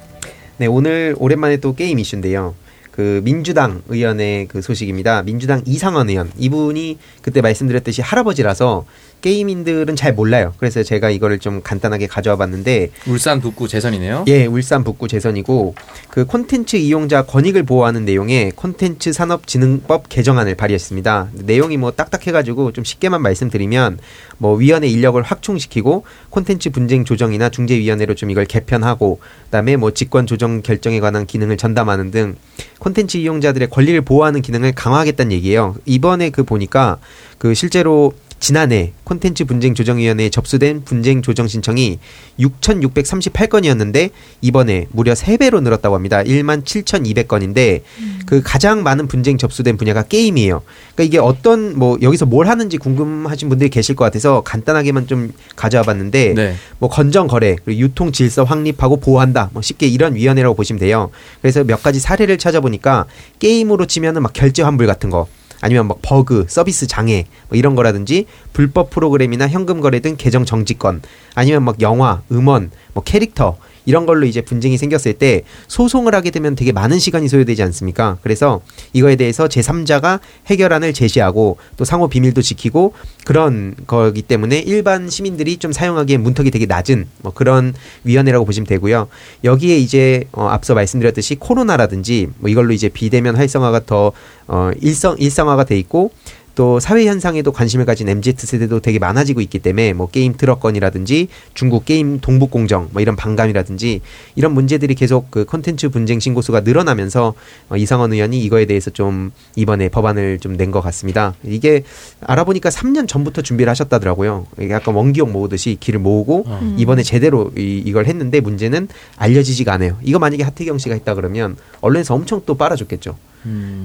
네, 0.57 0.65
오늘 0.65 1.15
오랜만에 1.17 1.55
또 1.55 1.73
게임 1.73 1.97
이슈인데요. 1.97 2.55
그 2.91 3.21
민주당 3.23 3.81
의원의 3.87 4.49
그 4.49 4.61
소식입니다. 4.61 5.23
민주당 5.23 5.61
이상원 5.65 6.09
의원. 6.09 6.29
이분이 6.37 6.97
그때 7.21 7.39
말씀드렸듯이 7.39 8.01
할아버지라서 8.01 8.83
게임인들은 9.21 9.95
잘 9.95 10.13
몰라요. 10.13 10.53
그래서 10.57 10.83
제가 10.83 11.09
이거를 11.09 11.39
좀 11.39 11.61
간단하게 11.63 12.07
가져와 12.07 12.35
봤는데 12.35 12.89
울산 13.07 13.39
북구 13.39 13.67
재선이네요. 13.67 14.25
예, 14.27 14.45
울산 14.45 14.83
북구 14.83 15.07
재선이고 15.07 15.75
그 16.09 16.25
콘텐츠 16.25 16.75
이용자 16.75 17.23
권익을 17.23 17.63
보호하는 17.63 18.05
내용의 18.05 18.51
콘텐츠 18.55 19.13
산업진흥법 19.13 20.09
개정안을 20.09 20.55
발의했습니다. 20.55 21.29
내용이 21.33 21.77
뭐 21.77 21.91
딱딱해 21.91 22.31
가지고 22.31 22.71
좀 22.71 22.83
쉽게만 22.83 23.21
말씀드리면 23.21 23.99
뭐 24.37 24.55
위원회 24.55 24.87
인력을 24.87 25.21
확충시키고 25.21 26.03
콘텐츠 26.29 26.71
분쟁 26.71 27.05
조정이나 27.05 27.49
중재 27.49 27.77
위원회로 27.77 28.15
좀 28.15 28.31
이걸 28.31 28.45
개편하고 28.45 29.19
그다음에 29.45 29.77
뭐 29.77 29.91
직권 29.91 30.25
조정 30.25 30.61
결정에 30.61 30.99
관한 30.99 31.25
기능을 31.25 31.57
전담하는 31.57 32.11
등 32.11 32.35
콘텐츠 32.79 33.17
이용자들의 33.17 33.69
권리를 33.69 34.01
보호하는 34.01 34.41
기능을 34.41 34.71
강화하겠다는 34.73 35.31
얘기예요. 35.33 35.75
이번에 35.85 36.31
그 36.31 36.43
보니까 36.43 36.97
그 37.37 37.53
실제로 37.53 38.13
지난해 38.41 38.91
콘텐츠 39.03 39.45
분쟁 39.45 39.75
조정위원회에 39.75 40.29
접수된 40.29 40.83
분쟁 40.83 41.21
조정 41.21 41.47
신청이 41.47 41.99
6,638건이었는데 42.39 44.09
이번에 44.41 44.87
무려 44.91 45.13
3배로 45.13 45.61
늘었다고 45.61 45.93
합니다. 45.93 46.23
1만 46.23 46.63
7,200건인데 46.63 47.81
그 48.25 48.41
가장 48.43 48.81
많은 48.81 49.07
분쟁 49.07 49.37
접수된 49.37 49.77
분야가 49.77 50.03
게임이에요. 50.03 50.63
그러니까 50.95 51.03
이게 51.03 51.19
어떤 51.19 51.77
뭐 51.77 51.99
여기서 52.01 52.25
뭘 52.25 52.47
하는지 52.47 52.77
궁금하신 52.77 53.47
분들이 53.47 53.69
계실 53.69 53.95
것 53.95 54.05
같아서 54.05 54.41
간단하게만 54.41 55.05
좀 55.05 55.31
가져와 55.55 55.83
봤는데 55.83 56.33
네. 56.33 56.55
뭐 56.79 56.89
건정 56.89 57.27
거래 57.27 57.55
그리고 57.63 57.79
유통 57.79 58.11
질서 58.11 58.43
확립하고 58.43 58.97
보호한다. 58.97 59.51
뭐 59.53 59.61
쉽게 59.61 59.85
이런 59.85 60.15
위원회라고 60.15 60.55
보시면 60.55 60.79
돼요. 60.79 61.11
그래서 61.43 61.63
몇 61.63 61.83
가지 61.83 61.99
사례를 61.99 62.39
찾아보니까 62.39 63.05
게임으로 63.37 63.85
치면은 63.85 64.23
막 64.23 64.33
결제 64.33 64.63
환불 64.63 64.87
같은 64.87 65.11
거 65.11 65.27
아니면 65.61 65.87
막 65.87 65.99
버그, 66.01 66.47
서비스 66.49 66.87
장애 66.87 67.25
뭐 67.49 67.57
이런 67.57 67.75
거라든지 67.75 68.25
불법 68.53 68.89
프로그램이나 68.89 69.47
현금 69.47 69.79
거래 69.79 69.99
등 69.99 70.15
계정 70.17 70.43
정지권 70.45 71.01
아니면 71.35 71.63
막 71.63 71.81
영화, 71.81 72.21
음원, 72.31 72.71
뭐 72.93 73.03
캐릭터 73.03 73.57
이런 73.85 74.05
걸로 74.05 74.25
이제 74.25 74.41
분쟁이 74.41 74.77
생겼을 74.77 75.13
때 75.13 75.43
소송을 75.67 76.15
하게 76.15 76.31
되면 76.31 76.55
되게 76.55 76.71
많은 76.71 76.99
시간이 76.99 77.27
소요되지 77.27 77.63
않습니까? 77.63 78.17
그래서 78.21 78.61
이거에 78.93 79.15
대해서 79.15 79.47
제3자가 79.47 80.19
해결안을 80.47 80.93
제시하고 80.93 81.57
또 81.77 81.85
상호 81.85 82.07
비밀도 82.07 82.41
지키고 82.41 82.93
그런 83.25 83.75
거기 83.87 84.21
때문에 84.21 84.59
일반 84.59 85.09
시민들이 85.09 85.57
좀 85.57 85.71
사용하기에 85.71 86.17
문턱이 86.17 86.51
되게 86.51 86.65
낮은 86.65 87.07
뭐 87.21 87.33
그런 87.33 87.73
위원회라고 88.03 88.45
보시면 88.45 88.67
되고요. 88.67 89.07
여기에 89.43 89.77
이제 89.77 90.25
어 90.31 90.47
앞서 90.47 90.73
말씀드렸듯이 90.73 91.35
코로나라든지 91.35 92.27
뭐 92.37 92.49
이걸로 92.49 92.73
이제 92.73 92.89
비대면 92.89 93.35
활성화가 93.35 93.85
더 93.85 94.13
어 94.51 94.71
일상 94.81 95.15
일상화가 95.17 95.63
돼 95.63 95.79
있고 95.79 96.11
또 96.55 96.79
사회 96.79 97.05
현상에도 97.05 97.51
관심을 97.51 97.85
가진 97.85 98.07
MZ 98.09 98.33
세대도 98.37 98.79
되게 98.81 98.99
많아지고 98.99 99.41
있기 99.41 99.59
때문에 99.59 99.93
뭐 99.93 100.07
게임 100.09 100.33
트럭 100.35 100.68
건이라든지 100.68 101.27
중국 101.53 101.85
게임 101.85 102.19
동북 102.19 102.51
공정 102.51 102.89
뭐 102.91 103.01
이런 103.01 103.15
반감이라든지 103.15 104.01
이런 104.35 104.53
문제들이 104.53 104.95
계속 104.95 105.31
그 105.31 105.45
콘텐츠 105.45 105.89
분쟁 105.89 106.19
신고 106.19 106.41
수가 106.41 106.61
늘어나면서 106.61 107.33
어, 107.69 107.77
이상원 107.77 108.13
의원이 108.13 108.39
이거에 108.41 108.65
대해서 108.65 108.89
좀 108.91 109.31
이번에 109.55 109.89
법안을 109.89 110.39
좀 110.39 110.51
낸 110.51 110.71
것 110.71 110.81
같습니다. 110.81 111.33
이게 111.43 111.83
알아보니까 112.21 112.69
3년 112.69 113.07
전부터 113.07 113.41
준비를 113.41 113.69
하셨다더라고요. 113.71 114.47
이게 114.59 114.69
약간 114.73 114.93
원기옥 114.93 115.31
모으듯이 115.31 115.77
길을 115.79 115.99
모으고 115.99 116.43
음. 116.47 116.75
이번에 116.77 117.03
제대로 117.03 117.51
이, 117.57 117.81
이걸 117.85 118.05
했는데 118.05 118.41
문제는 118.41 118.87
알려지지가 119.17 119.73
않아요. 119.73 119.97
이거 120.03 120.19
만약에 120.19 120.43
하태경 120.43 120.77
씨가 120.77 120.93
했다 120.95 121.15
그러면 121.15 121.55
언론에서 121.79 122.13
엄청 122.13 122.41
또 122.45 122.55
빨아줬겠죠. 122.55 123.15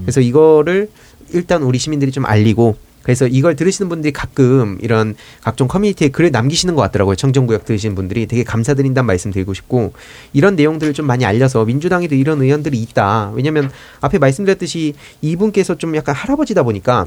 그래서 0.03 0.21
이거를 0.21 0.91
일단 1.33 1.62
우리 1.62 1.79
시민들이 1.79 2.11
좀 2.12 2.24
알리고 2.27 2.77
그래서 3.07 3.29
이걸 3.29 3.55
들으시는 3.55 3.89
분들이 3.89 4.12
가끔 4.12 4.79
이런 4.81 5.14
각종 5.41 5.68
커뮤니티에 5.68 6.09
글을 6.09 6.33
남기시는 6.33 6.74
것 6.74 6.83
같더라고요. 6.83 7.14
청정구역 7.14 7.64
들으시는 7.64 7.95
분들이 7.95 8.27
되게 8.27 8.43
감사드린다는 8.43 9.07
말씀 9.07 9.31
드리고 9.31 9.55
싶고 9.55 9.93
이런 10.33 10.57
내용들을 10.57 10.93
좀 10.93 11.07
많이 11.07 11.24
알려서 11.24 11.64
민주당에도 11.64 12.16
이런 12.16 12.43
의원들이 12.43 12.77
있다. 12.79 13.31
왜냐하면 13.35 13.70
앞에 14.01 14.18
말씀드렸듯이 14.18 14.95
이분께서 15.20 15.77
좀 15.77 15.95
약간 15.95 16.16
할아버지다 16.16 16.64
보니까 16.64 17.07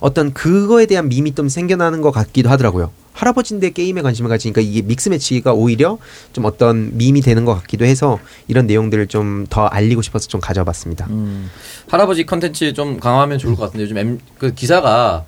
어떤 0.00 0.32
그거에 0.32 0.86
대한 0.86 1.08
밈이 1.08 1.34
좀 1.34 1.48
생겨나는 1.48 2.00
것 2.00 2.10
같기도 2.10 2.48
하더라고요. 2.50 2.90
할아버지인데 3.12 3.70
게임에 3.70 4.02
관심을 4.02 4.28
가지니까 4.30 4.60
이게 4.60 4.82
믹스 4.82 5.08
매치가 5.10 5.52
오히려 5.52 5.98
좀 6.32 6.44
어떤 6.46 6.96
밈이 6.96 7.20
되는 7.20 7.44
것 7.44 7.54
같기도 7.54 7.84
해서 7.84 8.18
이런 8.48 8.66
내용들을 8.66 9.06
좀 9.08 9.46
더 9.50 9.66
알리고 9.66 10.00
싶어서 10.02 10.28
좀 10.28 10.40
가져봤습니다. 10.40 11.06
음. 11.10 11.50
할아버지 11.88 12.24
컨텐츠 12.24 12.72
좀 12.72 13.00
강화하면 13.00 13.38
좋을 13.38 13.56
것 13.56 13.64
같은데 13.64 13.82
요즘 13.84 13.98
M, 13.98 14.18
그 14.38 14.54
기사가 14.54 15.24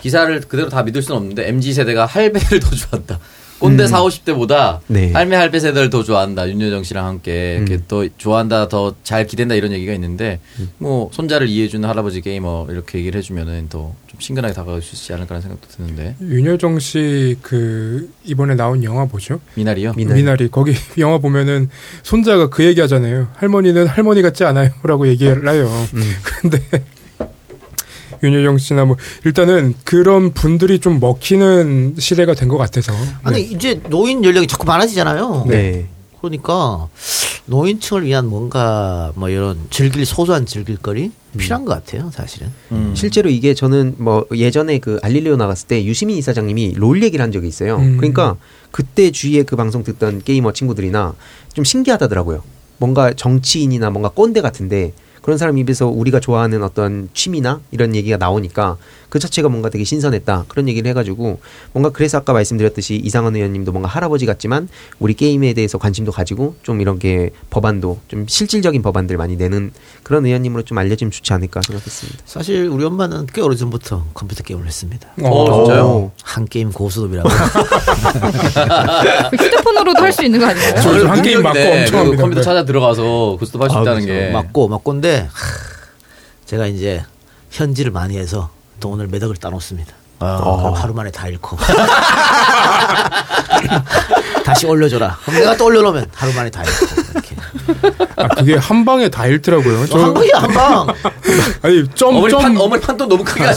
기사를 0.00 0.40
그대로 0.42 0.68
다 0.68 0.82
믿을 0.82 1.02
수는 1.02 1.16
없는데 1.18 1.48
MZ 1.48 1.72
세대가 1.72 2.06
할배를 2.06 2.60
더 2.60 2.70
좋아한다. 2.70 3.18
꼰대 3.64 3.84
음. 3.84 3.86
4, 3.86 4.02
50대보다 4.02 4.78
네. 4.86 5.12
할매 5.12 5.36
할배 5.36 5.58
세대를 5.60 5.90
더 5.90 6.02
좋아한다. 6.02 6.48
윤여정 6.48 6.82
씨랑 6.84 7.06
함께 7.06 7.56
음. 7.60 7.66
이렇게 7.66 7.82
더 7.88 8.06
좋아한다, 8.16 8.68
더 8.68 8.94
잘 9.02 9.26
기댄다 9.26 9.54
이런 9.54 9.72
얘기가 9.72 9.92
있는데 9.94 10.40
뭐 10.78 11.10
손자를 11.12 11.48
이해해주는 11.48 11.88
할아버지 11.88 12.20
게이머 12.20 12.66
이렇게 12.70 12.98
얘기를 12.98 13.18
해주면은 13.18 13.68
더 13.68 13.94
좀 14.14 14.20
친근하게 14.20 14.54
다가갈 14.54 14.80
수 14.80 14.94
있지 14.94 15.12
않을까라는 15.12 15.42
생각도 15.42 15.68
드는데 15.68 16.14
윤여정 16.20 16.78
씨 16.78 17.36
그 17.42 18.10
이번에 18.24 18.54
나온 18.54 18.84
영화 18.84 19.04
뭐죠? 19.06 19.40
미나리요? 19.54 19.94
미나리. 19.94 20.48
거기 20.48 20.72
영화 20.98 21.18
보면은 21.18 21.68
손자가 22.04 22.48
그 22.48 22.64
얘기 22.64 22.80
하잖아요. 22.80 23.28
할머니는 23.34 23.86
할머니 23.88 24.22
같지 24.22 24.44
않아요라고 24.44 25.08
얘기를 25.10 25.48
해요. 25.48 25.68
근데 26.40 26.60
윤여정 28.24 28.58
씨나 28.58 28.84
뭐 28.86 28.96
일단은 29.24 29.74
그런 29.84 30.32
분들이 30.32 30.78
좀 30.78 30.98
먹히는 31.00 31.94
시대가 31.98 32.34
된 32.34 32.48
것 32.48 32.56
같아서. 32.58 32.92
아니 33.22 33.42
이제 33.42 33.80
노인 33.88 34.24
연령이 34.24 34.46
자꾸 34.46 34.66
많아지잖아요. 34.66 35.46
네. 35.48 35.86
그러니까 36.20 36.88
노인층을 37.46 38.04
위한 38.06 38.26
뭔가 38.26 39.12
뭐 39.14 39.28
이런 39.28 39.58
즐길 39.70 40.06
소소한 40.06 40.46
즐길거리 40.46 41.10
필요한 41.36 41.64
것 41.66 41.72
같아요, 41.74 42.10
사실은. 42.14 42.48
실제로 42.94 43.28
이게 43.28 43.52
저는 43.54 43.96
뭐 43.98 44.24
예전에 44.34 44.78
그 44.78 44.98
알릴리오 45.02 45.36
나갔을 45.36 45.68
때 45.68 45.84
유시민 45.84 46.16
이사장님이 46.16 46.74
롤 46.76 47.02
얘기를 47.02 47.22
한 47.22 47.32
적이 47.32 47.48
있어요. 47.48 47.76
음. 47.76 47.96
그러니까 47.98 48.36
그때 48.70 49.10
주위에 49.10 49.42
그 49.42 49.56
방송 49.56 49.82
듣던 49.84 50.22
게이머 50.24 50.52
친구들이나 50.52 51.14
좀 51.52 51.64
신기하다더라고요. 51.64 52.42
뭔가 52.78 53.12
정치인이나 53.12 53.90
뭔가 53.90 54.08
꼰대 54.08 54.40
같은데 54.40 54.92
그런 55.24 55.38
사람 55.38 55.56
입에서 55.56 55.86
우리가 55.86 56.20
좋아하는 56.20 56.62
어떤 56.62 57.08
취미나 57.14 57.62
이런 57.70 57.94
얘기가 57.94 58.18
나오니까 58.18 58.76
그 59.14 59.20
자체가 59.20 59.48
뭔가 59.48 59.70
되게 59.70 59.84
신선했다 59.84 60.46
그런 60.48 60.68
얘기를 60.68 60.90
해가지고 60.90 61.38
뭔가 61.70 61.90
그래서 61.90 62.18
아까 62.18 62.32
말씀드렸듯이 62.32 62.96
이상원 62.96 63.36
의원님도 63.36 63.70
뭔가 63.70 63.88
할아버지 63.88 64.26
같지만 64.26 64.68
우리 64.98 65.14
게임에 65.14 65.52
대해서 65.52 65.78
관심도 65.78 66.10
가지고 66.10 66.56
좀 66.64 66.80
이런 66.80 66.98
게 66.98 67.30
법안도 67.50 68.00
좀 68.08 68.26
실질적인 68.26 68.82
법안들 68.82 69.16
많이 69.16 69.36
내는 69.36 69.70
그런 70.02 70.26
의원님으로 70.26 70.64
좀 70.64 70.78
알려지면 70.78 71.12
좋지 71.12 71.32
않을까 71.32 71.60
생각했습니다. 71.64 72.24
사실 72.26 72.66
우리 72.66 72.84
엄마는 72.84 73.28
꽤 73.32 73.40
오래 73.40 73.54
전부터 73.54 74.04
컴퓨터 74.14 74.42
게임을 74.42 74.66
했습니다. 74.66 75.08
어, 75.22 75.64
진짜요? 75.64 76.10
한 76.24 76.44
게임 76.46 76.72
고수톱이라고. 76.72 77.28
휴대폰으로도 79.38 80.02
할 80.02 80.12
수 80.12 80.24
있는 80.24 80.40
거 80.40 80.46
아닌가요? 80.46 80.82
저한 80.82 81.22
게임 81.22 81.40
맞고 81.40 81.56
네, 81.58 81.82
엄청 81.82 82.10
그. 82.10 82.16
컴퓨터 82.16 82.42
찾아 82.42 82.64
들어가서 82.64 83.36
고스톱 83.38 83.62
할수 83.62 83.76
아, 83.76 83.82
있다는 83.82 84.06
그렇죠. 84.06 84.26
게 84.26 84.32
맞고 84.32 84.66
맞고인데 84.66 85.28
하, 85.30 85.46
제가 86.46 86.66
이제 86.66 87.04
현질을 87.52 87.92
많이 87.92 88.18
해서 88.18 88.50
돈을 88.80 89.08
몇 89.08 89.22
억을 89.22 89.36
따놓습니다. 89.36 89.92
아. 90.20 90.72
하루 90.76 90.94
만에 90.94 91.10
다 91.10 91.26
잃고 91.28 91.56
다시 94.44 94.66
올려줘라. 94.66 95.18
그럼 95.24 95.40
내가 95.40 95.56
또 95.56 95.64
올려놓으면 95.66 96.06
하루 96.14 96.32
만에 96.34 96.50
다 96.50 96.62
잃고 96.62 97.02
이렇게. 97.12 97.34
아, 98.16 98.28
그게 98.28 98.54
한 98.56 98.84
방에 98.84 99.08
다 99.08 99.26
잃더라고요. 99.26 99.86
저- 99.86 99.98
한 99.98 100.14
방이야 100.14 100.32
한 100.34 100.50
방. 100.52 100.86
아니 101.62 101.84
점 101.94 102.16
어머니 102.16 102.30
점. 102.30 102.42
판 102.42 102.56
어머니 102.58 102.80
판돈 102.82 103.08
너무 103.08 103.24
크게? 103.24 103.42
아니 103.44 103.56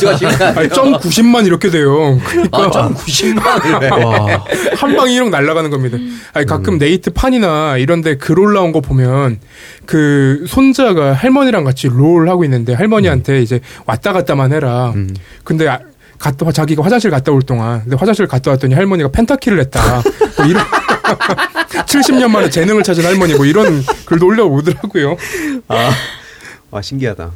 점 0.70 0.94
90만 0.98 1.46
이렇게 1.46 1.70
돼요. 1.70 2.18
그러니까 2.26 2.58
아, 2.58 2.72
점 2.72 2.96
90만을 2.96 3.82
왜? 3.82 3.90
한 3.90 4.96
방에 4.96 5.12
1억 5.12 5.30
날아가는 5.30 5.70
겁니다. 5.70 5.98
아니 6.34 6.46
가끔 6.46 6.78
네이트 6.78 7.12
판이나 7.12 7.78
이런데 7.78 8.16
글 8.18 8.40
올라온 8.40 8.72
거 8.72 8.80
보면 8.82 9.40
그 9.86 10.46
손자가 10.48 11.14
할머니랑 11.14 11.64
같이 11.66 11.88
롤 11.88 12.30
하고 12.30 12.44
있는데 12.46 12.74
할머니한테 12.74 13.42
이제 13.42 13.60
왔다 13.86 14.14
갔다만 14.14 14.54
해라. 14.54 14.94
근데 15.44 15.68
아- 15.68 15.80
갔다 16.18 16.52
자기가 16.52 16.84
화장실 16.84 17.12
갔다 17.12 17.32
올 17.32 17.42
동안 17.42 17.82
근데 17.84 17.96
화장실 17.96 18.28
갔다 18.28 18.52
왔더니 18.52 18.74
할머니가 18.74 19.10
펜타키를 19.12 19.60
했다. 19.60 20.02
뭐 20.38 20.46
이런 20.46 20.64
70년 21.86 22.30
만에 22.30 22.50
재능을 22.50 22.84
찾은 22.84 23.06
할머니 23.06 23.34
뭐 23.36 23.46
이런 23.46 23.84
글도 24.06 24.26
올려오더라고요. 24.26 25.16
아, 25.68 25.92
와 26.72 26.82
신기하다. 26.82 27.32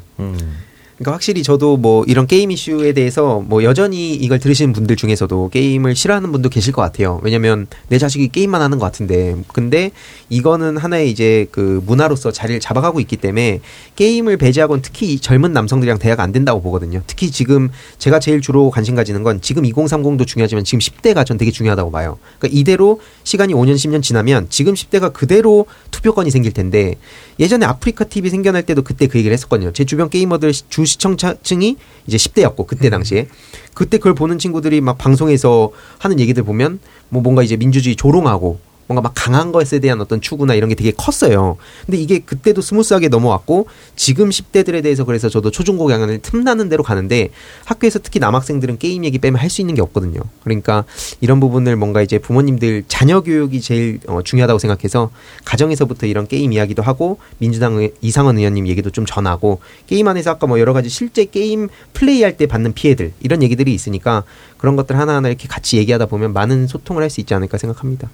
그러니까 1.01 1.13
확실히 1.13 1.41
저도 1.41 1.77
뭐 1.77 2.03
이런 2.07 2.27
게임 2.27 2.51
이슈에 2.51 2.93
대해서 2.93 3.43
뭐 3.47 3.63
여전히 3.63 4.13
이걸 4.13 4.37
들으시는 4.37 4.71
분들 4.71 4.95
중에서도 4.95 5.49
게임을 5.49 5.95
싫어하는 5.95 6.31
분도 6.31 6.47
계실 6.47 6.73
것 6.73 6.83
같아요. 6.83 7.19
왜냐면 7.23 7.65
내 7.87 7.97
자식이 7.97 8.27
게임만 8.27 8.61
하는 8.61 8.77
것 8.77 8.85
같은데. 8.85 9.35
근데 9.47 9.89
이거는 10.29 10.77
하나의 10.77 11.09
이제 11.09 11.47
그 11.49 11.81
문화로서 11.87 12.31
자리를 12.31 12.59
잡아가고 12.59 12.99
있기 12.99 13.17
때문에 13.17 13.61
게임을 13.95 14.37
배제하고는 14.37 14.83
특히 14.83 15.13
이 15.13 15.19
젊은 15.19 15.53
남성들이랑 15.53 15.97
대화가 15.97 16.21
안 16.21 16.31
된다고 16.31 16.61
보거든요. 16.61 17.01
특히 17.07 17.31
지금 17.31 17.69
제가 17.97 18.19
제일 18.19 18.39
주로 18.39 18.69
관심 18.69 18.93
가지는 18.93 19.23
건 19.23 19.41
지금 19.41 19.63
2030도 19.63 20.27
중요하지만 20.27 20.63
지금 20.63 20.77
10대가 20.77 21.25
전 21.25 21.39
되게 21.39 21.49
중요하다고 21.49 21.89
봐요. 21.89 22.19
그러니까 22.37 22.59
이대로 22.59 23.01
시간이 23.23 23.55
5년, 23.55 23.73
10년 23.73 24.03
지나면 24.03 24.47
지금 24.49 24.75
10대가 24.75 25.11
그대로 25.11 25.65
투표권이 25.89 26.29
생길 26.29 26.51
텐데 26.51 26.95
예전에 27.39 27.65
아프리카 27.65 28.03
TV 28.05 28.29
생겨날 28.29 28.63
때도 28.63 28.81
그때 28.83 29.07
그 29.07 29.17
얘기를 29.17 29.33
했었거든요. 29.33 29.71
제 29.73 29.83
주변 29.85 30.09
게이머들 30.09 30.53
시- 30.53 30.63
주 30.69 30.85
시청자층이 30.85 31.77
이제 32.07 32.17
10대였고 32.17 32.67
그때 32.67 32.89
당시에 32.89 33.27
그때 33.73 33.97
그걸 33.97 34.13
보는 34.15 34.37
친구들이 34.37 34.81
막 34.81 34.97
방송에서 34.97 35.71
하는 35.97 36.19
얘기들 36.19 36.43
보면 36.43 36.79
뭐 37.09 37.21
뭔가 37.21 37.43
이제 37.43 37.57
민주주의 37.57 37.95
조롱하고 37.95 38.59
뭔가 38.91 39.01
막 39.01 39.13
강한 39.15 39.53
것에 39.53 39.79
대한 39.79 40.01
어떤 40.01 40.19
추구나 40.19 40.53
이런 40.53 40.67
게 40.67 40.75
되게 40.75 40.91
컸어요. 40.91 41.55
근데 41.85 41.97
이게 41.97 42.19
그때도 42.19 42.61
스무스하게 42.61 43.07
넘어왔고 43.07 43.67
지금 43.95 44.29
10대들에 44.29 44.83
대해서 44.83 45.05
그래서 45.05 45.29
저도 45.29 45.49
초중고 45.49 45.85
강연을 45.85 46.19
틈나는 46.19 46.67
대로 46.67 46.83
가는데 46.83 47.29
학교에서 47.63 47.99
특히 47.99 48.19
남학생들은 48.19 48.77
게임 48.77 49.05
얘기 49.05 49.17
빼면 49.17 49.39
할 49.39 49.51
수 49.51 49.59
있는 49.61 49.75
게 49.75 49.81
없거든요. 49.81 50.21
그러니까 50.43 50.85
이런 51.19 51.41
부분을 51.41 51.75
뭔가 51.75 52.01
이제 52.01 52.17
부모님들 52.17 52.85
자녀 52.87 53.19
교육이 53.19 53.59
제일 53.59 53.99
어, 54.07 54.21
중요하다고 54.23 54.59
생각해서 54.59 55.11
가정에서부터 55.43 56.07
이런 56.07 56.25
게임 56.25 56.53
이야기도 56.53 56.81
하고 56.81 57.17
민주당의 57.37 57.93
이상원 58.01 58.37
의원님 58.37 58.67
얘기도 58.67 58.89
좀 58.89 59.05
전하고 59.05 59.59
게임 59.87 60.07
안에서 60.07 60.31
아까 60.31 60.47
뭐 60.47 60.59
여러 60.59 60.71
가지 60.71 60.87
실제 60.87 61.25
게임 61.25 61.67
플레이할 61.93 62.37
때 62.37 62.47
받는 62.47 62.73
피해들 62.73 63.11
이런 63.19 63.43
얘기들이 63.43 63.73
있으니까 63.73 64.23
그런 64.61 64.75
것들 64.75 64.97
하나하나 64.97 65.27
이렇게 65.27 65.47
같이 65.47 65.77
얘기하다 65.77 66.05
보면 66.05 66.33
많은 66.33 66.67
소통을 66.67 67.01
할 67.03 67.09
수 67.09 67.19
있지 67.19 67.33
않을까 67.33 67.57
생각합니다. 67.57 68.09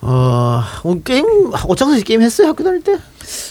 어, 0.00 0.62
어, 0.84 0.94
게임 1.04 1.24
오창석 1.66 1.98
씨 1.98 2.04
게임 2.04 2.22
했어요 2.22 2.48
학교 2.48 2.62
다닐 2.64 2.82
때? 2.82 2.98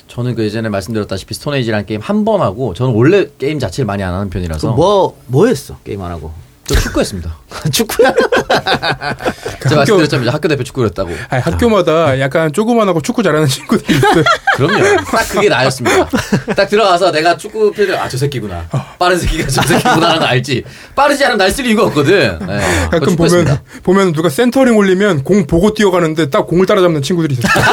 저는 0.08 0.34
그 0.36 0.44
예전에 0.44 0.70
말씀드렸다시피 0.70 1.34
스톤에이지라는 1.36 1.86
게임 1.86 2.02
한 2.02 2.26
번 2.26 2.42
하고 2.42 2.74
저는 2.74 2.94
원래 2.96 3.28
게임 3.38 3.60
자체를 3.60 3.86
많이 3.86 4.02
안 4.04 4.14
하는 4.14 4.30
편이라서 4.30 4.72
뭐 4.74 5.16
뭐 5.28 5.48
했어 5.48 5.78
게임 5.84 6.02
안 6.02 6.12
하고? 6.12 6.32
저 6.68 6.76
축구했습니다. 6.76 7.38
축구야? 7.72 8.13
제가 9.63 9.76
말씀드렸잖아요. 9.78 10.30
학교 10.32 10.47
대표 10.49 10.63
축구였다고. 10.63 11.11
아니, 11.30 11.41
학교마다 11.41 12.20
약간 12.20 12.51
조그만하고 12.51 13.01
축구 13.01 13.24
잘하는 13.24 13.47
친구들이 13.47 13.97
있어요. 13.97 14.24
그럼요. 14.55 14.84
딱 15.05 15.30
그게 15.30 15.47
나였습니다. 15.49 16.07
딱 16.55 16.68
들어가서 16.68 17.11
내가 17.11 17.38
축구 17.38 17.72
필드 17.72 17.95
아 17.97 18.07
저 18.09 18.18
새끼구나. 18.18 18.65
빠른 18.99 19.18
새끼가 19.18 19.47
저 19.47 19.61
새끼구나라는 19.61 20.20
거 20.20 20.26
알지. 20.26 20.63
빠르지 20.95 21.24
않으면 21.26 21.38
날 21.38 21.51
쓸 21.51 21.65
이유가 21.65 21.84
없거든. 21.86 22.39
네. 22.45 22.88
가끔 22.91 23.15
보면. 23.15 23.59
보면 23.84 24.13
누가 24.13 24.30
센터링 24.30 24.76
올리면 24.78 25.24
공 25.24 25.47
보고 25.47 25.74
뛰어가는데 25.74 26.30
딱 26.30 26.47
공을 26.47 26.65
따라잡는 26.65 27.01
친구들이 27.01 27.36
있었어요. 27.36 27.63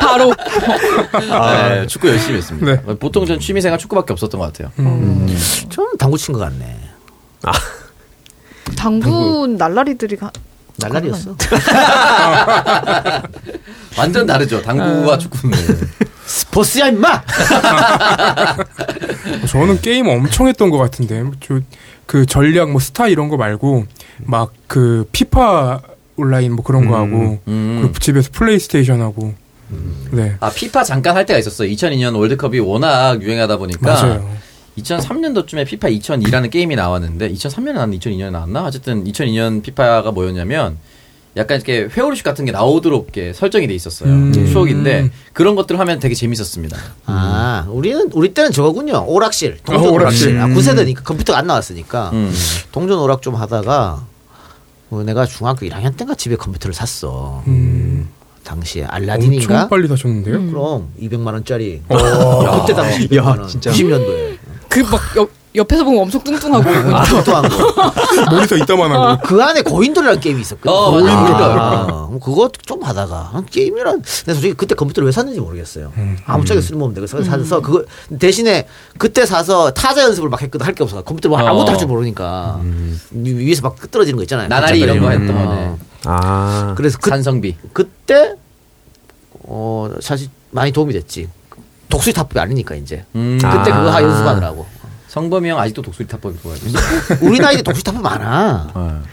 바로 0.00 0.32
네, 1.20 1.86
축구 1.86 2.08
열심히 2.08 2.38
했습니다. 2.38 2.82
보통 3.00 3.26
전 3.26 3.38
취미생활 3.40 3.78
축구밖에 3.78 4.12
없었던 4.12 4.38
것 4.40 4.52
같아요. 4.52 4.70
좀 5.68 5.96
당구 5.98 6.16
친 6.18 6.32
것 6.34 6.40
같네. 6.40 6.76
당구 8.76 9.46
날라리들이 9.58 10.16
가, 10.16 10.30
날라리였어. 10.76 11.36
완전 13.98 14.26
다르죠. 14.26 14.62
당구와 14.62 15.18
축구는. 15.18 15.56
스포츠야 16.26 16.88
임마. 16.88 17.22
저는 19.48 19.80
게임 19.80 20.08
엄청 20.08 20.46
했던 20.48 20.70
것 20.70 20.78
같은데 20.78 21.24
저그 21.40 22.26
전략 22.26 22.70
뭐 22.70 22.80
스타 22.80 23.08
이런 23.08 23.28
거 23.28 23.36
말고 23.36 23.86
막 24.24 24.52
그 24.68 25.08
피파 25.12 25.80
온라인 26.16 26.52
뭐 26.54 26.62
그런 26.62 26.86
거 26.86 26.96
하고 26.96 27.40
음. 27.48 27.78
그리고 27.80 27.98
집에서 27.98 28.28
플레이스테이션 28.32 29.00
하고 29.00 29.32
네아 30.10 30.50
피파 30.54 30.84
잠깐 30.84 31.16
할 31.16 31.24
때가 31.24 31.38
있었어요. 31.38 31.70
2002년 31.70 32.14
월드컵이 32.16 32.58
워낙 32.58 33.22
유행하다 33.22 33.56
보니까 33.56 33.92
맞아요. 33.94 34.30
2003년도쯤에 34.78 35.66
피파 35.66 35.88
2002라는 35.88 36.50
게임이 36.50 36.76
나왔는데 36.76 37.32
2003년에 37.32 37.72
나왔나 37.72 37.96
2002년에 37.96 38.30
나왔나? 38.30 38.64
어쨌든 38.64 39.04
2002년 39.04 39.62
피파가 39.62 40.10
뭐였냐면 40.12 40.78
약간 41.36 41.56
이렇게 41.58 41.88
회오리슛 41.94 42.24
같은 42.24 42.44
게 42.44 42.52
나오도록 42.52 43.04
이렇게 43.14 43.32
설정이 43.32 43.66
돼 43.68 43.74
있었어요. 43.74 44.10
음. 44.10 44.32
추억인데 44.32 45.10
그런 45.32 45.54
것들을 45.54 45.78
하면 45.78 46.00
되게 46.00 46.14
재밌었습니다. 46.14 46.76
아, 47.06 47.66
우리는 47.70 48.10
우리 48.12 48.34
때는 48.34 48.50
저거군요. 48.50 49.04
오락실. 49.06 49.58
동전 49.64 49.88
어, 49.88 49.92
오락실. 49.92 50.28
오락실. 50.36 50.38
아, 50.40 50.46
음. 50.46 50.54
9세대니까 50.54 51.04
컴퓨터가 51.04 51.38
안 51.38 51.46
나왔으니까 51.46 52.10
음. 52.12 52.32
동전 52.72 52.98
오락 52.98 53.22
좀 53.22 53.36
하다가 53.36 54.04
어, 54.90 55.02
내가 55.04 55.26
중학교 55.26 55.66
1학년 55.66 55.96
때인가 55.96 56.14
집에 56.14 56.34
컴퓨터를 56.34 56.74
샀어. 56.74 57.42
음. 57.46 58.08
당시에 58.48 58.84
알라딘인가? 58.84 59.54
엄청 59.54 59.68
빨리 59.68 59.86
사셨는데요? 59.88 60.46
그럼 60.50 60.88
200만 61.00 61.26
원짜리. 61.34 61.82
어. 61.88 62.44
야, 62.44 62.60
그때 62.60 62.74
당시 62.74 63.06
200만 63.06 63.16
야, 63.16 63.22
원. 63.24 63.46
진짜. 63.46 63.70
90년도에. 63.70 64.37
그막 64.82 65.28
옆에서 65.54 65.82
보면 65.82 66.02
엄청 66.02 66.22
뚱뚱하고 66.22 66.94
아, 66.94 67.02
뚱뚱한 67.04 67.48
거. 67.48 67.92
머리서 68.30 68.56
이따만한 68.56 68.98
거. 69.18 69.18
그 69.26 69.42
안에 69.42 69.62
고인돌이라는 69.62 70.20
게임이 70.20 70.40
있었거든. 70.42 70.70
어. 70.70 70.90
고인돌. 70.90 71.12
아, 71.14 72.08
그거 72.22 72.50
좀 72.66 72.82
하다가 72.82 73.30
아, 73.32 73.42
게임이란 73.50 74.02
내가 74.02 74.32
솔직히 74.34 74.52
그때 74.54 74.74
컴퓨터를 74.74 75.06
왜 75.06 75.12
샀는지 75.12 75.40
모르겠어요. 75.40 75.90
아무짝에 76.26 76.60
쓸모없는 76.60 76.94
데 76.94 77.00
그래서 77.06 77.22
사서 77.28 77.60
그거 77.60 77.84
대신에 78.20 78.68
그때 78.98 79.24
사서 79.26 79.70
타자 79.72 80.02
연습을 80.02 80.28
막 80.28 80.40
했거든 80.42 80.64
할 80.66 80.74
게 80.74 80.84
없어. 80.84 81.02
컴퓨터 81.02 81.28
뭐 81.30 81.40
어. 81.40 81.46
아무것도 81.46 81.70
할 81.72 81.78
줄 81.78 81.88
모르니까 81.88 82.60
위- 83.12 83.34
위에서 83.38 83.62
막 83.62 83.76
떨어지는 83.90 84.16
거 84.16 84.22
있잖아요. 84.22 84.48
나날이 84.48 84.78
이런 84.80 85.00
거 85.00 85.10
했던 85.10 85.30
어. 85.36 85.48
거네. 85.48 85.74
아. 86.04 86.74
그래서 86.76 86.98
그, 87.00 87.10
산성비. 87.10 87.56
그때 87.72 88.34
어 89.44 89.90
사실 90.00 90.28
많이 90.50 90.72
도움이 90.72 90.92
됐지. 90.92 91.28
독수리 91.88 92.12
타법이 92.12 92.38
아니니까 92.38 92.74
이제 92.74 93.04
음. 93.14 93.38
그때 93.40 93.70
그거 93.70 93.88
아. 93.90 93.94
하 93.94 94.02
연습하느라고. 94.02 94.66
성범이 95.08 95.48
형 95.48 95.58
아직도 95.58 95.82
독수리 95.82 96.06
타법이 96.06 96.38
좋아요. 96.42 96.56
우리 97.22 97.38
나이 97.38 97.56
때 97.56 97.62
독수리 97.62 97.82
타법 97.82 98.02
많아. 98.02 99.04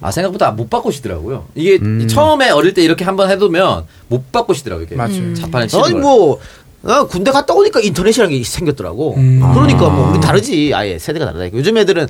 아 0.00 0.10
생각보다 0.10 0.50
못 0.52 0.68
바꾸시더라고요. 0.70 1.46
이게 1.54 1.78
음. 1.80 2.06
처음에 2.06 2.50
어릴 2.50 2.74
때 2.74 2.82
이렇게 2.82 3.04
한번 3.04 3.30
해두면 3.30 3.84
못 4.08 4.30
바꾸시더라고요. 4.32 4.86
이게 4.86 4.94
맞아요. 4.96 5.34
자판을 5.34 5.68
치는 5.68 5.84
아니 5.84 5.92
걸. 5.94 6.02
뭐나 6.02 7.04
군대 7.08 7.30
갔다 7.30 7.54
오니까 7.54 7.80
인터넷이라는 7.80 8.36
게 8.36 8.44
생겼더라고. 8.44 9.14
그러니까 9.14 9.88
뭐 9.88 10.10
우리 10.10 10.20
다르지. 10.20 10.72
아예 10.74 10.98
세대가 10.98 11.24
다르다니까. 11.26 11.56
요즘 11.56 11.76
애들은 11.78 12.06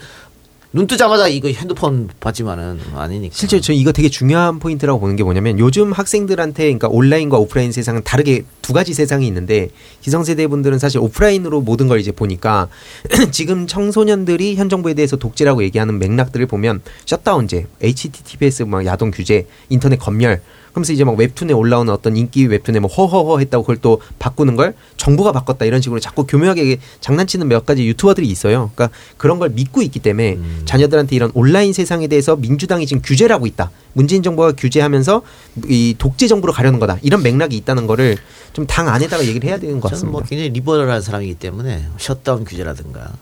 눈 0.75 0.89
뜨자마자 0.89 1.29
이거 1.29 1.47
핸드폰 1.47 2.09
봤지만은 2.19 2.81
아니니까. 2.97 3.33
실제로 3.33 3.61
저 3.61 3.73
이거 3.73 3.93
되게 3.93 4.09
중요한 4.09 4.59
포인트라고 4.59 4.99
보는 4.99 5.15
게 5.15 5.23
뭐냐면 5.23 5.61
요즘 5.61 5.93
학생들한테 5.93 6.65
그러니까 6.65 6.89
온라인과 6.89 7.39
오프라인 7.39 7.71
세상은 7.71 8.03
다르게 8.03 8.43
두 8.61 8.73
가지 8.73 8.93
세상이 8.93 9.25
있는데 9.29 9.69
기성세대 10.01 10.49
분들은 10.49 10.81
사실 10.81 10.99
오프라인으로 10.99 11.61
모든 11.61 11.87
걸 11.87 12.01
이제 12.01 12.11
보니까 12.11 12.69
지금 13.31 13.69
청소년들이 13.69 14.57
현 14.57 14.69
정부에 14.69 14.95
대해서 14.95 15.15
독재라고 15.15 15.63
얘기하는 15.63 16.01
맥락들을 16.01 16.45
보면 16.47 16.83
셧다운제, 17.07 17.69
HTTPS 17.81 18.65
막 18.65 18.85
야동 18.85 19.13
규제, 19.13 19.47
인터넷 19.69 19.97
검열 20.01 20.43
그러면서 20.75 20.93
이제 20.93 21.05
막 21.05 21.17
웹툰에 21.17 21.53
올라오는 21.53 21.93
어떤 21.93 22.17
인기 22.17 22.47
웹툰에 22.47 22.81
뭐 22.81 22.91
허허허 22.91 23.39
했다고 23.39 23.63
그걸 23.63 23.77
또 23.77 24.01
바꾸는 24.19 24.57
걸 24.57 24.75
정부가 24.97 25.31
바꿨다 25.31 25.65
이런 25.65 25.81
식으로 25.81 26.01
자꾸 26.01 26.27
교묘하게 26.27 26.79
장난치는 27.01 27.47
몇 27.47 27.65
가지 27.65 27.87
유튜버들이 27.87 28.27
있어요. 28.27 28.73
그러니까 28.75 28.97
그런 29.17 29.39
걸 29.39 29.51
믿고 29.51 29.83
있기 29.83 30.01
때문에 30.01 30.37
자녀들한테 30.65 31.15
이런 31.15 31.31
온라인 31.35 31.73
세상에 31.73 32.09
대해서 32.09 32.35
민주당이 32.35 32.87
지금 32.87 33.01
규제를 33.03 33.33
하고 33.33 33.47
있다. 33.47 33.71
문재인 33.93 34.25
정부가 34.25 34.53
규제하면서 34.53 35.23
이 35.69 35.95
독재 35.97 36.27
정부로 36.27 36.53
가려는 36.53 36.81
거다. 36.81 36.99
이런 37.03 37.23
맥락이 37.23 37.57
있다는 37.57 37.87
거를 37.87 38.17
좀 38.53 38.67
당 38.67 38.89
안에다가 38.89 39.25
얘기를 39.27 39.49
해야 39.49 39.59
되는 39.59 39.79
것 39.81 39.91
저는 39.91 40.11
뭐 40.11 40.21
같습니다. 40.21 40.29
굉장히 40.29 40.51
리버럴한 40.51 41.01
사람이기 41.03 41.35
때문에 41.35 41.87
셧다운 41.99 42.45
규제라든가 42.45 43.13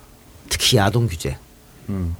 특히 0.48 0.78
야동 0.78 1.08
규제 1.08 1.36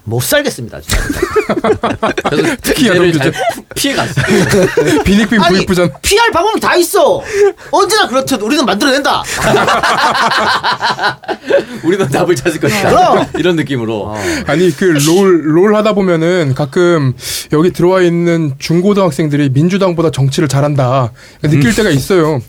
못 0.05 0.23
살겠습니다. 0.23 0.81
진짜. 0.81 1.03
그래서 2.31 2.57
특히 2.63 2.89
규제. 2.89 3.19
잘 3.19 3.33
피해갔어요. 3.75 4.25
빈익빈 5.05 5.41
부익부죠. 5.41 5.93
피할 6.03 6.31
방법이 6.31 6.61
다 6.61 6.77
있어. 6.77 7.23
언제나 7.71 8.07
그렇듯 8.09 8.41
우리는 8.43 8.65
만들어낸다. 8.65 9.23
우리는 11.85 12.09
답을 12.09 12.35
찾을 12.37 12.61
것이다. 12.61 12.89
그럼. 12.91 13.27
이런 13.39 13.57
느낌으로. 13.57 14.15
아니 14.47 14.71
그 14.77 15.09
롤 15.09 15.42
롤 15.42 15.75
하다 15.77 15.95
보면은 15.95 16.55
가끔 16.55 17.15
여기 17.53 17.73
들어와 17.73 18.03
있는 18.03 18.55
중고등학생들이 18.59 19.51
민주당보다 19.51 20.11
정치를 20.11 20.49
잘한다 20.49 21.13
느낄 21.43 21.75
때가 21.75 21.91
있어요. 21.91 22.41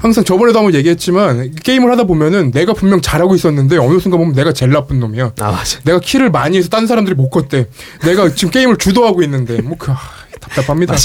항상 0.00 0.24
저번에도 0.24 0.58
한번 0.58 0.74
얘기했지만 0.74 1.54
게임을 1.54 1.90
하다 1.92 2.04
보면은 2.04 2.50
내가 2.52 2.72
분명 2.72 3.00
잘하고 3.00 3.34
있었는데 3.34 3.76
어느 3.76 3.98
순간 3.98 4.18
보면 4.18 4.34
내가 4.34 4.52
제일 4.52 4.72
나쁜 4.72 4.98
놈이야. 4.98 5.32
아 5.40 5.50
맞아. 5.50 5.78
내가 5.84 6.00
키를 6.00 6.30
많이 6.30 6.56
해서 6.56 6.68
딴 6.68 6.86
사람들이 6.86 7.14
못 7.14 7.28
걷대. 7.28 7.66
내가 8.04 8.34
지금 8.34 8.50
게임을 8.50 8.78
주도하고 8.78 9.22
있는데 9.22 9.60
뭐그 9.60 9.92
답답합니다. 10.40 10.94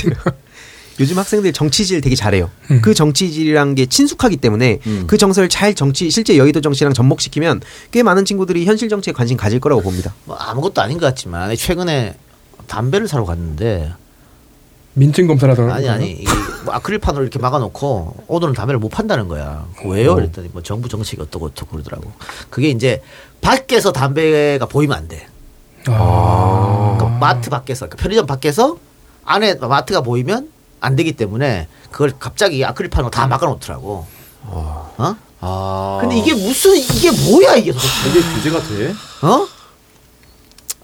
요즘 0.98 1.18
학생들 1.18 1.52
정치질 1.52 2.00
되게 2.00 2.16
잘해요. 2.16 2.50
그 2.82 2.93
정치질이란 2.93 3.76
게 3.76 3.86
친숙하기 3.86 4.38
때문에 4.38 4.80
그 5.08 5.18
정서를 5.18 5.50
잘 5.50 5.74
정치 5.74 6.10
실제 6.10 6.38
여의도 6.38 6.62
정치랑 6.62 6.93
접목시키면 6.93 7.60
꽤 7.91 8.02
많은 8.02 8.24
친구들이 8.24 8.64
현실 8.66 8.88
정치에 8.88 9.12
관심 9.12 9.36
가질 9.36 9.60
거라고 9.60 9.82
봅니다. 9.82 10.14
뭐 10.24 10.38
아무것도 10.38 10.82
아닌 10.82 10.98
것 10.98 11.06
같지만 11.06 11.54
최근에 11.58 12.16
담배를 12.68 13.10
사러 13.10 13.26
갔는데 13.26 13.91
민증 14.96 15.28
검사라더라고요. 15.28 15.76
아니 15.76 15.89
아니 15.89 16.12
이게 16.12 16.32
뭐 16.64 16.74
아크릴판으로 16.74 17.22
이렇게 17.22 17.38
막아놓고 17.38 18.26
오늘은 18.28 18.54
담배를 18.54 18.80
못 18.80 18.89
판다는 18.89 19.28
거야. 19.28 19.68
왜요? 19.86 20.14
어. 20.14 20.16
그랬더니 20.16 20.50
뭐 20.52 20.64
정부 20.64 20.88
정책이 20.89 21.22
어떻고 21.22 21.48
어떻고 21.48 21.72
그러더라고. 21.72 22.12
그게 22.50 22.70
이제 22.70 23.02
밖에서 23.41 23.91
담배가 23.91 24.66
보이면 24.66 24.98
안 24.98 25.08
돼. 25.08 25.28
아. 25.88 26.96
그러니까 26.98 27.20
마트 27.20 27.50
밖에서 27.50 27.86
그러니까 27.88 28.02
편의점 28.02 28.26
밖에서 28.26 28.78
안에 29.26 29.56
마트가 29.56 30.02
보이면 30.02 30.50
안 30.80 30.96
되기 30.96 31.12
때문에 31.12 31.68
그걸 31.91 32.14
갑자기 32.18 32.64
아크릴판으로 32.64 33.12
다 33.12 33.28
막아놓더라고. 33.28 34.06
어? 34.43 35.16
아. 35.41 35.98
근데 36.00 36.18
이게 36.18 36.34
무슨 36.34 36.76
이게 36.76 37.12
뭐야 37.12 37.56
이게 37.56 37.72
도대체? 37.72 38.10
이게 38.10 38.22
규제가 38.22 38.60
돼? 38.62 38.93
어? 39.24 39.48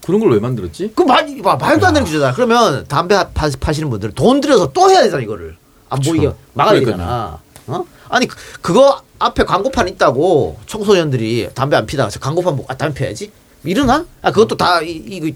그런 0.04 0.20
걸 0.20 0.30
왜 0.32 0.38
만들었지? 0.40 0.92
그 0.94 1.02
말, 1.02 1.26
말- 1.42 1.56
말도 1.58 1.86
안 1.86 1.94
되는 1.94 2.04
규제다. 2.06 2.32
그러면 2.32 2.84
담배 2.88 3.16
파, 3.34 3.48
파시는 3.60 3.88
분들 3.90 4.12
돈 4.12 4.40
들여서 4.40 4.72
또 4.72 4.90
해야 4.90 5.02
되잖아 5.02 5.22
이거를. 5.22 5.56
안 5.88 6.00
보이게 6.00 6.30
막아야. 6.54 6.80
되잖아. 6.80 7.38
어? 7.66 7.84
아니 8.08 8.26
그- 8.26 8.36
그거 8.60 9.00
앞에 9.18 9.44
광고판 9.44 9.88
있다고 9.88 10.58
청소년들이 10.66 11.50
담배 11.54 11.76
안 11.76 11.86
피다가 11.86 12.10
저 12.10 12.18
광고판 12.18 12.56
보고 12.56 12.66
아 12.68 12.74
담배 12.76 12.98
피워야지 13.00 13.30
이러나? 13.64 14.04
아 14.22 14.30
그것도 14.32 14.56
다 14.56 14.80
이, 14.82 14.90
이거 14.90 15.30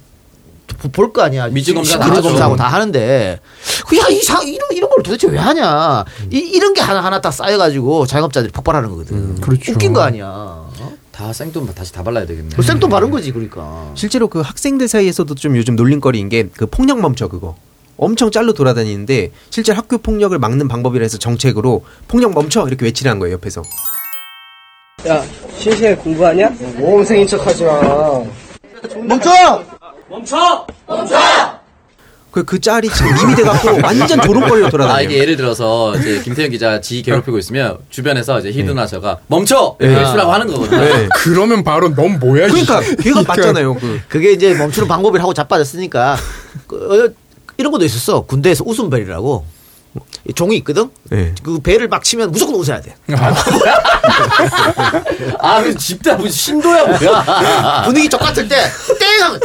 볼 0.93 1.12
거 1.12 1.23
아니야. 1.23 1.47
미증검사 1.47 1.99
다 1.99 2.09
미증검사하고. 2.11 2.57
다 2.57 2.67
하는데 2.67 3.39
그야 3.87 4.09
이상 4.09 4.47
이런 4.47 4.69
이런 4.73 4.91
걸 4.91 5.03
도대체 5.05 5.29
왜 5.29 5.39
하냐? 5.39 6.05
이 6.33 6.39
이런 6.39 6.75
게 6.75 6.81
하나 6.81 7.03
하나 7.05 7.21
딱 7.21 7.31
쌓여가지고 7.31 8.07
자영업자들이 8.07 8.51
폭발하는 8.53 8.91
거거든. 8.91 9.41
그렇죠. 9.41 9.73
웃긴 9.73 9.93
거 9.93 10.01
아니야. 10.03 10.66
어? 11.17 11.27
다 11.27 11.33
생돈 11.33 11.67
다시 11.75 11.93
다 11.93 12.03
발라야 12.03 12.27
되겠네. 12.27 12.51
그 12.55 12.62
생돈 12.62 12.91
바른 12.91 13.11
거지 13.11 13.33
그러니까. 13.33 13.91
실제로 13.95 14.29
그 14.29 14.41
학생들 14.41 14.87
사이에서도 14.89 15.35
좀 15.35 15.57
요즘 15.57 15.77
놀림거리인 15.77 16.29
게 16.29 16.49
그 16.55 16.67
폭력 16.67 17.01
멈춰 17.01 17.29
그거. 17.29 17.57
엄청 17.97 18.31
짤로 18.31 18.53
돌아다니는데 18.53 19.33
실제 19.49 19.73
학교 19.73 19.97
폭력을 19.97 20.39
막는 20.39 20.69
방법이라 20.69 21.03
해서 21.03 21.17
정책으로 21.19 21.85
폭력 22.09 22.35
멈춰 22.35 22.67
이렇게 22.69 22.85
외치라는 22.85 23.19
거예요 23.19 23.35
옆에서. 23.35 23.62
야, 25.09 25.25
실시간 25.57 25.97
공부하냐? 25.97 26.51
모험생인 26.77 27.27
척 27.27 27.47
하지 27.47 27.64
마. 27.64 27.81
멈춰! 29.05 29.31
멈춰! 30.11 30.67
멈춰! 30.87 31.17
그, 32.37 32.45
그 32.45 32.61
짤이 32.61 32.87
지금 32.91 33.14
밈이 33.14 33.34
돼갖고 33.34 33.80
완전 33.82 34.20
조롱거리로 34.20 34.66
아 34.66 34.70
돌아다녀요. 34.70 35.09
이게 35.09 35.18
예를 35.20 35.39
들어서 35.39 35.97
이제 35.97 36.20
김태현 36.20 36.51
기자 36.51 36.82
지 36.82 37.01
괴롭히고 37.01 37.39
있으면 37.39 37.78
주변에서 37.89 38.41
이제 38.41 38.51
히드나셔가 38.53 39.20
멈춰 39.26 39.76
네. 39.80 40.05
쓰라고 40.05 40.30
하는 40.34 40.47
거거든요. 40.47 40.78
네. 40.78 41.09
그러면 41.16 41.64
바로 41.64 41.95
넌 41.95 42.18
뭐야? 42.18 42.49
그러니까 42.49 42.82
이 42.82 42.97
걔가 42.97 43.22
맞잖아요. 43.26 43.74
그. 43.76 44.01
그게 44.09 44.32
이제 44.32 44.53
멈추는 44.53 44.87
방법을 44.87 45.22
하고 45.22 45.32
자빠졌으니까 45.32 46.18
그, 46.66 47.07
어, 47.07 47.09
이런 47.57 47.72
것도 47.72 47.87
있었어. 47.87 48.26
군대에서 48.26 48.64
웃음벨이라고 48.66 49.47
이 49.47 49.56
종이 50.34 50.57
있거든. 50.59 50.90
네. 51.05 51.34
그 51.42 51.59
벨을 51.61 51.88
막 51.88 52.03
치면 52.03 52.30
무조건 52.32 52.55
웃어야 52.57 52.80
돼. 52.80 52.94
아, 55.38 55.62
그 55.62 55.76
집단 55.76 56.18
무슨 56.18 56.30
신도야 56.32 56.99
뭐야? 56.99 57.82
분위기 57.84 58.09
똑같을 58.09 58.49
때 58.49 58.57
땡! 58.99 59.22
하면 59.24 59.40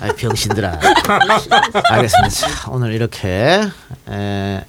아 0.00 0.12
병신들아. 0.14 0.80
알겠습니다. 1.90 2.28
자, 2.28 2.70
오늘 2.70 2.92
이렇게 2.92 3.62
에, 4.08 4.64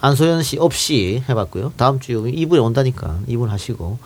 안소연 0.00 0.42
씨 0.42 0.58
없이 0.58 1.22
해봤고요. 1.28 1.72
다음 1.76 2.00
주 2.00 2.12
2부에 2.24 2.62
온다니까 2.62 3.18
2분 3.28 3.48
하시고 3.48 3.98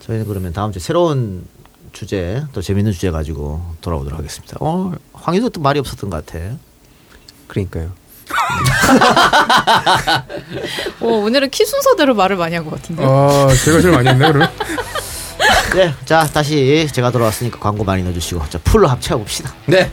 저희는 0.00 0.26
그러면 0.26 0.52
다음 0.52 0.72
주에 0.72 0.80
새로운 0.80 1.46
주제 1.92 2.42
또 2.52 2.60
재밌는 2.60 2.92
주제 2.92 3.10
가지고 3.10 3.62
돌아오도록 3.80 4.18
하겠습니다. 4.18 4.56
어, 4.60 4.92
황희도 5.14 5.50
또 5.50 5.60
말이 5.60 5.80
없었던 5.80 6.10
것 6.10 6.24
같아. 6.26 6.38
그러니까요. 7.46 7.92
어, 11.00 11.06
오늘은 11.06 11.50
키 11.50 11.64
순서대로 11.64 12.14
말을 12.14 12.36
많이 12.36 12.54
한 12.54 12.64
것 12.64 12.74
같은데. 12.74 13.02
아, 13.04 13.48
제가 13.64 13.80
제일 13.80 13.94
많이 13.94 14.08
했네, 14.08 14.26
그러면. 14.26 14.50
네, 15.74 15.94
자 16.04 16.26
다시 16.26 16.88
제가 16.92 17.10
돌아왔으니까 17.10 17.58
광고 17.58 17.84
많이 17.84 18.02
넣어주시고 18.02 18.48
자 18.48 18.58
풀로 18.64 18.88
합체해 18.88 19.18
봅시다. 19.18 19.52
네. 19.66 19.90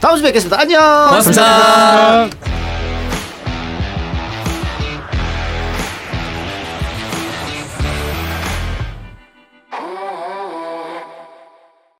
다음 0.00 0.16
주에 0.16 0.24
뵙겠습니다. 0.26 0.60
안녕. 0.60 0.80
고맙습니다. 1.08 2.83